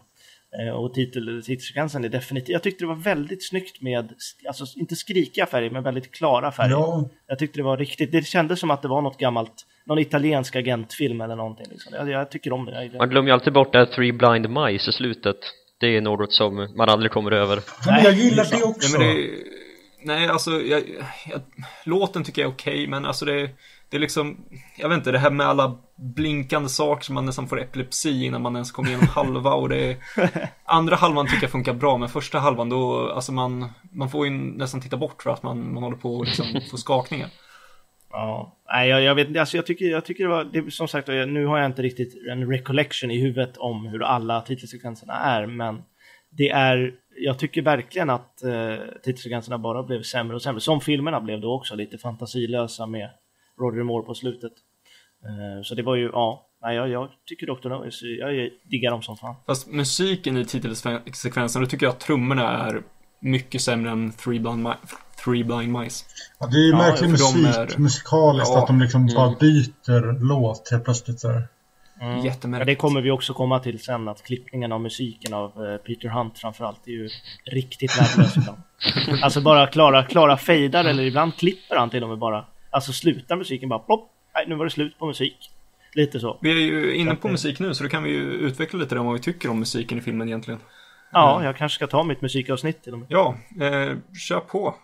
[0.60, 2.50] Eh, Och titel, titelsekvensen är definitivt...
[2.54, 4.14] Jag tyckte det var väldigt snyggt med,
[4.48, 6.72] alltså inte skrikiga färger, men väldigt klara färger.
[6.72, 10.00] ja, Jag tyckte det var riktigt, det kändes som att det var något gammalt, någon
[10.00, 11.66] italiensk agentfilm eller någonting.
[11.72, 11.94] Liksom.
[11.96, 12.84] Jag, jag tycker om det.
[12.84, 15.38] Jag, Man glömmer ju alltid bort det här Three Blind Mice i slutet.
[15.80, 17.60] Det är något som man aldrig kommer över.
[17.88, 18.98] men jag gillar det är det också.
[18.98, 19.30] Nej, men det,
[20.14, 20.84] nej alltså, jag,
[21.30, 21.42] jag,
[21.86, 23.50] låten tycker jag är okej, men alltså det,
[23.90, 24.38] det är liksom,
[24.78, 28.42] jag vet inte, det här med alla blinkande saker som man nästan får epilepsi innan
[28.42, 29.98] man ens kommer igenom halva och det
[30.66, 34.32] Andra halvan tycker jag funkar bra, men första halvan då, alltså man, man får ju
[34.32, 37.30] nästan titta bort för att man, man håller på att liksom få skakningar.
[38.10, 40.88] Ja, nej, jag, jag vet inte, alltså jag tycker, jag tycker det var, det, som
[40.88, 45.46] sagt, nu har jag inte riktigt en recollection i huvudet om hur alla titelsekvenserna är,
[45.46, 45.82] men
[46.30, 51.22] det är, jag tycker verkligen att eh, titelsekvenserna bara blev sämre och sämre, som filmerna
[51.22, 53.10] blev då också, lite fantasilösa med
[53.60, 54.52] Roger Moore på slutet.
[55.26, 57.70] Eh, så det var ju, ja, nej, jag, jag tycker Dr.
[57.70, 57.86] No,
[58.20, 59.36] jag diggar dem som fan.
[59.46, 62.82] Fast musiken i titelsekvensen, då tycker jag att trummorna är
[63.22, 64.76] mycket sämre än Three Blind, Mi-
[65.24, 66.06] Three Blind Mice.
[66.40, 68.60] Ja, det är ju Ja, märklig musik, är- musikaliskt, Ja.
[68.62, 69.40] att de liksom bara Mm.
[69.40, 71.42] byter låt helt plötsligt så.
[72.02, 72.20] Mm.
[72.26, 72.68] Jättemärkligt.
[72.68, 76.10] Ja, det kommer vi också komma till sen, att klippningen av musiken av eh, Peter
[76.10, 77.10] Hunt framförallt är ju
[77.52, 78.58] riktigt värdelös ibland.
[79.24, 82.46] Alltså bara klara, klara fejdar eller ibland klipper han till och med bara.
[82.78, 85.52] Alltså slutar musiken bara plopp, nej nu var det slut på musik.
[85.94, 86.38] Lite så.
[86.42, 89.06] Vi är ju inne på musik nu, så då kan vi ju utveckla lite om
[89.06, 90.60] vad vi tycker om musiken i filmen egentligen.
[91.12, 93.08] Ja, jag kanske ska ta mitt musikavsnitt till och med.
[93.12, 93.98] Ja, eh,
[94.28, 94.76] kör på.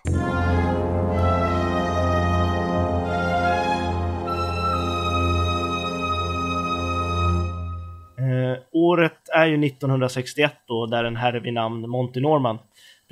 [8.17, 12.59] Eh, året är ju 1961 då, där en herre vid namn Monty Norman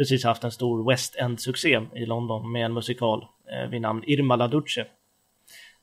[0.02, 4.36] precis haft en stor West End-succé i London med en musikal eh, vid namn Irma
[4.36, 4.86] la Duce.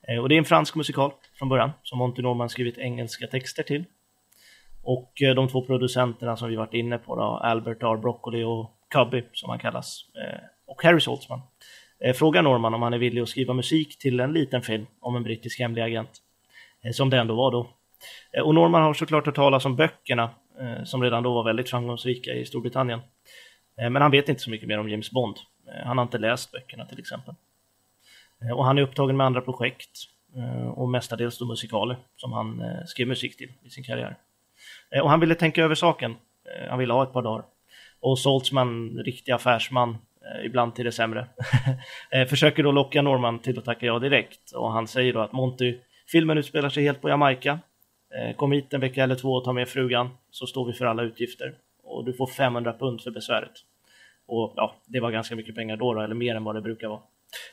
[0.08, 3.62] Eh, och det är en fransk musikal från början, som Monty Norman skrivit engelska texter
[3.62, 3.84] till.
[4.82, 7.96] Och eh, de två producenterna som vi varit inne på, då, Albert R.
[7.96, 11.40] Broccoli och Cubby, som han kallas, eh, och Harry Saltzman,
[12.04, 15.16] eh, frågar Norman om han är villig att skriva musik till en liten film om
[15.16, 16.10] en brittisk hemlig agent.
[16.84, 17.70] Eh, som det ändå var då.
[18.32, 21.70] Eh, Och Norman har såklart hört talas om böckerna eh, som redan då var väldigt
[21.70, 23.00] framgångsrika i Storbritannien.
[23.80, 25.36] Eh, men han vet inte så mycket mer om James Bond.
[25.68, 27.34] Eh, han har inte läst böckerna till exempel.
[28.42, 29.90] Eh, och han är upptagen med andra projekt
[30.74, 34.16] och mestadels då musikaler som han skrev musik till i sin karriär.
[35.02, 36.16] Och han ville tänka över saken.
[36.68, 37.44] Han ville ha ett par dagar.
[38.00, 39.98] Och Saltzman, riktig affärsman,
[40.44, 41.26] ibland till det sämre,
[42.28, 44.52] försöker då locka Norman till att tacka ja direkt.
[44.52, 45.78] Och han säger då att Monty,
[46.12, 47.58] filmen utspelar sig helt på Jamaica.
[48.36, 51.02] Kom hit en vecka eller två och ta med frugan, så står vi för alla
[51.02, 51.54] utgifter.
[51.88, 53.52] Och du får 500 pund för besväret.
[54.26, 56.88] Och ja, det var ganska mycket pengar då, då eller mer än vad det brukar
[56.88, 57.00] vara.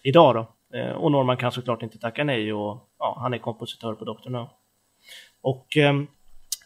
[0.04, 0.78] Idag då.
[0.78, 4.30] Eh, och Norman kan såklart inte tacka nej och ja, han är kompositör på Dr.
[4.30, 4.50] No.
[5.42, 5.94] Och eh,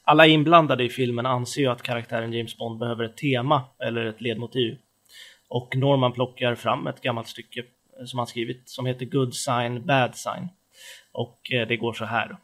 [0.03, 4.21] alla inblandade i filmen anser ju att karaktären James Bond behöver ett tema eller ett
[4.21, 4.77] ledmotiv.
[5.47, 9.85] Och Norman plockar fram ett gammalt stycke eh, som han skrivit som heter Good Sign,
[9.85, 10.49] Bad Sign.
[11.11, 12.27] Och eh, det går så här.
[12.27, 12.35] Då.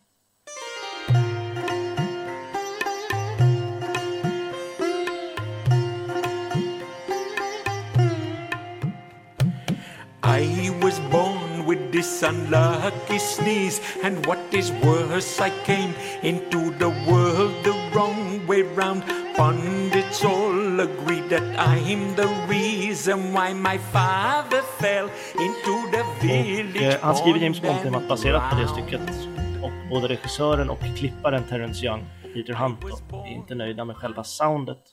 [12.30, 19.04] Unlucky sneeze, and what is worse, I came into the world the wrong way round.
[19.38, 25.10] Pundits all agree that I'm the reason why my father fell
[25.46, 26.82] into the Och village.
[26.94, 29.02] eh, han skriver James Bond-temat baserat på det stycket.
[29.64, 34.84] Och både regissören och klipparen Terrence Young Peter Hunt är inte nöjda med själva soundet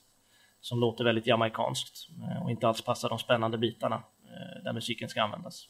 [0.61, 5.09] som låter väldigt jamaikanskt eh, och inte alls passar de spännande bitarna eh, där musiken
[5.09, 5.67] ska användas.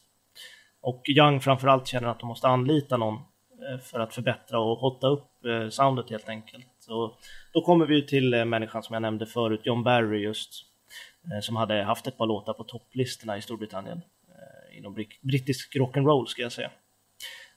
[0.84, 3.14] Och Young framförallt känner att de måste anlita någon
[3.70, 6.68] eh, för att förbättra och hotta upp eh, soundet helt enkelt.
[6.80, 7.16] Så
[7.54, 10.66] då kommer vi till eh, människan som jag nämnde förut, John Barry just,
[11.42, 14.02] som hade haft ett par låtar på topplistorna i Storbritannien
[14.78, 16.72] inom brittisk rock'n'roll ska jag säga.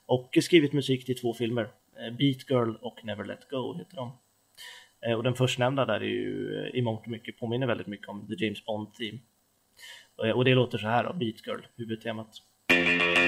[0.06, 1.68] Och skrivit musik till två filmer,
[2.18, 4.12] Beat Girl och Never Let Go heter de.
[5.16, 8.44] Och den förstnämnda där är ju i mångt och mycket påminner väldigt mycket om The
[8.44, 9.18] James Bond Team.
[10.34, 12.42] Och det låter så här då, Beat Girl, huvudtemat.
[12.68, 13.25] Eh,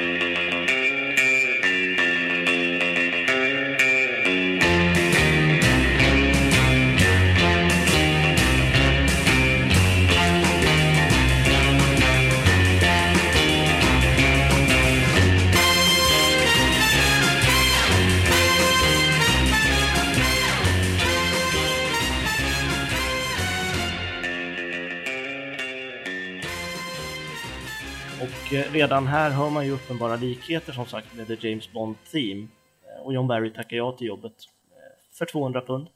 [28.50, 32.40] redan här hör man ju uppenbara likheter som sagt med The James Bond Theme.
[32.40, 34.32] Eh, och John Barry tackar ja till jobbet
[34.70, 35.88] eh, för 200 pund.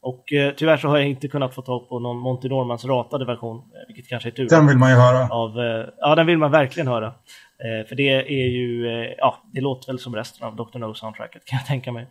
[0.00, 3.24] Och eh, tyvärr så har jag inte kunnat få tag på någon Monty Normans ratade
[3.24, 4.48] version, vilket kanske är tur.
[4.48, 5.28] Den vill man ju höra.
[5.28, 7.06] Av, eh, ja, den vill man verkligen höra.
[7.06, 8.86] Eh, för det är ju,
[9.18, 10.78] ja, det låter väl som resten av Dr.
[10.78, 12.06] No-soundtracket kan jag tänka mig.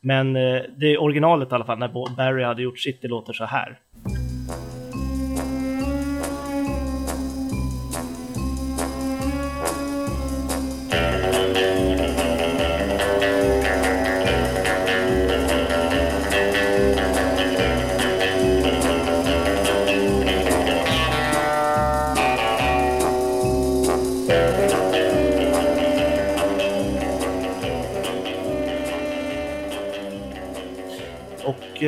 [0.00, 3.44] Men det är originalet i alla fall, när Barry hade gjort sitt, det låter så
[3.44, 3.78] här.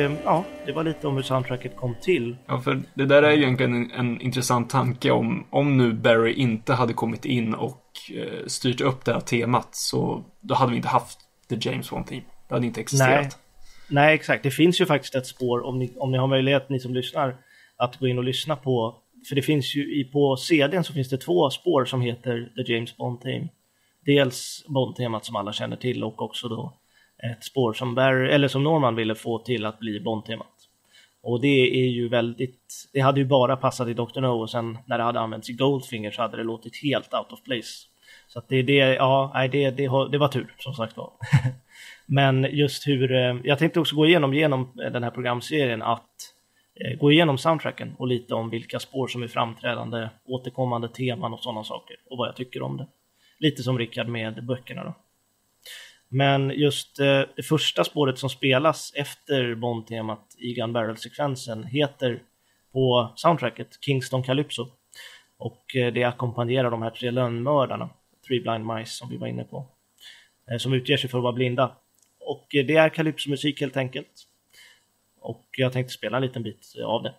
[0.01, 2.37] Ja, det var lite om hur soundtracket kom till.
[2.47, 6.33] Ja, för det där är ju egentligen en, en intressant tanke om, om nu Barry
[6.33, 7.83] inte hade kommit in och
[8.15, 11.19] eh, styrt upp det här temat så då hade vi inte haft
[11.49, 12.21] The James One Team.
[12.47, 13.21] Det hade inte existerat.
[13.21, 13.31] Nej,
[13.89, 14.43] Nej exakt.
[14.43, 17.35] Det finns ju faktiskt ett spår om ni, om ni har möjlighet, ni som lyssnar,
[17.77, 18.95] att gå in och lyssna på
[19.27, 22.73] för det finns ju i, på CDn så finns det två spår som heter The
[22.73, 23.47] James Bond Team.
[24.05, 26.78] Dels Bond-temat som alla känner till och också då
[27.23, 30.47] ett spår som, Barry, eller som Norman ville få till att bli Bond-temat.
[31.21, 34.21] Och det är ju väldigt, det hade ju bara passat i Dr.
[34.21, 37.31] No och sen när det hade använts i Goldfinger så hade det låtit helt out
[37.31, 37.87] of place.
[38.27, 41.11] Så att det, det, ja, nej, det, det, det var tur som sagt var.
[42.05, 46.33] Men just hur, eh, jag tänkte också gå igenom genom eh, den här programserien att
[46.75, 51.43] eh, gå igenom soundtracken och lite om vilka spår som är framträdande, återkommande teman och
[51.43, 52.87] sådana saker och vad jag tycker om det.
[53.39, 54.93] Lite som Rickard med böckerna då.
[56.09, 62.21] Men just eh, det första spåret som spelas efter Bond-temat i Gun Barrel-sekvensen heter
[62.73, 64.67] på soundtracket Kingston Calypso.
[65.37, 67.89] Och eh, det ackompanjerar de här tre lönnmördarna,
[68.27, 69.65] Three Blind Mice som vi var inne på,
[70.51, 71.75] eh, som utger sig för att vara blinda.
[72.19, 74.25] Och eh, det är Calypso-musik helt enkelt.
[75.21, 77.13] Och jag tänkte spela en liten bit eh, av det.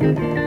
[0.00, 0.45] mice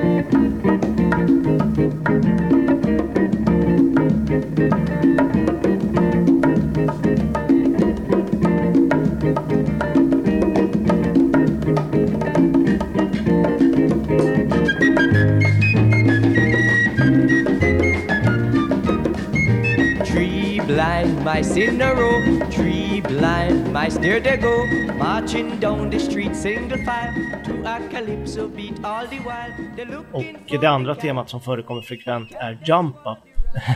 [24.23, 27.13] there they go, marching down the street single file
[27.45, 30.03] to a calypso beat all the while.
[30.11, 33.17] Och det andra temat som förekommer frekvent är Jump Up.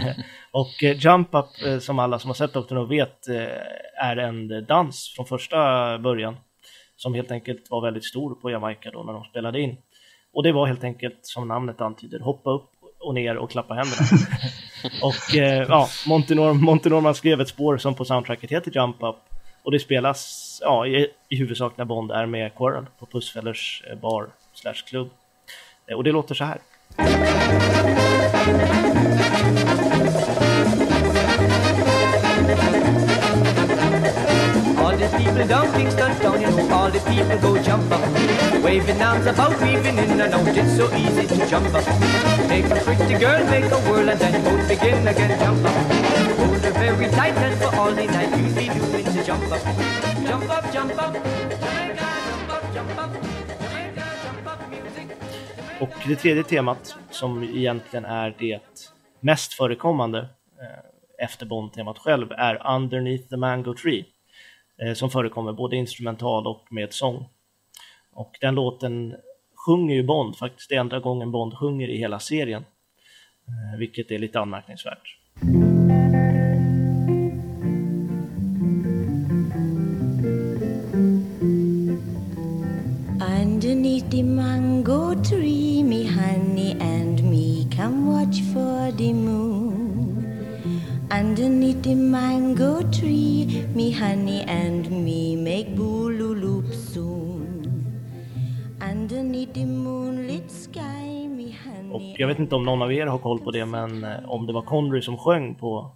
[0.52, 2.76] och eh, Jump Up, eh, som alla som har sett Dr.
[2.76, 5.58] No vet, eh, är en dans från första
[6.00, 6.36] början
[6.96, 9.78] som helt enkelt var väldigt stor på Jamaica då när de spelade in.
[10.34, 14.08] Och det var helt enkelt, som namnet antyder, hoppa upp och ner och klappa händerna.
[15.02, 19.04] och eh, ja, Monty, Norm, Monty Norman skrev ett spår som på soundtracket heter Jump
[19.04, 19.16] Up.
[19.64, 23.98] Och det spelas ja, i, i huvudsak när Bond är med Quarrel på Pussfellers eh,
[23.98, 25.10] bar slash klubb.
[25.88, 26.60] Eh, och det låter så här.
[35.24, 38.02] All the people down Kingston town, you know, all the people go jump up.
[38.62, 41.86] Waving arms about, weaving in and out, it's so easy to jump up.
[42.50, 45.76] Make a pretty girl, make a whirl, and then both begin again, jump up.
[46.40, 49.62] Hold her very tight, and for all the night you'll be doing to jump up.
[50.28, 53.12] Jump up, jump up, Jamaica, jump up, jump up.
[53.64, 55.08] Jamaica, jump up, music.
[55.80, 58.60] Och det tredje temat, som egentligen är det
[59.20, 64.06] mest förekommande, eh, efter Bond-temat själv är Underneath the Mango Tree eh,
[64.84, 67.26] Eh, som förekommer både instrumental och med sång.
[68.12, 69.16] Och den låten
[69.66, 72.66] sjunger ju Bond, faktiskt det är enda gången Bond sjunger i hela serien,
[73.48, 75.18] eh, vilket är lite anmärkningsvärt.
[83.42, 89.63] Underneath the mango tree, me honey and me come watch for the moon.
[91.20, 97.68] Underneath the mango tree, me honey and me make boolooloop soon.
[98.92, 101.54] Underneath the moonlit sky, me
[101.92, 102.16] Och honey.
[102.20, 104.54] jag vet inte om någon av er har koll på det, men eh, om det
[104.54, 105.92] var Connery som sjöng på,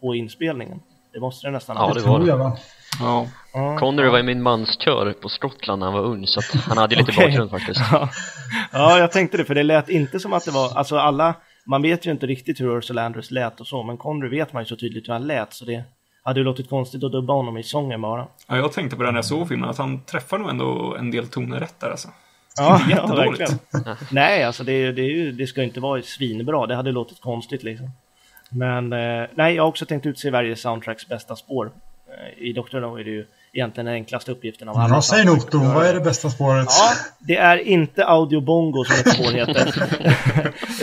[0.00, 0.80] på inspelningen.
[1.12, 2.04] Det måste det nästan ha Ja, varit.
[2.04, 2.36] det var det.
[2.36, 2.56] va?
[3.00, 3.26] Ja.
[3.54, 3.76] Ja.
[3.78, 6.94] Connery var ju min manskör på Skottland när han var ung så att han hade
[6.94, 7.26] ju lite Okej.
[7.26, 7.80] bakgrund faktiskt.
[7.92, 8.08] Ja.
[8.72, 11.34] ja, jag tänkte det, för det lät inte som att det var, alltså alla,
[11.66, 14.62] man vet ju inte riktigt hur Ursula Andrews lät och så, men Connery vet man
[14.62, 15.84] ju så tydligt hur han lät, så det
[16.22, 18.26] hade ju låtit konstigt att dubba honom i sången bara.
[18.48, 21.10] ja, jag tänkte på det när jag såg filmen, att han träffar nog ändå en
[21.10, 22.08] del toner rätt där alltså.
[22.56, 23.40] Ja, inte jättedåligt.
[23.40, 23.96] verkligen.
[24.10, 27.90] Nej, alltså det, det, ju, det ska inte vara svinbra, det hade låtit konstigt liksom.
[28.50, 31.70] Men eh, nej, jag har också tänkt utse varje soundtracks bästa spår.
[32.08, 34.94] Eh, I Doctor No är det ju egentligen den enklaste uppgiften av alla.
[34.94, 35.74] Ja, säg soundtracks Otto, att göra.
[35.74, 36.66] vad är det bästa spåret?
[36.68, 39.72] Ja, det är inte Audio Bongo som ett spår heter.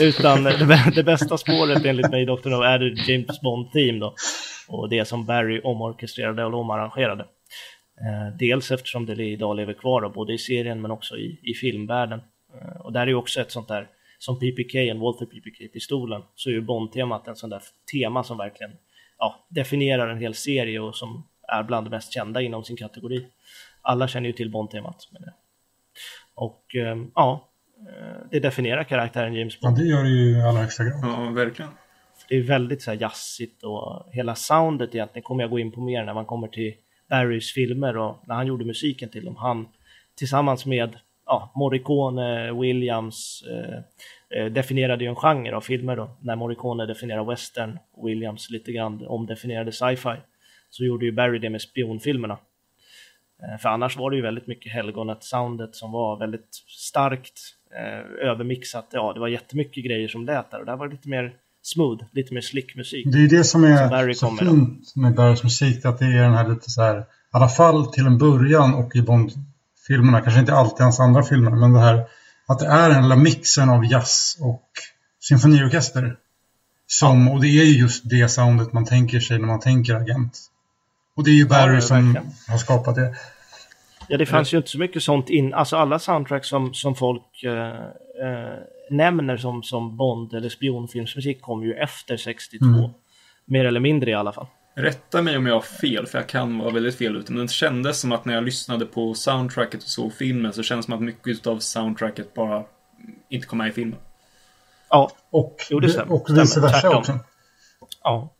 [0.00, 2.48] Utan det, det bästa spåret enligt mig Dr.
[2.48, 4.14] No är det James Bond Theme då.
[4.68, 7.24] Och det som Barry omorkestrerade och omarrangerade.
[8.00, 11.54] Eh, dels eftersom det idag lever kvar då, både i serien men också i, i
[11.54, 12.20] filmvärlden.
[12.54, 13.88] Eh, och där är ju också ett sånt där,
[14.18, 18.72] som PPK, en Walter PPK-pistolen, så är ju Bond-temat en sån där tema som verkligen
[19.18, 23.26] ja, definierar en hel serie och som är bland det mest kända inom sin kategori.
[23.82, 25.08] Alla känner ju till Bond-temat.
[25.10, 25.32] Det.
[26.34, 27.48] Och eh, ja,
[27.88, 29.78] eh, det definierar karaktären James Ja, Bond.
[29.78, 31.00] det gör det ju i allra högsta grad.
[31.02, 31.70] Ja, verkligen.
[32.28, 35.80] Det är väldigt så här jazzigt och hela soundet egentligen kommer jag gå in på
[35.80, 36.74] mer när man kommer till
[37.08, 39.36] Barrys filmer och när han gjorde musiken till dem.
[39.36, 39.68] Han
[40.14, 40.96] tillsammans med
[41.26, 43.78] ja, Morricone, Williams eh,
[44.40, 46.10] eh, definierade ju en genre av filmer då.
[46.20, 50.16] När Morricone definierar western och Williams lite grann omdefinierade sci-fi
[50.70, 52.38] så gjorde ju Barry det med spionfilmerna.
[53.42, 57.40] Eh, För annars var det ju väldigt mycket helgonet-soundet som var väldigt starkt
[57.76, 58.88] eh, övermixat.
[58.92, 62.04] Ja, det var jättemycket grejer som lät där och där var det lite mer smooth,
[62.12, 63.06] lite mer slick musik.
[63.12, 66.04] Det är ju det som Som är Barry så fint med Barrys musik, att det
[66.04, 70.20] är den här lite så här, i alla fall till en början och i Bond-filmerna,
[70.20, 72.06] kanske inte alltid hans andra filmer, men det här
[72.46, 74.68] att det är den lilla mixen av jazz och
[75.20, 76.16] symfoniorkester.
[76.86, 80.38] Som, och det är ju just det soundet man tänker sig när man tänker agent.
[81.20, 82.16] Och det är ju Barry ja, som
[82.48, 83.14] har skapat det.
[84.08, 87.42] Ja, det fanns ju inte så mycket sånt in, alltså alla soundtracks som, som folk
[87.44, 87.80] eh,
[88.26, 88.58] eh,
[88.90, 92.66] nämner som, som Bond eller spionfilmsmusik kom ju efter 62.
[92.66, 92.90] Mm.
[93.44, 94.46] Mer eller mindre i alla fall.
[94.74, 97.32] Rätta mig om jag har fel, för jag kan vara väldigt fel ute.
[97.32, 100.86] Men det kändes som att när jag lyssnade på soundtracket och såg filmen så kändes
[100.86, 102.64] det som att mycket av soundtracket bara
[103.28, 103.98] inte kom med i filmen.
[104.88, 106.12] Ja, Och, Jo, det stämmer.
[106.12, 107.18] och vice versa också.
[108.02, 108.34] ja.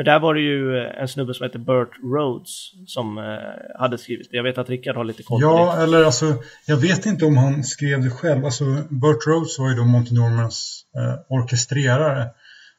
[0.00, 2.50] För där var det ju eh, en snubbe som heter Burt Rhodes
[2.86, 4.36] som eh, hade skrivit det.
[4.36, 7.64] Jag vet att Rickard har lite koll Ja, eller alltså, jag vet inte om han
[7.64, 8.44] skrev det själv.
[8.44, 12.28] Alltså, Burt Rhodes var ju då Monty Normans eh, orkestrerare.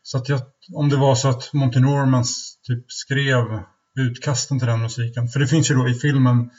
[0.04, 0.42] Så att jag,
[0.74, 3.44] om det var så att Monty Normans typ skrev
[4.00, 5.28] utkasten till den musiken.
[5.28, 6.50] För det finns ju då i filmen,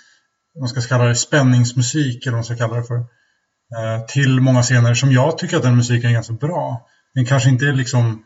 [0.61, 2.97] man ska kalla det spänningsmusik eller vad man ska kalla det för.
[2.97, 6.87] Eh, till många scener som jag tycker att den musiken är ganska bra.
[7.15, 8.25] Den kanske inte är liksom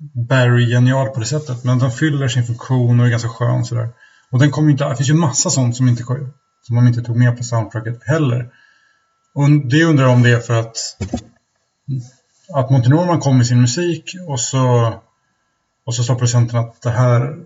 [0.00, 3.88] Barry genial på det sättet, men den fyller sin funktion och är ganska skön sådär.
[4.30, 6.04] Och den kommer ju inte, det finns ju massa sånt som inte
[6.62, 8.50] som de inte tog med på soundtracket heller.
[9.34, 10.76] Och det undrar jag om det är för att
[12.54, 14.94] att Monty Norman kom med sin musik och så
[15.84, 17.36] och så sa producenten att det här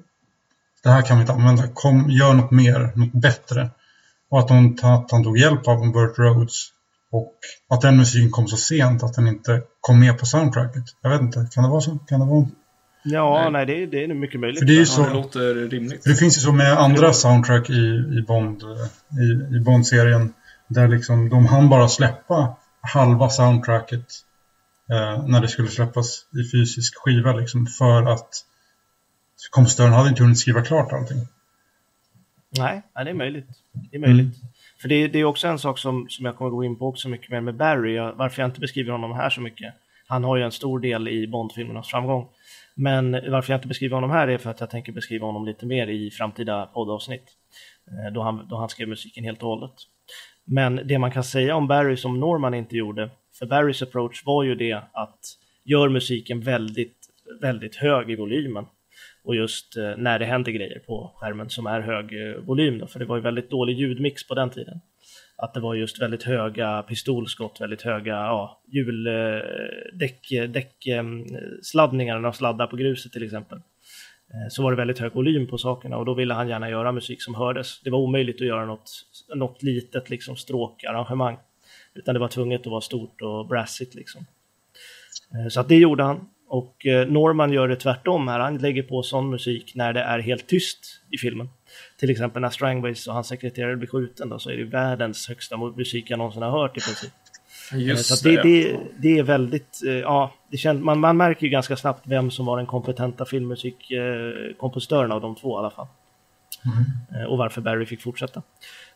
[0.82, 3.70] det här kan vi inte använda, kom, gör något mer, något bättre.
[4.28, 6.68] Och att, hon, att han tog hjälp av Burt Rhodes
[7.14, 7.32] och
[7.68, 10.84] att den musiken kom så sent att den inte kom med på soundtracket.
[11.02, 11.98] Jag vet inte, kan det vara så?
[12.08, 12.46] Kan det vara?
[13.02, 13.66] Ja, nej, Nej.
[13.66, 14.58] det, det är nog mycket möjligt.
[14.58, 16.02] För det är ju Ja, så- Det låter rimligt.
[16.02, 17.74] För det finns ju så med andra soundtrack i,
[18.18, 18.62] i Bond
[19.20, 20.32] i, i Bond-serien
[20.68, 24.06] där liksom de hann bara släppa halva soundtracket
[24.90, 28.28] eh, när det skulle släppas i fysisk skiva liksom för att
[29.50, 31.18] kompositören hade inte hunnit skriva klart allting.
[32.58, 33.48] Nej, nej, det är möjligt.
[33.90, 34.36] Det är möjligt.
[34.84, 37.08] För det, det är också en sak som, som jag kommer gå in på också
[37.08, 37.94] mycket mer med Barry.
[37.94, 39.74] Jag, varför jag inte beskriver honom här så mycket.
[40.06, 42.28] Han har ju en stor del i Bond-filmernas framgång.
[42.74, 45.66] Men varför jag inte beskriver honom här är för att jag tänker beskriva honom lite
[45.66, 47.24] mer i framtida poddavsnitt.
[47.86, 49.74] Eh, då han, då han skrev musiken helt och hållet.
[50.44, 54.42] Men det man kan säga om Barry som Norman inte gjorde, för Barrys approach var
[54.42, 55.20] ju det att
[55.64, 56.96] gör musiken väldigt
[57.40, 58.66] väldigt hög i volymen.
[59.24, 62.86] Och just eh, när det händer grejer på skärmen som är hög eh, volym då,
[62.86, 64.80] för det var ju väldigt dålig ljudmix på den tiden.
[65.36, 70.76] Att det var just väldigt höga pistolskott, väldigt höga ja, hjuldäcksladdningar, eh, däck,
[72.22, 73.60] när de sladdar på gruset till exempel.
[74.50, 77.22] Så var det väldigt hög volym på sakerna och då ville han gärna göra musik
[77.22, 77.80] som hördes.
[77.80, 78.90] Det var omöjligt att göra något,
[79.34, 81.38] något litet liksom stråkarrangemang.
[81.94, 84.26] Utan det var tvunget att vara stort och brassigt liksom.
[85.50, 86.28] Så att det gjorde han.
[86.48, 88.40] Och eh, Norman gör det tvärtom här.
[88.40, 91.48] Han lägger på sån musik när det är helt tyst i filmen.
[91.98, 95.56] Till exempel när Strangways och hans sekreterare blir skjuten då, så är det världens högsta
[95.56, 97.12] musik jag någonsin har hört i princip.
[97.72, 98.42] Eh, Just att det, det.
[98.42, 102.30] det, det är väldigt, eh, ja, det känd, man, man märker ju ganska snabbt vem
[102.30, 105.86] som var den kompetenta filmmusikkompositören av de två i alla fall.
[107.14, 108.42] Eh, Och varför Barry fick fortsätta.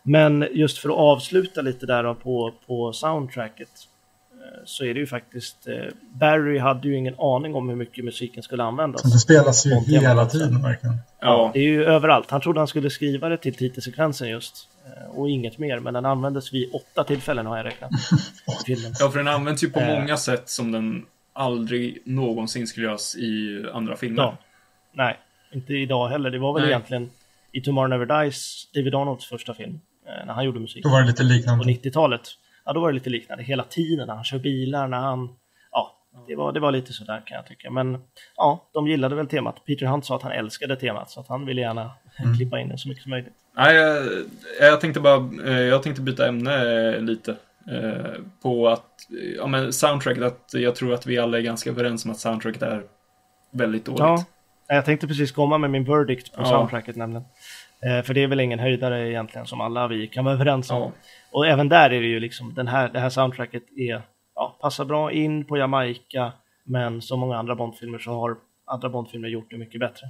[0.02, 3.97] Men just för att avsluta lite där på, på soundtracket eh,
[4.64, 5.74] så är det ju faktiskt, eh,
[6.12, 9.02] Barry hade ju ingen aning om hur mycket musiken skulle användas.
[9.02, 10.96] Det spelas ju Någonting hela tiden verkligen.
[11.20, 11.50] Ja.
[11.54, 12.30] Det är ju överallt.
[12.30, 14.68] Han trodde han skulle skriva det till titelsekvensen just.
[14.86, 17.90] eh, Och inget mer, men den användes vid åtta tillfällen har jag räknat.
[19.00, 20.00] ja, för den används ju på Eh.
[20.00, 24.22] många sätt som den aldrig någonsin skulle göras i andra filmer.
[24.22, 24.36] Ja.
[24.92, 25.16] Nej,
[25.52, 26.30] inte idag heller.
[26.30, 26.70] Det var väl Nej.
[26.70, 27.10] egentligen
[27.52, 30.82] i Tomorrow Never Dies, David Arnolds första film, eh, när han gjorde musik.
[30.84, 31.64] Då var det lite På liknande.
[31.64, 32.20] 90-talet.
[32.68, 33.44] Ja, då var det lite liknande.
[33.44, 35.28] Hela tiden när han kör bilar, när han...
[35.72, 35.92] Ja,
[36.28, 37.70] det var, det var lite sådär kan jag tycka.
[37.70, 37.98] Men
[38.36, 39.64] ja, de gillade väl temat.
[39.64, 41.90] Peter Hunt sa att han älskade temat, så att han ville gärna
[42.36, 43.32] klippa in det så mycket som möjligt.
[43.56, 44.06] Nej, jag,
[44.60, 46.54] jag tänkte bara, eh, jag tänkte byta ämne
[46.94, 47.36] eh, lite.
[47.70, 48.12] eh,
[48.42, 48.90] På att,
[49.38, 52.62] ja men soundtracket, att jag tror att vi alla är ganska överens om att soundtracket
[52.62, 52.82] är
[53.50, 54.00] väldigt dåligt.
[54.00, 54.24] Ja,
[54.68, 56.46] jag tänkte precis komma med min verdict på Ja.
[56.46, 57.24] soundtracket nämligen.
[57.80, 60.80] Eh, för det är väl ingen höjdare egentligen som alla vi kan vara överens om.
[60.82, 60.92] Ja.
[61.32, 64.02] Och även där är det ju liksom, den här, det här soundtracket är,
[64.34, 66.32] ja, passar bra in på Jamaica,
[66.64, 70.06] men som många andra Bondfilmer så har andra Bondfilmer gjort det mycket bättre.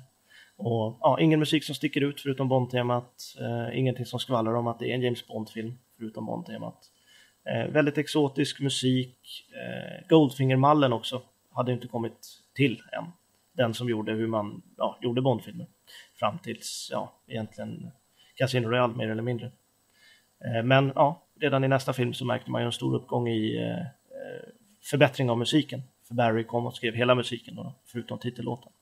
[0.56, 4.78] Och ja, ingen musik som sticker ut förutom Bond-temat, eh, ingenting som skvallrar om att
[4.78, 6.78] det är en James Bond-film förutom Bond-temat.
[7.44, 9.16] Eh, väldigt exotisk musik,
[9.52, 13.04] eh, Goldfinger-mallen också hade inte kommit till än.
[13.58, 15.66] Den som gjorde hur man ja, gjorde Bondfilmer
[16.14, 17.90] fram tills, ja, egentligen
[18.34, 19.50] Casino Royale mer eller mindre.
[20.44, 23.56] Eh, Men ja, redan i nästa film så märkte man ju en stor uppgång i
[23.56, 24.48] eh, eh
[24.82, 25.82] förbättring av musiken.
[26.08, 28.72] För Barry kom och skrev hela musiken då, förutom titellåten.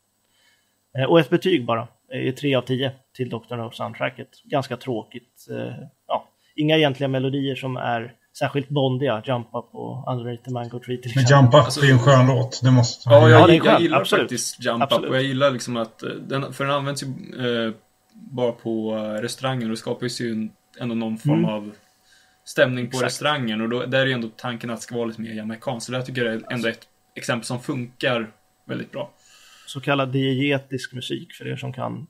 [0.99, 3.57] Eh, Och ett betyg bara, eh, är 3 av 10 till Dr.
[3.57, 4.43] No soundtracket.
[4.45, 5.47] Ganska tråkigt.
[5.51, 5.75] eh,
[6.07, 9.23] Ja, inga egentliga melodier som är särskilt bondiga.
[9.27, 11.43] Jumpa på Underneath the Mango Tree till Men exempel.
[11.45, 12.61] Jump Up Alltså- är en skön låt.
[12.63, 14.23] Det måste Ja, jag, jag skönt, gillar absolut.
[14.23, 15.05] faktiskt Jump Absolut.
[15.05, 17.07] Up och jag gillar liksom att eh, den, för den används ju
[17.67, 17.73] eh,
[18.15, 20.51] bara på eh, restauranger och det skapas ju en-
[20.81, 21.51] ändå någon form Mm.
[21.51, 21.73] av
[22.45, 23.05] stämning på Exakt.
[23.07, 25.87] restaurangen och då, där är ju ändå tanken att det ska vara lite mer jamaicanskt.
[25.87, 26.81] Så där tycker jag är ändå ett
[27.15, 28.31] exempel som funkar
[28.65, 29.11] väldigt bra.
[29.67, 32.07] så kallad diegetisk musik för er som kan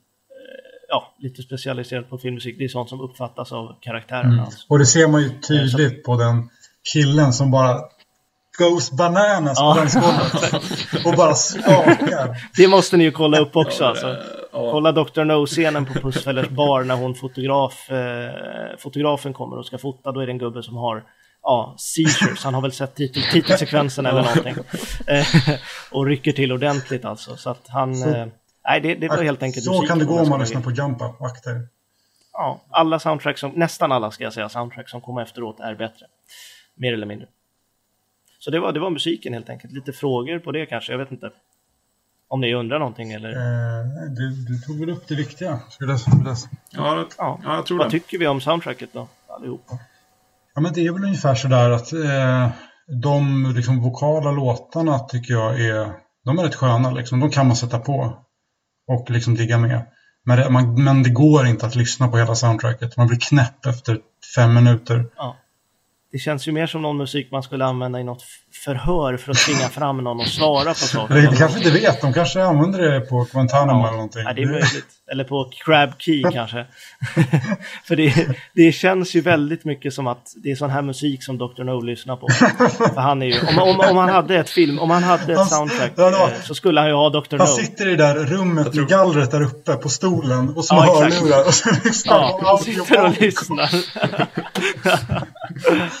[0.89, 2.57] ja, lite specialiserat på filmmusik.
[2.57, 4.33] Det är sånt som uppfattas av karaktärerna.
[4.33, 4.45] Mm.
[4.45, 4.65] Alltså.
[4.69, 6.49] Och det ser man ju tydligt på den
[6.93, 7.79] killen som bara
[8.57, 9.73] goes bananas Ja.
[9.73, 11.05] på dansgolvet.
[11.05, 12.37] och bara skakar.
[12.57, 13.83] Det måste ni ju kolla upp också.
[13.83, 14.07] Ja, alltså.
[14.53, 14.71] ja.
[14.71, 15.23] Kolla Dr.
[15.23, 20.11] No-scenen på Pussfällers bar när hon fotograf, eh, fotografen kommer och ska fota.
[20.11, 21.03] Då är det en gubbe som har
[21.43, 22.43] ja, seizures.
[22.43, 24.55] Han har väl sett titel, titelsekvensen eller någonting.
[25.07, 25.25] Eh,
[25.91, 27.35] och rycker till ordentligt alltså.
[27.35, 27.95] Så att han...
[27.95, 28.27] Så- eh,
[28.67, 31.01] nej, det, det var helt enkelt Så kan det gå om man lyssnar på Jump
[31.01, 31.21] Up.
[31.21, 31.67] Akta er.
[32.33, 36.05] Ja, alla soundtracks som, nästan alla ska jag säga, soundtracks som kommer efteråt är bättre.
[36.75, 37.27] Mer eller mindre.
[38.39, 39.73] Så det var, det var musiken helt enkelt.
[39.73, 41.31] Lite frågor på det kanske, jag vet inte.
[42.27, 43.29] Om ni undrar någonting eller?
[43.29, 43.85] Eh,
[44.17, 45.59] du, du tog väl upp det viktiga.
[45.69, 46.37] Skulle jag, jag...
[46.71, 47.39] Ja, Ja.
[47.43, 47.91] ja, jag tror Vad det.
[47.91, 49.77] tycker vi om soundtracket då, allihopa?
[50.55, 52.49] Ja, men det är väl ungefär sådär att eh,
[53.01, 55.91] de liksom, vokala låtarna tycker jag är,
[56.25, 56.91] de är rätt sköna.
[56.91, 57.19] Liksom.
[57.19, 58.17] De kan man sätta på
[58.87, 59.85] och liksom digga med.
[60.23, 62.97] Men det, man, men det går inte att lyssna på hela soundtracket.
[62.97, 63.99] Man blir knäpp efter
[64.35, 65.05] fem minuter.
[65.17, 65.37] Ja.
[66.11, 68.23] Det känns ju mer som någon musik man skulle använda i något
[68.63, 71.15] förhör för att tvinga fram någon och svara på saker.
[71.15, 74.21] Det, kanske inte vet, de kanske använder det på Guantanamo eller någonting.
[74.25, 74.85] Ja, det är möjligt.
[75.11, 76.65] Eller på Crab Key kanske.
[77.87, 81.37] För det, det känns ju väldigt mycket som att det är sån här musik som
[81.37, 81.63] Dr.
[81.63, 82.27] No lyssnar på.
[82.93, 85.37] För han är ju, om, om, om han hade ett film, om han hade ett
[85.39, 87.35] Han- soundtrack ja, var- eh, så skulle han ju ha Dr.
[87.35, 87.39] No.
[87.39, 91.05] Han sitter i det där rummet i gallret där uppe på stolen och små Ja,
[91.05, 91.21] exakt.
[91.21, 93.67] hörlurar och så lyssnar Ja, han sitter och lyssnar.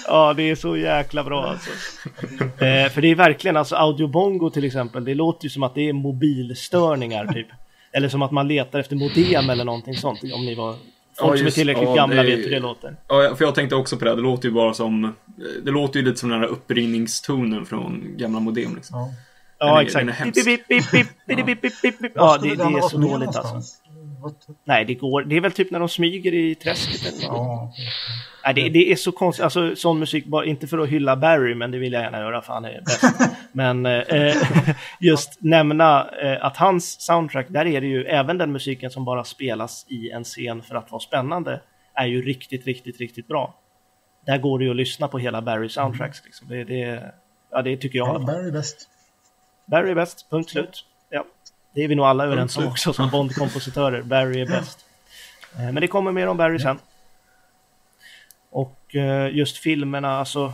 [0.07, 1.69] ja, det är så jäkla bra alltså.
[2.47, 5.89] Eh, för det är verkligen, alltså audiobongo till exempel, det låter ju som att det
[5.89, 7.47] är mobilstörningar typ.
[7.91, 10.19] Eller som att man letar efter modem eller någonting sånt.
[10.33, 10.75] Om ni var...
[11.19, 12.95] Folk som är tillräckligt ja, gamla det vet hur det låter.
[13.07, 14.15] Ja, för jag tänkte också på det.
[14.15, 15.15] Det låter ju bara som...
[15.63, 18.99] Det låter ju lite som den här uppringningstonen från gamla modem liksom.
[18.99, 19.09] Ja.
[19.59, 20.05] Ja, är- exakt.
[20.05, 20.45] den är.
[20.45, 20.67] Bip,
[21.61, 23.61] bip, bip, Ja, skulle det, den det är så dåligt alltså.
[24.63, 25.23] Nej, det går.
[25.23, 27.23] Det är väl typ när de smyger i träsket eller.
[27.25, 27.73] Ja,
[28.47, 29.43] Nej, det, det är så konstigt.
[29.43, 32.41] Alltså sån musik, bara, inte för att hylla Barry, men det vill jag gärna göra
[32.41, 33.03] för han är bäst.
[33.51, 34.35] men eh,
[34.99, 39.23] just nämna eh, att hans soundtrack, där är det ju även den musiken som bara
[39.23, 41.61] spelas i en scen för att vara spännande,
[41.93, 43.59] är ju riktigt, riktigt, riktigt bra.
[44.25, 46.25] Där går det ju att lyssna på hela Barry soundtracks.
[46.25, 46.47] Liksom.
[46.47, 47.13] Det, det,
[47.51, 48.19] ja, det tycker jag ja.
[48.19, 48.89] Barry bäst.
[49.65, 50.85] Barry är bäst, punkt slut.
[51.77, 54.01] Ja, det är vi nog alla överens om också som Bond-kompositörer.
[54.01, 54.79] Barry är bäst.
[55.55, 56.79] Eh, Men det kommer mer om Barry sen.
[58.49, 60.53] Och eh, just filmerna, alltså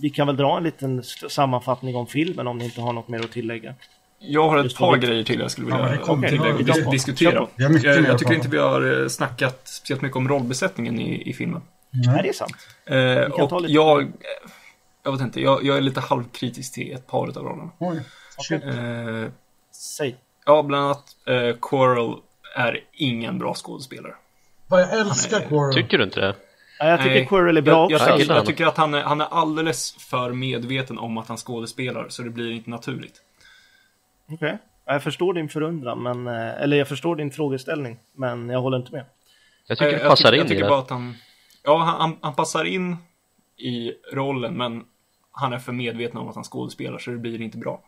[0.00, 3.20] vi kan väl dra en liten sammanfattning om filmen om ni inte har något mer
[3.20, 3.74] att tillägga.
[4.18, 6.40] Jag har ett Just par grejer till jag skulle Ja, vilja kommer till,
[6.84, 7.30] vi diskutera.
[7.30, 7.48] Kör på.
[7.56, 11.00] Vi har mycket jag, jag tycker inte vi har eh, snackat speciellt mycket om rollbesättningen
[11.00, 11.62] i, i filmen.
[11.90, 12.56] Nej, det är sant.
[12.86, 14.12] Eh, och lite- jag,
[15.02, 17.70] jag vet inte, jag, jag är lite halvkritisk till ett par av rollerna.
[17.78, 18.02] Oj,
[18.48, 18.64] shit.
[18.64, 18.72] Eh,
[19.72, 20.16] Säg.
[20.46, 22.16] Ja, bland annat eh, Coral
[22.56, 24.14] är ingen bra skådespelare.
[24.68, 25.74] Vad jag älskar är- Quirrell.
[25.74, 26.34] Tycker du inte det?
[26.78, 28.94] Ja, jag tycker Nej, Quirrell är bra jag, jag, tycker, jag jag tycker att han
[28.94, 33.14] är, han är alldeles för medveten om att han skådespelar, så det blir inte naturligt.
[34.32, 34.58] Okej.
[34.84, 38.76] Ja, Jag förstår din förundran, men, eh, eller jag förstår din frågeställning, men jag håller
[38.76, 39.04] inte med.
[39.66, 40.68] Jag tycker Eh, det passar jag, in jag i tycker det.
[40.68, 41.14] bara att han,
[41.62, 42.96] ja, han, han, han passar in
[43.56, 44.84] i rollen, men
[45.32, 47.80] han är för medveten om att han skådespelar, så det blir inte bra.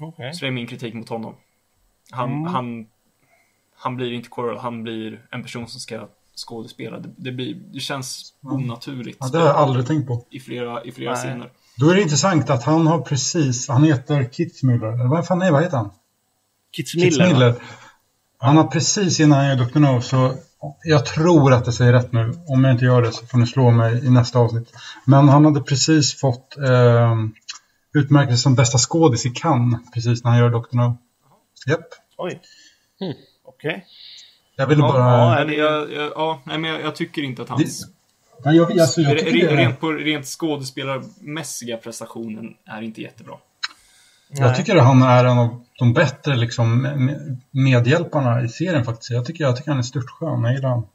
[0.00, 0.34] Okej.
[0.34, 1.34] Så det är min kritik mot honom.
[2.10, 2.46] Han, Mm.
[2.54, 2.86] han,
[3.76, 6.08] han blir inte Coral, han blir en person som ska
[6.46, 6.98] skådespela.
[6.98, 10.24] Det, det, blir, det känns onaturligt Ja, det har jag aldrig tänkt på.
[10.30, 11.20] i flera, i flera Nej.
[11.22, 11.50] scener.
[11.76, 15.50] Då är det intressant att han har precis, han heter Kitzmüller, eller vad fan är,
[15.50, 15.90] vad heter han?
[16.72, 17.10] Kitzmiller.
[17.18, 17.24] va?
[17.26, 17.54] Kitzmiller.
[18.38, 19.78] Han har precis innan han gör Dr.
[19.78, 20.34] No, så
[20.84, 22.34] jag tror att jag säger rätt nu.
[22.48, 24.72] Om jag inte gör det så får ni slå mig i nästa avsnitt.
[25.04, 27.14] Men han hade precis fått eh,
[27.96, 30.76] utmärkelse som bästa skådis i Cannes precis när han gör Dr.
[30.76, 30.98] No.
[31.66, 31.80] Japp.
[32.16, 32.40] Oj.
[33.00, 33.14] Mm.
[33.44, 33.86] Okej.
[34.56, 35.38] Jag ville Ja, bara...
[35.38, 37.86] ja, Men jag, jag, ja, nej, men jag, jag tycker inte att hans
[38.44, 43.34] Nej, jag, alltså, jag tycker det, rent, på, rent skådespelarmässiga prestationen är inte jättebra.
[44.28, 49.10] jag tycker att han är en av de bättre liksom, med- medhjälparna i serien faktiskt.
[49.10, 50.44] Jag tycker, jag tycker han är störtskön.
[50.44, 50.88] Jag gillar honom.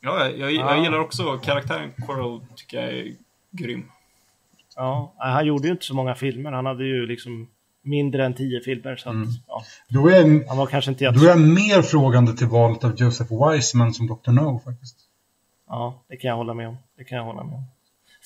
[0.00, 0.74] Ja, jag, jag, Ja.
[0.74, 3.12] jag gillar också karaktären Coral, tycker jag är
[3.50, 3.84] grym.
[4.76, 6.52] Ja, han gjorde ju inte så många filmer.
[6.52, 7.48] Han hade ju liksom
[7.84, 8.96] mindre än tio filmer.
[8.96, 9.28] Så att, Mm.
[9.46, 11.26] ja, Då är, han var kanske inte då är jätte...
[11.26, 14.30] jag mer frågande till valet av Joseph Wiseman som Dr.
[14.30, 14.96] No faktiskt.
[15.68, 16.76] Ja, det kan jag hålla med om.
[16.96, 17.64] Det kan jag hålla med om.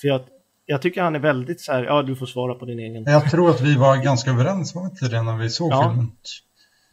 [0.01, 0.21] För jag,
[0.65, 3.03] jag tycker han är väldigt så här, ja du får svara på din egen.
[3.03, 5.89] Jag tror att vi var ganska överens, var inte det när vi såg Ja.
[5.89, 6.11] filmen?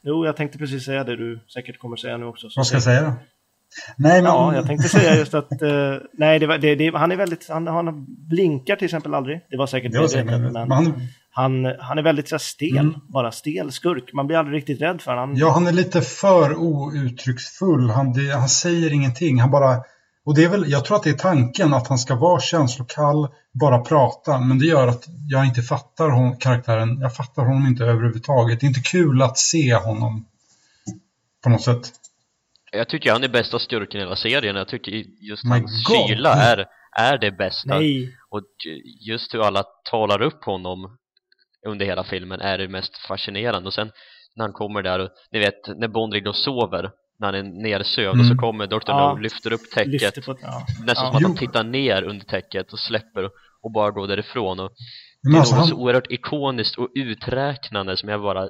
[0.02, 2.50] Jo, jag tänkte precis säga det du säkert kommer säga nu också.
[2.50, 3.14] så Vad ska jag säg- säga då?
[3.96, 4.32] Nej, men...
[4.32, 5.68] Ja, jag tänkte säga just att, eh,
[6.12, 9.40] nej, det var, det, det, han är väldigt, han, han blinkar till exempel aldrig.
[9.50, 12.94] Det var säkert medvetet, men men han, han, han är väldigt så här, stel, Mm.
[13.08, 14.12] bara stel skurk.
[14.12, 15.36] Man blir aldrig riktigt rädd för honom.
[15.36, 17.90] ja, han är lite för outtrycksfull.
[17.90, 19.40] Han, det, han säger ingenting.
[19.40, 19.76] Han bara...
[20.26, 23.28] Och det är väl, jag tror att det är tanken att han ska vara känslokall,
[23.52, 24.38] bara prata.
[24.40, 27.00] Men det gör att jag inte fattar hon, karaktären.
[27.00, 28.60] Jag fattar honom inte överhuvudtaget.
[28.60, 30.24] Det är inte kul att se honom.
[31.42, 31.92] På något sätt.
[32.76, 34.56] Jag tycker han är bästa skurken i hela serien.
[34.56, 36.08] Jag tycker just My hans God.
[36.08, 36.66] kyla är,
[36.98, 37.74] är det bästa.
[37.78, 38.42] Nej, Och
[39.00, 40.96] just hur alla talar upp honom
[41.66, 43.66] under hela filmen är det mest fascinerande.
[43.66, 43.90] Och sen
[44.36, 47.42] när han kommer där och ni vet när Bond ligger och sover när han är
[47.62, 48.36] nersövd och så Mm.
[48.38, 48.78] kommer Dr.
[48.86, 49.12] Ja.
[49.14, 50.36] No lyfter upp täcket lyfter på...
[50.42, 50.66] Ja.
[50.86, 50.94] nästan Ja.
[51.12, 53.30] som att han tittar ner under täcket och släpper
[53.62, 54.72] och bara går därifrån och
[55.22, 58.48] det är alltså, något så oerhört ikoniskt och uträknande som jag bara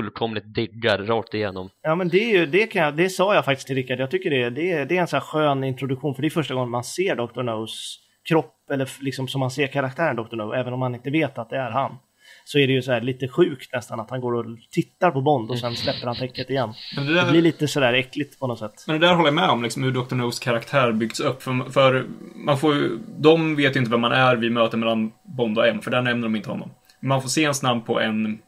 [0.00, 1.68] fullkomligt diggar rakt igenom.
[1.82, 4.00] Ja men det, är ju, det, kan jag, det sa jag faktiskt till Rickard.
[4.00, 6.28] Jag tycker det, är- det, är- det är en så här skön introduktion för det
[6.28, 7.42] är första gången man ser Dr.
[7.42, 7.98] Nos
[8.28, 10.36] kropp eller liksom som man ser karaktären Dr.
[10.36, 11.96] No även om man inte vet att det är han.
[12.44, 15.20] Så är det ju så här lite sjukt nästan att han går och tittar på
[15.20, 16.72] Bond och sen släpper han täcket igen.
[16.96, 18.84] Men det, Det där, blir lite sådär äckligt på något sätt.
[18.86, 20.14] men det där håller jag med om, liksom, hur Dr.
[20.14, 21.42] No's karaktär byggts upp.
[21.42, 22.04] För, för
[22.34, 25.66] man får ju, de vet ju inte vem man är vid mötet mellan Bond och
[25.68, 26.70] M, för där nämner de inte honom.
[27.00, 28.38] Man får se hans namn på en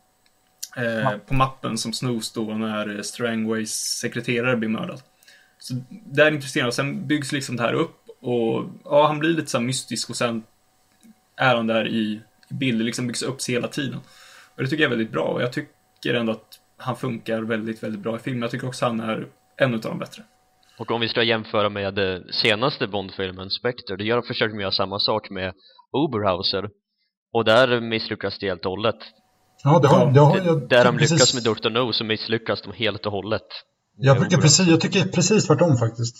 [0.76, 5.02] eh, på mappen som snos då när Strangways sekreterare blir mördad.
[5.58, 6.66] Så det är intressant.
[6.66, 10.16] Och sen byggs liksom det här upp och ja, han blir lite så mystisk och
[10.16, 10.42] sen
[11.36, 12.20] är han där i,
[12.50, 12.80] i bild.
[12.80, 14.00] Det liksom byggs upp sig hela tiden.
[14.56, 17.82] Och det tycker jag är väldigt bra och jag tycker ändå att han funkar väldigt,
[17.82, 18.42] väldigt bra i filmen.
[18.42, 19.26] Jag tycker också han är
[19.56, 20.22] en av de bättre.
[20.78, 24.98] Och om vi ska jämföra med senaste Bond-filmen Spectre, då gör, försöker de göra samma
[24.98, 25.54] sak med
[25.90, 26.70] Oberhauser.
[27.32, 28.96] Och där misslyckas det helt och hållet.
[29.64, 30.68] Ja, det har, det har jag...
[30.68, 31.70] där de precis- lyckas med Dr.
[31.70, 33.42] No så misslyckas de helt och hållet.
[33.96, 36.16] Jag tycker, precis, jag tycker precis tvärtom faktiskt.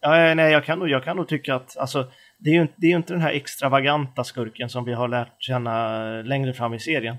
[0.00, 2.74] Ja, nej, jag kan, nog, jag kan nog tycka att alltså, det är ju inte-
[2.76, 6.74] det är ju inte den här extravaganta skurken som vi har lärt känna längre fram
[6.74, 7.16] i serien.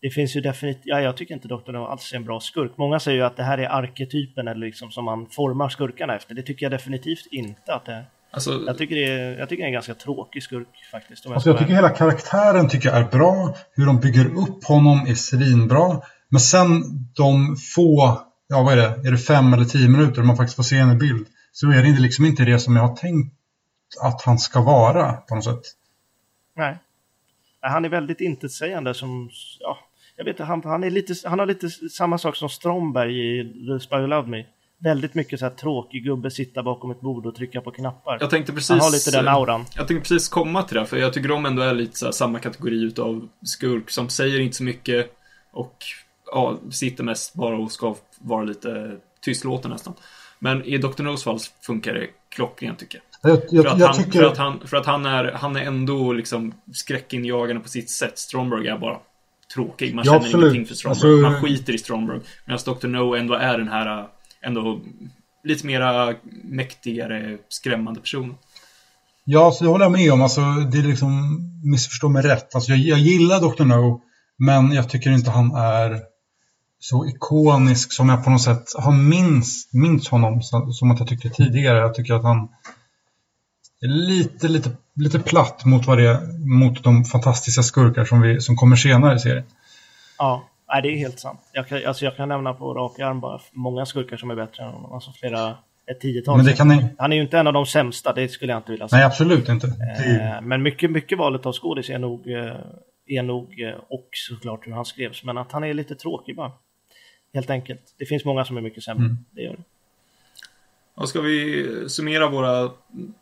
[0.00, 1.72] Det det finns ju definitivt, ja, jag tycker inte Dr.
[1.72, 2.72] No alls är en bra skurk.
[2.78, 6.34] Många säger ju att det här är arketypen eller liksom som man formar skurkarna efter.
[6.34, 8.04] Det tycker jag definitivt inte att det är.
[8.36, 11.26] Alltså, Jag tycker det är, jag tycker det är en ganska tråkig skurk faktiskt.
[11.26, 13.56] Alltså jag tycker hela karaktären tycker jag är bra.
[13.72, 16.00] Hur de bygger upp honom är svinbra.
[16.28, 16.82] Men sen
[17.14, 20.62] de få, ja vad är det, är det fem eller tio minuter man faktiskt får
[20.62, 21.26] se en bild.
[21.52, 23.34] Så är det liksom inte det som jag har tänkt
[24.02, 25.62] att han ska vara på något sätt.
[26.56, 26.78] Nej.
[27.62, 29.30] Nej, Han är väldigt intetsägande som,
[29.60, 29.78] ja,
[30.16, 33.44] jag vet inte, han, han, är lite, han har lite samma sak som Stromberg i
[33.44, 34.44] The Spy Who Loved Me.
[34.78, 38.18] Väldigt mycket så här tråkig gubbe, sitta bakom ett bord och trycka på knappar.
[38.20, 38.70] jag tänkte precis...
[38.70, 39.64] han har lite den auran.
[39.74, 42.12] Jag tänkte precis komma till det, för jag tycker de ändå är lite så här,
[42.12, 45.12] samma kategori utav skurk som säger inte så mycket
[45.52, 45.76] och
[46.32, 49.94] ja, sitter mest bara och ska vara lite tystlåten nästan.
[50.38, 51.02] Men i Dr.
[51.02, 53.30] Nos fall funkar det klockrent tycker jag.
[53.32, 54.18] Jag, jag, För att, jag han, tycker...
[54.20, 58.18] för att, han, för att han, är, han är ändå liksom skräckinjagande på sitt sätt.
[58.18, 58.98] Stromberg är bara
[59.54, 59.94] tråkig.
[59.94, 60.54] Man Ja, känner absolut.
[60.54, 61.10] ingenting för Stromberg.
[61.10, 62.20] Alltså- Man skiter i Stromberg.
[62.44, 62.86] Medan Dr.
[62.86, 64.06] No ändå är den här
[64.46, 64.80] ändå
[65.44, 66.14] lite mera
[66.44, 68.34] mäktigare, skrämmande person.
[69.24, 70.22] Ja, så det håller jag med om.
[70.22, 72.54] Alltså, det är liksom, missförstå mig rätt.
[72.54, 73.64] Alltså, jag, jag gillar Dr.
[73.64, 74.00] No,
[74.38, 76.00] men jag tycker inte han är
[76.78, 81.08] så ikonisk som jag på något sätt har minst, minst honom som, som att jag
[81.08, 81.78] tyckte tidigare.
[81.78, 82.48] Jag tycker att han
[83.80, 88.40] är lite, lite, lite platt mot, vad det är, mot de fantastiska skurkar som, vi,
[88.40, 89.44] som kommer senare i serien.
[90.18, 91.40] Ja, nej, det är helt sant.
[91.52, 94.64] Jag kan, alltså jag kan nämna på rak arm bara många skurkar som är bättre
[94.64, 94.92] än honom.
[94.92, 95.54] Alltså flera,
[95.86, 96.36] ett tiotal.
[96.36, 96.86] Men det kan ni...
[96.98, 98.98] Han är ju inte en av de sämsta, det skulle jag inte vilja säga.
[98.98, 99.66] Nej, absolut inte.
[99.66, 102.56] Eh, Men mycket, mycket valet av skådis är nog, eh,
[103.06, 105.24] är nog eh, och såklart hur han skrevs.
[105.24, 106.52] Men att han är lite tråkig bara.
[107.34, 107.94] Helt enkelt.
[107.98, 109.04] Det finns många som är mycket sämre.
[109.04, 109.18] Mm.
[109.30, 109.62] Det gör det.
[110.96, 112.70] Ja, ska vi summera våra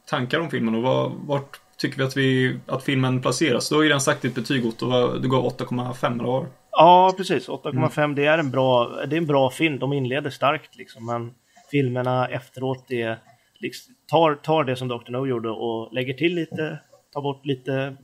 [0.07, 3.69] tankar om filmen och vad, vart tycker vi att, vi att filmen placeras?
[3.69, 6.47] Du har ju redan sagt ditt betyg Otto, du gav 8,5 eller vad var?
[6.77, 7.49] Ja, precis.
[7.49, 7.99] 8,5.
[7.99, 8.15] Mm.
[8.15, 9.79] Det, är en bra, det är en bra film.
[9.79, 11.07] De inleder starkt liksom.
[11.07, 11.35] Men
[11.71, 13.19] filmerna efteråt är,
[13.59, 15.11] liksom, tar, tar det som Dr.
[15.11, 16.79] No gjorde och lägger till lite,
[17.13, 17.97] tar bort lite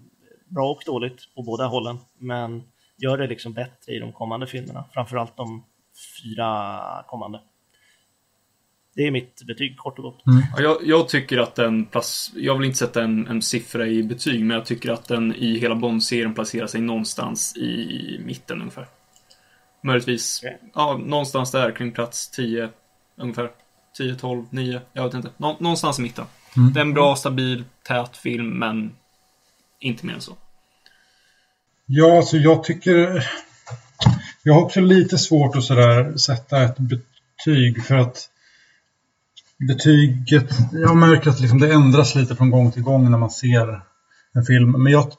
[0.49, 1.99] bra och dåligt på båda hållen.
[2.19, 2.63] Men
[3.03, 4.85] gör det liksom bättre i de kommande filmerna.
[4.95, 5.65] Framförallt de
[6.23, 7.41] fyra kommande.
[8.95, 10.23] Det är mitt betyg kort och gott.
[10.57, 14.03] Ja, jag, jag tycker att den plac- Jag vill inte sätta en, en siffra i
[14.03, 18.87] betyg, men jag tycker att den i hela Bond-serien placerar sig någonstans i mitten ungefär.
[19.83, 20.59] Möjligtvis, Okej.
[20.75, 22.69] ja, någonstans där kring plats 10
[23.17, 23.51] ungefär.
[23.99, 25.31] 10, 12, 9, jag vet inte.
[25.37, 26.25] Nå- någonstans i mitten.
[26.57, 26.73] Mm.
[26.73, 28.93] Det är en bra, stabil, tät film, men
[29.81, 30.37] inte mer än så.
[31.87, 33.27] Ja, alltså jag tycker...
[34.43, 38.30] Jag har också lite svårt att sådär sätta ett betyg för att
[39.69, 40.51] betyget...
[40.73, 43.83] Jag märker att liksom det ändras lite från gång till gång när man ser
[44.33, 44.83] en film.
[44.83, 45.13] Men jag,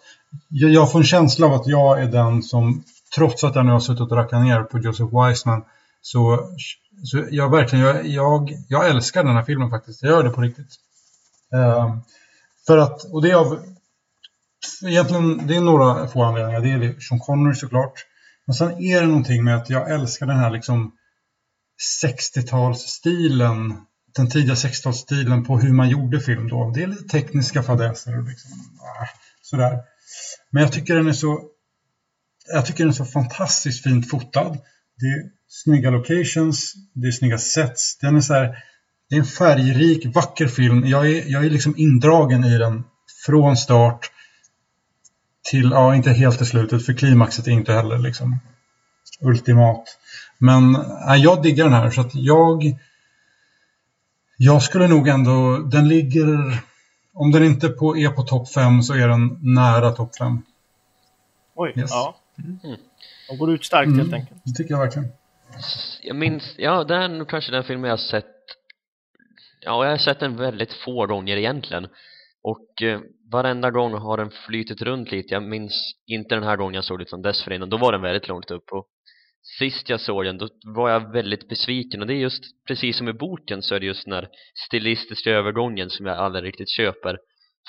[0.50, 2.84] jag får en känsla av att jag är den som,
[3.16, 5.64] trots att jag nu har suttit och rackat ner på Joseph Wiseman,
[6.02, 6.50] så,
[7.04, 10.04] så jag verkligen, jag, jag, jag älskar den här filmen faktiskt.
[10.04, 10.76] Jag gör det på riktigt.
[11.54, 11.96] Eh,
[12.68, 13.60] för att, och det är av
[14.84, 16.62] egentligen, det är några få anledningar.
[16.62, 17.94] Det är Sean Connery såklart.
[18.46, 20.92] Men sen är det någonting med att jag älskar den här liksom
[22.04, 23.74] 60-talsstilen.
[24.16, 26.72] Den tidiga 60-talsstilen på hur man gjorde film då.
[26.76, 29.08] Det är lite tekniska fadäser och liksom, äh,
[29.42, 29.80] sådär.
[30.50, 31.52] Men jag tycker den är så
[32.48, 34.58] jag tycker den är så fantastiskt fint fotad.
[35.00, 37.98] Det är snygga locations, det är snygga sets.
[37.98, 38.64] Den är så här,
[39.10, 40.86] det är en färgrik, vacker film.
[40.86, 42.84] Jag är, jag är liksom indragen i den
[43.26, 44.12] från start
[45.50, 48.40] till, ja inte helt till slutet för klimaxet är inte heller liksom
[49.22, 49.84] ultimat.
[50.38, 50.72] Men
[51.06, 52.78] nej, jag diggar den här så att jag
[54.44, 56.38] jag skulle nog ändå, den ligger,
[57.14, 60.42] om den inte på, är på topp 5 så är den nära topp 5.
[61.56, 61.92] Oj, Yes.
[61.92, 62.16] ja.
[63.30, 64.42] De går ut starkt helt enkelt.
[64.46, 65.08] Det tycker jag verkligen.
[66.02, 68.26] Jag minns, ja det är nog kanske den filmen jag har sett
[69.62, 71.88] Ja, jag har sett den väldigt få gånger egentligen
[72.44, 73.00] Och eh,
[73.32, 77.00] varenda gång har den flytit runt lite Jag minns inte den här gången jag såg
[77.00, 78.88] det utan dessförinnan Då var den väldigt långt upp och
[79.60, 82.02] Sist jag såg den, då var jag väldigt besviken.
[82.02, 84.30] Och det är just, precis som i boken så är det just den här
[84.68, 87.18] stilistiska övergången som jag aldrig riktigt köper.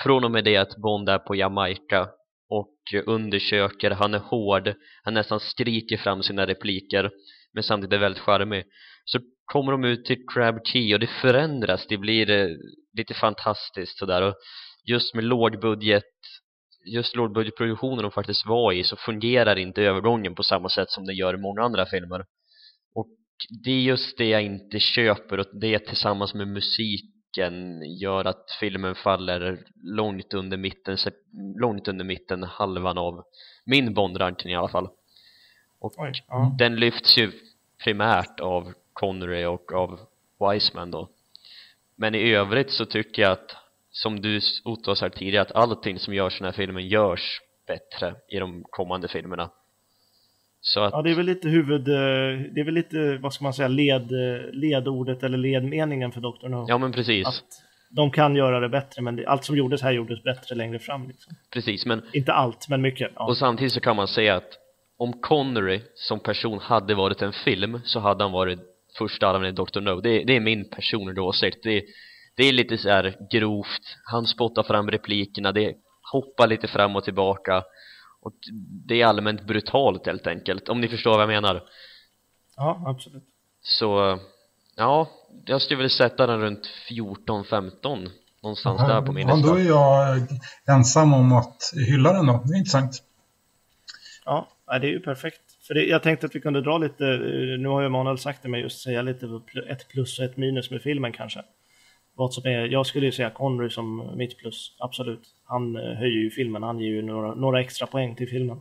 [0.02, 2.08] Från och med det att Bond är på Jamaica
[2.48, 7.10] och undersöker, han är hård Han nästan skriker fram sina repliker
[7.54, 8.64] men samtidigt är väldigt charmig.
[9.04, 12.48] Så kommer de ut till Crab Key och det förändras, det blir eh,
[12.96, 14.22] lite fantastiskt sådär.
[14.22, 14.34] Och
[14.84, 16.04] just med lågbudget
[16.84, 21.12] just lågbudgetproduktionen de faktiskt var i så fungerar inte övergången på samma sätt som det
[21.12, 22.24] gör i många andra filmer.
[22.94, 23.08] Och
[23.64, 28.94] det är just det jag inte köper och det tillsammans med musiken gör att filmen
[28.94, 30.96] faller långt under mitten
[31.60, 33.24] långt under mitten halvan av
[33.64, 34.88] min Bond-ranking i alla fall.
[35.78, 36.54] Och Oj, ja.
[36.58, 37.32] den lyfts ju
[37.84, 40.00] primärt av Connery och av
[40.40, 41.08] Wiseman då.
[41.96, 43.56] Men i övrigt så tycker jag att
[43.92, 48.14] som du Otto sa tidigare att allting som görs i den här filmen görs bättre
[48.28, 49.50] i de kommande filmerna
[50.60, 51.88] så att Ja, det är väl lite huvud...
[51.88, 51.94] eh,
[52.54, 56.48] Det är väl lite, vad ska man säga, led, eh, ledordet eller ledmeningen för Dr.
[56.48, 56.64] No.
[56.68, 57.44] ja men precis Att
[57.90, 61.08] de kan göra det bättre, men det, allt som gjordes här gjordes bättre längre fram.
[61.08, 61.34] Liksom.
[61.52, 63.12] precis men Inte allt, men mycket.
[63.14, 63.26] Ja.
[63.26, 64.58] Och samtidigt så kan man säga att
[64.96, 68.58] om Connery som person hade varit en film så hade han varit
[68.98, 69.80] första i Dr.
[69.80, 70.00] No.
[70.00, 71.58] Det, det är min personliga åsikt.
[71.62, 71.84] Det,
[72.36, 73.96] det är lite så här grovt.
[74.04, 75.74] Han spottar fram replikerna, det
[76.12, 77.64] hoppar lite fram och tillbaka.
[78.20, 78.32] Och
[78.86, 81.62] det är allmänt brutalt helt enkelt, om ni förstår vad jag menar.
[82.56, 83.24] ja, absolut.
[83.62, 84.18] Så,
[84.76, 85.08] ja,
[85.44, 88.10] jag skulle vilja sätta den runt 14-15
[88.42, 89.60] någonstans där på min ja, då lista.
[89.60, 90.20] är jag
[90.76, 92.42] ensam om att hylla den då.
[92.44, 93.02] Det är intressant.
[94.24, 95.40] Ja, det är ju perfekt.
[95.66, 98.42] För det, jag tänkte att vi kunde dra lite, eh, nu har ju Emanuel sagt
[98.42, 99.26] det, men just säga lite
[99.68, 101.42] ett plus och ett minus med filmen kanske.
[102.22, 105.22] Vad som är, jag skulle ju säga Connery som mitt plus, absolut.
[105.44, 108.56] Han eh, höjer ju filmen, han ger ju några, några extra poäng till filmen.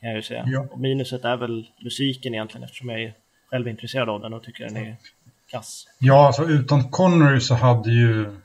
[0.00, 0.44] Kan jag ju säga.
[0.46, 0.66] Ja.
[0.70, 3.14] Och minuset är väl musiken egentligen eftersom jag är
[3.50, 4.96] själv intresserad av den och tycker den är
[5.50, 5.86] kass.
[5.98, 8.36] Ja, alltså utan Connery så hade ju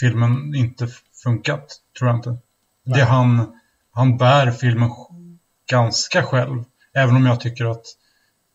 [0.00, 0.88] filmen inte
[1.22, 2.36] funkat, tror jag inte.
[2.84, 3.58] Det han,
[3.90, 4.90] han bär filmen
[5.70, 6.64] ganska själv.
[6.94, 7.84] Även om jag tycker att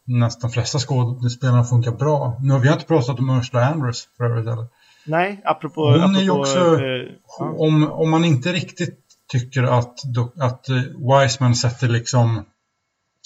[0.03, 2.38] nästan flesta skådespelarna funkar bra.
[2.41, 4.68] Nu har vi inte pratat om Ursula Andress för övrigt heller.
[5.06, 5.82] Nej, apropå...
[5.82, 7.10] Hon är apropå, ju också- eh.
[7.40, 9.00] Om, om man inte riktigt
[9.32, 10.00] tycker att,
[10.40, 10.82] att eh,
[11.22, 12.46] Wiseman sätter liksom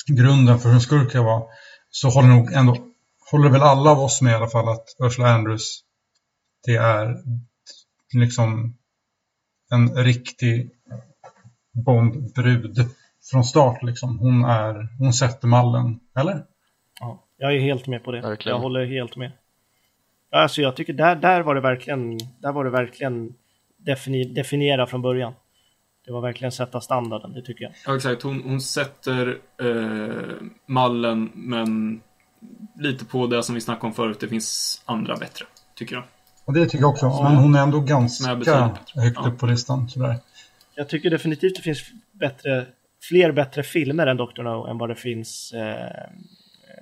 [0.07, 1.43] grunden för hur en skurk ska vara
[1.89, 2.77] så håller nog ändå
[3.31, 5.83] håller väl alla av oss med i alla fall att Ursula Andrews
[6.65, 7.15] det är
[8.13, 8.77] liksom
[9.71, 10.69] en riktig
[11.85, 12.89] Bond-brud
[13.31, 14.19] från start liksom.
[14.19, 16.43] Hon är, hon sätter mallen, eller?
[16.99, 18.21] Ja, jag är helt med på det.
[18.21, 18.55] Verkligen.
[18.55, 19.31] Jag håller helt med.
[20.31, 23.33] Alltså jag tycker där, där var det verkligen, där var det verkligen
[23.77, 25.33] defini, definiera från början.
[26.05, 27.73] Det var verkligen sätta standarden, det tycker jag.
[27.85, 28.23] Ja, exakt.
[28.23, 32.01] Hon, hon sätter eh, mallen, men
[32.79, 34.19] lite på det som vi snackade om förut.
[34.19, 35.45] Det finns andra bättre,
[35.75, 36.03] tycker jag.
[36.45, 37.23] Och det tycker jag också.
[37.23, 38.51] Men hon är ändå är ganska bättre.
[38.95, 39.27] högt Ja.
[39.29, 39.89] upp på listan.
[39.89, 40.15] Sådär.
[40.75, 42.65] Jag tycker definitivt det finns bättre,
[43.01, 44.43] fler bättre filmer än Dr.
[44.43, 46.09] No än vad det finns eh,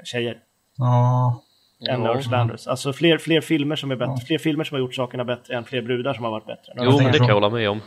[0.04, 0.38] tjejer.
[0.78, 1.42] Ja,
[1.90, 2.22] Än Ja.
[2.32, 2.68] Andress.
[2.68, 5.64] Alltså fler, fler filmer som är bättre, fler filmer som har gjort sakerna bättre än
[5.64, 6.74] fler brudar som har varit bättre.
[6.76, 7.82] Jo, men det kan jag hålla med om.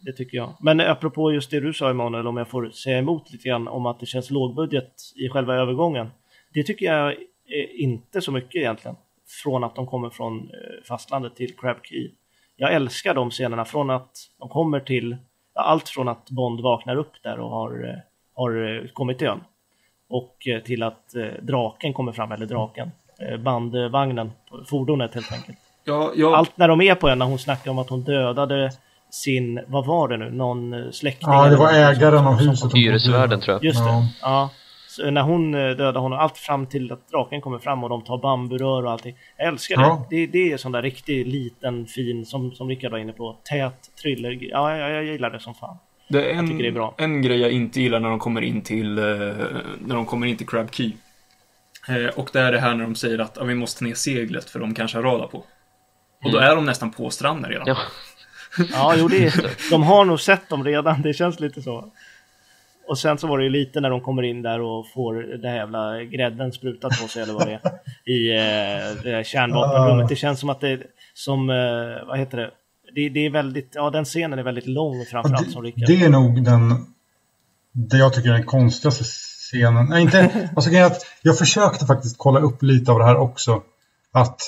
[0.00, 0.54] Det tycker jag.
[0.60, 3.86] Men apropå just det du sa Emanuel, om jag får säga emot lite grann om
[3.86, 6.10] att det känns lågbudget i själva övergången.
[6.54, 7.14] Det tycker jag
[7.74, 8.96] inte så mycket egentligen.
[9.42, 12.10] Från att de kommer från eh, fastlandet till Crab Key.
[12.56, 15.16] Jag älskar de scenerna från att de kommer till,
[15.54, 17.94] ja, allt från att Bond vaknar upp där och har, eh,
[18.34, 19.40] har eh, kommit till ön.
[20.08, 22.90] Och till att draken kommer fram, eller draken.
[23.20, 24.32] Eh, Bandvagnen,
[24.66, 25.58] fordonet helt enkelt.
[25.84, 28.70] Ja, jag, Allt när de är på ön, när hon snackar om att hon dödade
[29.10, 31.28] sin, vad var det nu, någon eh, släkting?
[31.32, 32.74] ja det var ägaren av huset.
[32.74, 33.64] Hyresvärden tror jag.
[33.64, 34.02] Just det, Ja.
[34.22, 34.50] ja.
[34.88, 38.02] Så när hon eh, dödar honom, allt fram till att draken kommer fram och de
[38.04, 39.16] tar bamburör och allting.
[39.36, 40.06] Jag älskar Ja.
[40.10, 40.16] det.
[40.26, 40.32] det.
[40.32, 44.38] Det är sån där riktig liten fin, som, som Rickard var inne på, tät thriller.
[44.40, 45.76] Ja, jag, jag gillar det som fan.
[46.08, 46.94] det är en, tycker det är bra.
[46.98, 50.46] en grej jag inte gillar när de kommer in till, när de kommer in till
[50.46, 50.92] Crab Key.
[51.88, 54.50] Eh, och det är det här när de säger att ja, vi måste ner seglet
[54.50, 55.44] för de kanske har radar på.
[56.24, 57.66] Och då är de nästan på stranden redan.
[57.66, 57.76] Ja,
[58.72, 61.92] Ja, jo, det är, de har nog sett dem redan, det känns lite så.
[62.88, 65.48] Och sen så var det ju lite när de kommer in där och får det
[65.48, 67.60] här jävla grädden sprutat på sig eller vad det är.
[68.12, 70.08] I eh, det här kärnvapenrummet.
[70.08, 72.50] Det känns som att det är som, eh, vad heter det?
[72.94, 73.08] det?
[73.08, 75.86] Det är väldigt, ja den scenen är väldigt lång framförallt som Rickard.
[75.86, 76.86] Det är nog den,
[77.72, 79.04] det jag tycker är den konstigaste
[79.52, 79.86] scenen.
[79.86, 83.62] Nej, inte, alltså, att jag försökte faktiskt kolla upp lite av det här också.
[84.12, 84.40] Att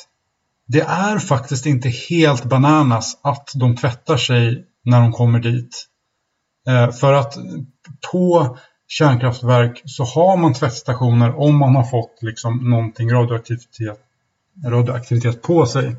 [0.66, 5.86] det är faktiskt inte helt bananas att de tvättar sig när de kommer dit.
[6.68, 7.34] Eh, för att
[8.12, 8.56] på
[8.88, 13.98] kärnkraftverk så har man tvättstationer om man har fått liksom någonting radioaktivitet,
[14.66, 15.96] radioaktivitet på sig.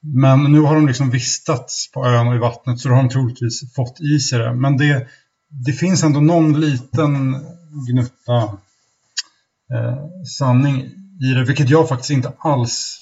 [0.00, 3.08] Men nu har de liksom vistats på ön och i vattnet så då har de
[3.08, 4.54] troligtvis fått i sig det.
[4.54, 5.06] Men det,
[5.48, 7.36] det finns ändå någon liten
[7.88, 8.42] gnutta
[9.72, 10.80] eh, sanning
[11.20, 13.00] i det, vilket jag faktiskt inte alls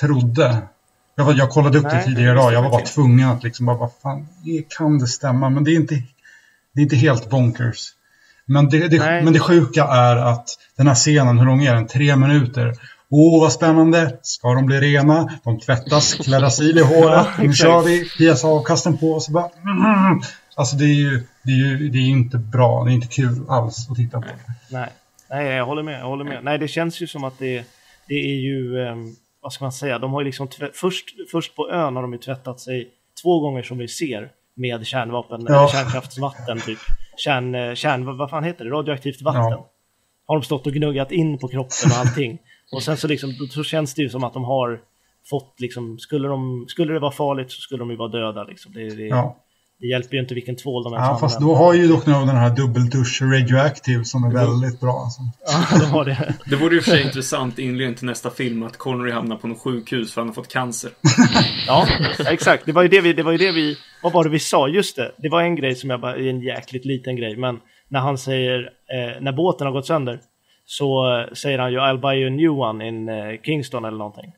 [0.00, 0.62] trodde.
[1.16, 3.76] Jag, jag kollade upp Nej, det tidigare idag, jag var bara tvungen att liksom bara,
[3.76, 4.28] vad fan,
[4.68, 5.50] kan det stämma?
[5.50, 5.94] Men det är inte,
[6.74, 7.94] det är inte helt bonkers.
[8.46, 11.86] Men det, det, men det sjuka är att den här scenen, hur lång är den?
[11.86, 12.74] Tre minuter.
[13.10, 14.18] Åh, vad spännande!
[14.22, 15.28] Ska de bli rena?
[15.44, 17.26] De tvättas, klädda sil i håret.
[17.38, 18.04] Nu kör vi!
[18.04, 19.48] PSA-avkasten på och så bara...
[19.64, 20.20] Mm.
[20.56, 22.84] Alltså det är ju, det är ju det är inte bra.
[22.84, 24.28] Det är inte kul alls att titta på.
[24.70, 24.88] Nej.
[25.30, 26.00] Nej, jag håller med.
[26.00, 26.44] Jag håller med.
[26.44, 27.64] Nej, det känns ju som att det,
[28.08, 28.96] det är ju, eh,
[29.42, 32.18] vad ska man säga, de har ju liksom först, först på ön har de ju
[32.18, 32.88] tvättat sig
[33.22, 35.58] två gånger som vi ser med kärnvapen, Ja.
[35.58, 36.78] eller kärnkraftsvatten typ.
[37.16, 38.70] Kärn, eh, kärn, vad fan heter det?
[38.70, 39.42] Radioaktivt vatten.
[39.42, 39.70] Ja.
[40.26, 42.38] Har de stått och gnuggat in på kroppen och allting.
[42.72, 44.80] och sen så liksom, då, så känns det ju som att de har
[45.30, 48.72] fått liksom, skulle, de, skulle det vara farligt så skulle de ju vara döda liksom.
[48.72, 49.36] Det, det, Ja.
[49.80, 52.10] Det hjälper ju inte vilken tvål de ens Ja, fast då har ju Dr.
[52.10, 55.00] No den här dubbeldusch radioactive som är väldigt bra.
[55.04, 55.20] Alltså.
[55.46, 56.34] Ja, de har det.
[56.46, 59.46] Det vore ju för sig intressant i inledningen till nästa film att Connery hamnar på
[59.46, 60.90] något sjukhus för han har fått cancer.
[61.66, 61.86] Ja,
[62.30, 62.66] exakt.
[62.66, 64.68] Det var ju det vi, det var ju det vi, vad var det vi sa?
[64.68, 68.00] Just det, det var en grej som jag bara, en jäkligt liten grej, men när
[68.00, 70.20] han säger, eh, när båten har gått sönder,
[70.66, 74.32] så säger han ju I'll buy you a new one in eh, Kingston eller någonting.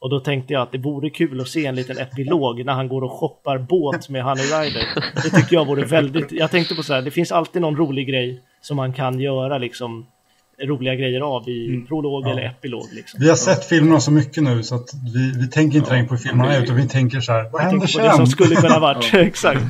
[0.00, 2.88] Och då tänkte jag att det vore kul att se en liten epilog när han
[2.88, 4.84] går och shoppar båt med Honey Rider.
[5.14, 8.08] Det tycker jag vore väldigt, jag tänkte på så här, det finns alltid någon rolig
[8.08, 10.06] grej som man kan göra liksom
[10.66, 12.30] roliga grejer av i prolog Ja.
[12.30, 13.20] eller epilog liksom.
[13.20, 16.08] Vi har sett filmerna så mycket nu så att vi, vi tänker inte Ja, längre
[16.08, 18.16] på filmerna det är- utan vi tänker så här, vad Jag händer på det sen?
[18.16, 19.14] som skulle kunna varit.
[19.14, 19.60] Exakt.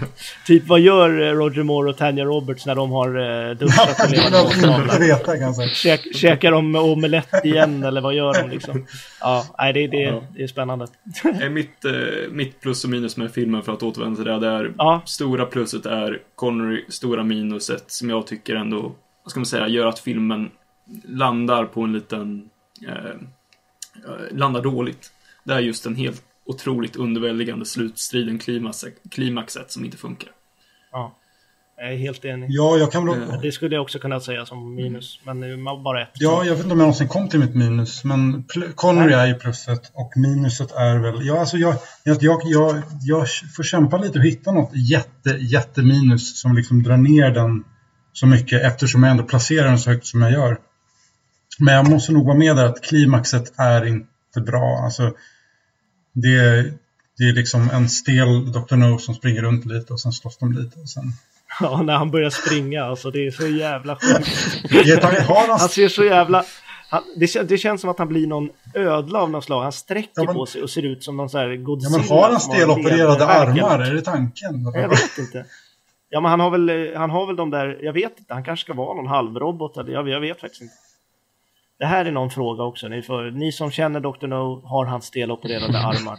[0.47, 3.09] Typ vad gör eh, Roger Moore och Tanya Roberts när de har
[3.51, 5.69] eh, duschat och jag säga.
[5.69, 8.87] Käk, käkar de omelett igen eller vad gör de liksom?
[9.21, 10.23] Ja, nej, det, det, Ja.
[10.37, 10.87] det är spännande.
[11.51, 11.93] Mitt, eh,
[12.31, 15.03] mitt plus och minus med filmen, för att återvända till det, det är Ja.
[15.07, 18.93] stora pluset är Connery, stora minuset som jag tycker ändå,
[19.25, 20.51] vad ska man säga, gör att filmen
[21.05, 22.49] landar på en liten,
[22.89, 25.13] eh, eh, landar dåligt.
[25.45, 30.31] Det är just den helt otroligt underväldigande slutstriden, klimaxet, klimaxet som inte funkar.
[30.93, 31.15] Ja.
[31.81, 32.51] Jag är helt enig.
[32.51, 33.23] Ja, jag kan väl...
[33.23, 33.41] Eh.
[33.41, 36.11] Det skulle jag också kunna säga som minus, men det är bara ett.
[36.15, 39.27] Ja, jag vet inte om jag någonsin kom till mitt minus, men pl- Connery är
[39.27, 41.27] ju plusset och minuset är väl...
[41.27, 41.75] Ja, alltså jag,
[42.05, 46.97] jag, jag, jag, jag får kämpa lite och hitta något jätte, jätteminus som liksom drar
[46.97, 47.65] ner den
[48.13, 50.59] så mycket eftersom jag ändå placerar den så högt som jag gör.
[51.59, 54.81] Men jag måste nog vara med där att klimaxet är inte bra.
[54.85, 55.03] Alltså,
[56.13, 56.63] det,
[57.19, 58.77] det är liksom en stel Dr.
[58.77, 60.81] No som springer runt lite och sen slåss de lite.
[60.81, 61.05] Och sen...
[61.61, 65.05] Ja, när han börjar springa, alltså det är så jävla sjukt.
[65.49, 66.45] Han- ser så jävla...
[66.91, 69.63] Han, det, det känns som att han blir någon ödla av något slag.
[69.63, 71.99] Han sträcker Ja, men- på sig och ser ut som någon sån här Ja, Godzilla.
[71.99, 73.79] men har han stelopererade armar?
[73.79, 74.63] Är det tanken?
[74.75, 75.45] Jag vet inte.
[76.11, 78.65] Ja, men han har väl, han har väl de där, jag vet inte, han kanske
[78.65, 80.75] ska vara någon halvrobot eller jag, jag vet faktiskt inte.
[81.79, 82.89] Det här är någon fråga också.
[82.89, 84.27] Ni, får, ni som känner Dr.
[84.27, 86.19] No, har han stelopererade armar?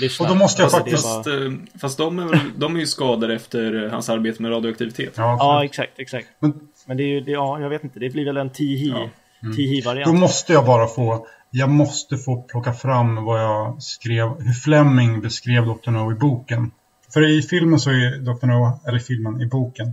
[0.00, 0.24] Lyssna.
[0.26, 1.28] Och då måste jag Alltså, faktiskt- var- Fast,
[1.74, 5.12] eh, fast de, är väl, de är ju skadade efter eh, hans arbete med radioaktivitet.
[5.16, 6.28] Ja, Ja, exakt, exakt.
[6.40, 6.54] Men-
[6.86, 9.08] Men det är ju, det, ja, jag vet inte, det blir väl en Tihi, Ja.
[9.42, 10.18] Då Tihi-variant.
[10.20, 15.66] måste jag bara få, jag måste få plocka fram vad jag skrev, hur Fleming beskrev
[15.66, 15.90] Dr.
[15.90, 16.70] No i boken.
[17.14, 18.46] För i filmen så är Dr.
[18.46, 19.86] No, eller i filmen, i boken.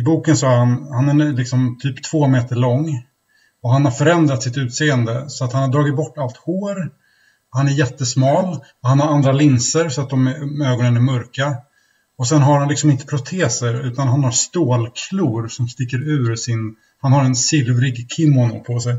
[0.00, 2.88] I boken så är han, han är liksom typ två meter lång.
[3.62, 6.90] Och han har förändrat sitt utseende så att han har dragit bort allt hår.
[7.50, 8.54] Han är jättesmal.
[8.82, 10.28] Och han har andra linser så att de
[10.64, 11.56] ögonen är mörka.
[12.18, 16.76] Och sen har han liksom inte proteser utan han har stålklor som sticker ur sin...
[17.02, 18.96] Han har en silvrig kimono på sig.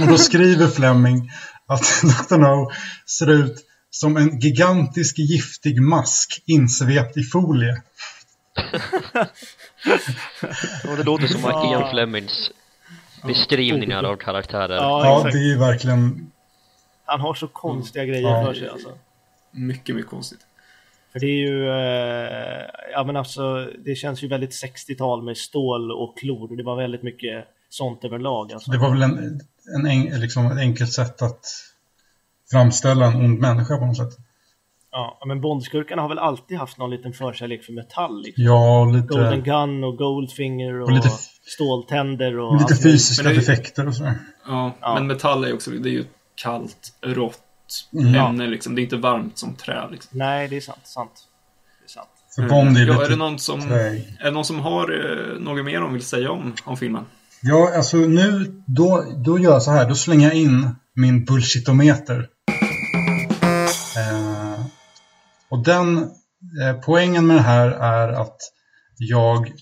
[0.00, 1.30] Och då skriver Fleming
[1.66, 2.36] att Dr.
[2.36, 2.70] No
[3.06, 7.82] ser ut som en gigantisk giftig mask insvept i folie.
[10.88, 11.40] Och det låter som.
[11.40, 12.50] Ian Flemings
[13.26, 14.74] beskrivningar av karaktärer.
[14.74, 16.30] Ja, Ja, det är ju verkligen...
[17.04, 18.44] Han har så konstiga grejer Ja.
[18.44, 18.88] för sig alltså.
[19.50, 20.40] Mycket, mycket konstigt.
[21.12, 25.92] För det är ju, eh, ja men alltså, det känns ju väldigt 60-tal med stål
[25.92, 26.56] och klor.
[26.56, 28.70] Det var väldigt mycket sånt överlag alltså.
[28.70, 29.40] Det var väl en,
[29.74, 31.46] en, en, liksom ett enkelt sätt att
[32.50, 34.18] framställa en ond människa på något sätt.
[34.96, 38.44] Ja, men Bondskurkarna har väl alltid haft någon liten förkärlek för metall liksom.
[38.44, 41.08] Ja, och Golden lite, Gun och Goldfinger och, Och lite-
[41.46, 44.14] ståltänder och lite fysiska det- defekter och sådär.
[44.46, 44.94] Ja, Ja.
[44.94, 46.04] men metall är ju också, det är ju
[46.34, 47.40] kallt, rått
[47.92, 48.14] Mm.
[48.14, 48.74] ämne liksom.
[48.74, 50.18] Det är inte varmt som trä liksom.
[50.18, 50.80] Nej, det är sant.
[50.84, 51.12] sant.
[51.80, 52.08] Det är sant.
[52.36, 54.82] För Bond är ja, lite är det någon som, är det någon som har
[55.34, 57.04] eh, något mer de vill säga om, om filmen?
[57.42, 62.28] Ja, alltså nu, då, då gör jag så här, då slänger jag in min bullshitometer.
[65.54, 65.98] Och den,
[66.62, 68.36] eh, poängen med det här är att
[68.98, 69.52] jag,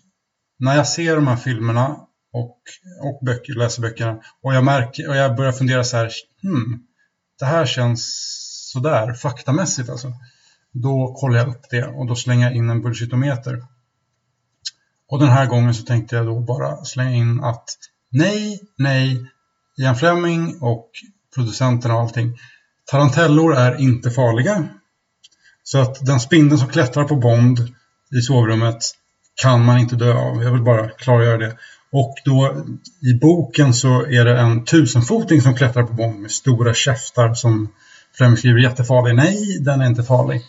[0.58, 1.96] när jag ser de här filmerna
[2.32, 2.58] och,
[3.02, 6.10] och böcker, läser böckerna och jag märker, och jag börjar fundera så här,
[6.42, 6.82] hmm,
[7.38, 8.02] det här känns
[8.72, 10.12] sådär, faktamässigt alltså.
[10.72, 13.64] Då kollar jag upp det och då slänger jag in en bullshitometer.
[15.08, 17.64] Och den här gången så tänkte jag då bara slänga in att
[18.10, 19.26] nej, nej,
[19.76, 20.90] Ian Fleming och
[21.34, 22.38] producenterna och allting.
[22.90, 24.68] Tarantellor är inte farliga.
[25.64, 27.58] Så att den spindeln som klättrar på Bond
[28.18, 28.78] i sovrummet
[29.42, 30.42] kan man inte dö av.
[30.42, 31.56] Jag vill bara klargöra det.
[31.92, 32.64] Och då
[33.00, 37.68] i boken så är det en tusenfoting som klättrar på Bond med stora käftar som
[38.16, 39.14] Fleming skriver jättefarlig.
[39.14, 40.40] Nej, den är inte farlig.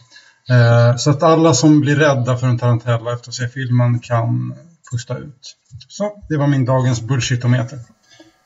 [0.49, 4.55] Eh, så att alla som blir rädda för en Tarantella efter att se filmen kan
[4.91, 5.55] pusta ut.
[5.87, 7.79] Så, det var min dagens bullshitometer.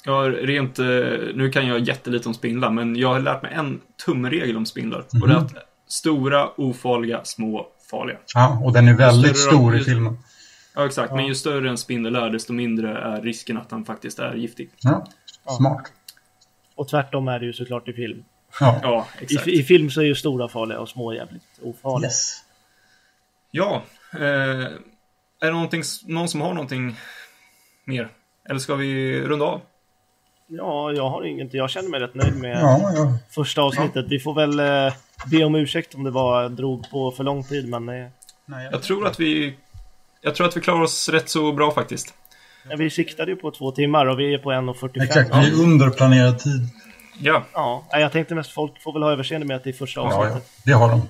[0.04, 0.86] Ja, rent, eh,
[1.36, 5.06] nu kan jag jättelite om spindlar, men jag har lärt mig en tumregel om spindlar.
[5.22, 5.54] Och det är att
[5.88, 8.18] stora, ofarliga, små, farliga.
[8.36, 10.18] Ja, och den är väldigt stor i filmen.
[10.76, 11.14] Ja, exakt.
[11.14, 14.70] Men ju större en spindel är, desto mindre är risken att den faktiskt är giftig.
[14.80, 15.08] Ja,
[15.58, 15.92] smart.
[16.76, 18.24] Och tvärtom är det ju såklart i film.
[18.60, 19.48] Ja, Ja, I, exakt.
[19.48, 22.08] I film så är ju stora farliga och små jävligt ofarliga.
[22.08, 22.44] yes.
[23.52, 23.84] Ja,
[24.14, 24.20] eh,
[25.40, 26.96] är det någonting, någon som har någonting
[27.86, 28.10] mer?
[28.50, 29.62] Eller ska vi runda av?
[30.48, 31.54] Ja, jag har inget.
[31.54, 33.18] Jag känner mig rätt nöjd med Ja, ja.
[33.30, 34.06] första avsnittet.
[34.10, 34.94] Vi får väl eh,
[35.26, 38.08] be om ursäkt om det var drog på för lång tid, men eh,
[38.46, 39.56] Nej, Jag tror att vi
[40.22, 42.14] jag tror att vi klarar oss rätt så bra faktiskt.
[42.78, 45.04] vi siktade ju på två timmar och vi är på 1.45.
[45.04, 46.62] Exakt, vi är under planerad tid.
[47.20, 49.74] Ja, Ja, nej, jag tänkte mest folk får väl ha överseende med att det är
[49.74, 50.18] första Ja, ja.
[50.28, 50.52] avsnittet.
[50.66, 51.02] Det har de.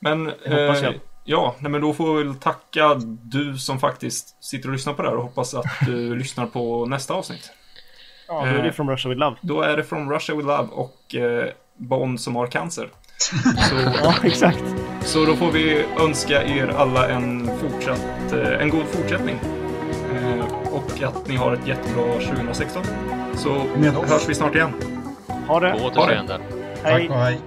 [0.00, 0.26] men...
[0.26, 0.94] hoppas jag.
[0.94, 4.94] Eh, ja, nej, men då får vi väl tacka du som faktiskt sitter och lyssnar
[4.94, 7.52] på det här och hoppas att du lyssnar på nästa avsnitt.
[8.28, 9.36] Ja, då är det från Russia with Love.
[9.40, 12.88] Då är det från Russia with Love och eh, Bond som har cancer.
[13.22, 14.64] Så, Ja, exakt.
[15.00, 19.40] så då får vi önska er alla en fortsatt, eh, en god fortsättning.
[20.14, 22.82] Eh, och att ni har ett jättebra 2016.
[23.34, 24.72] Så Med hörs vi snart igen.
[25.48, 25.70] Ha det.
[25.78, 26.40] På återseende.
[26.82, 27.06] Hej.
[27.08, 27.38] Tack och hej.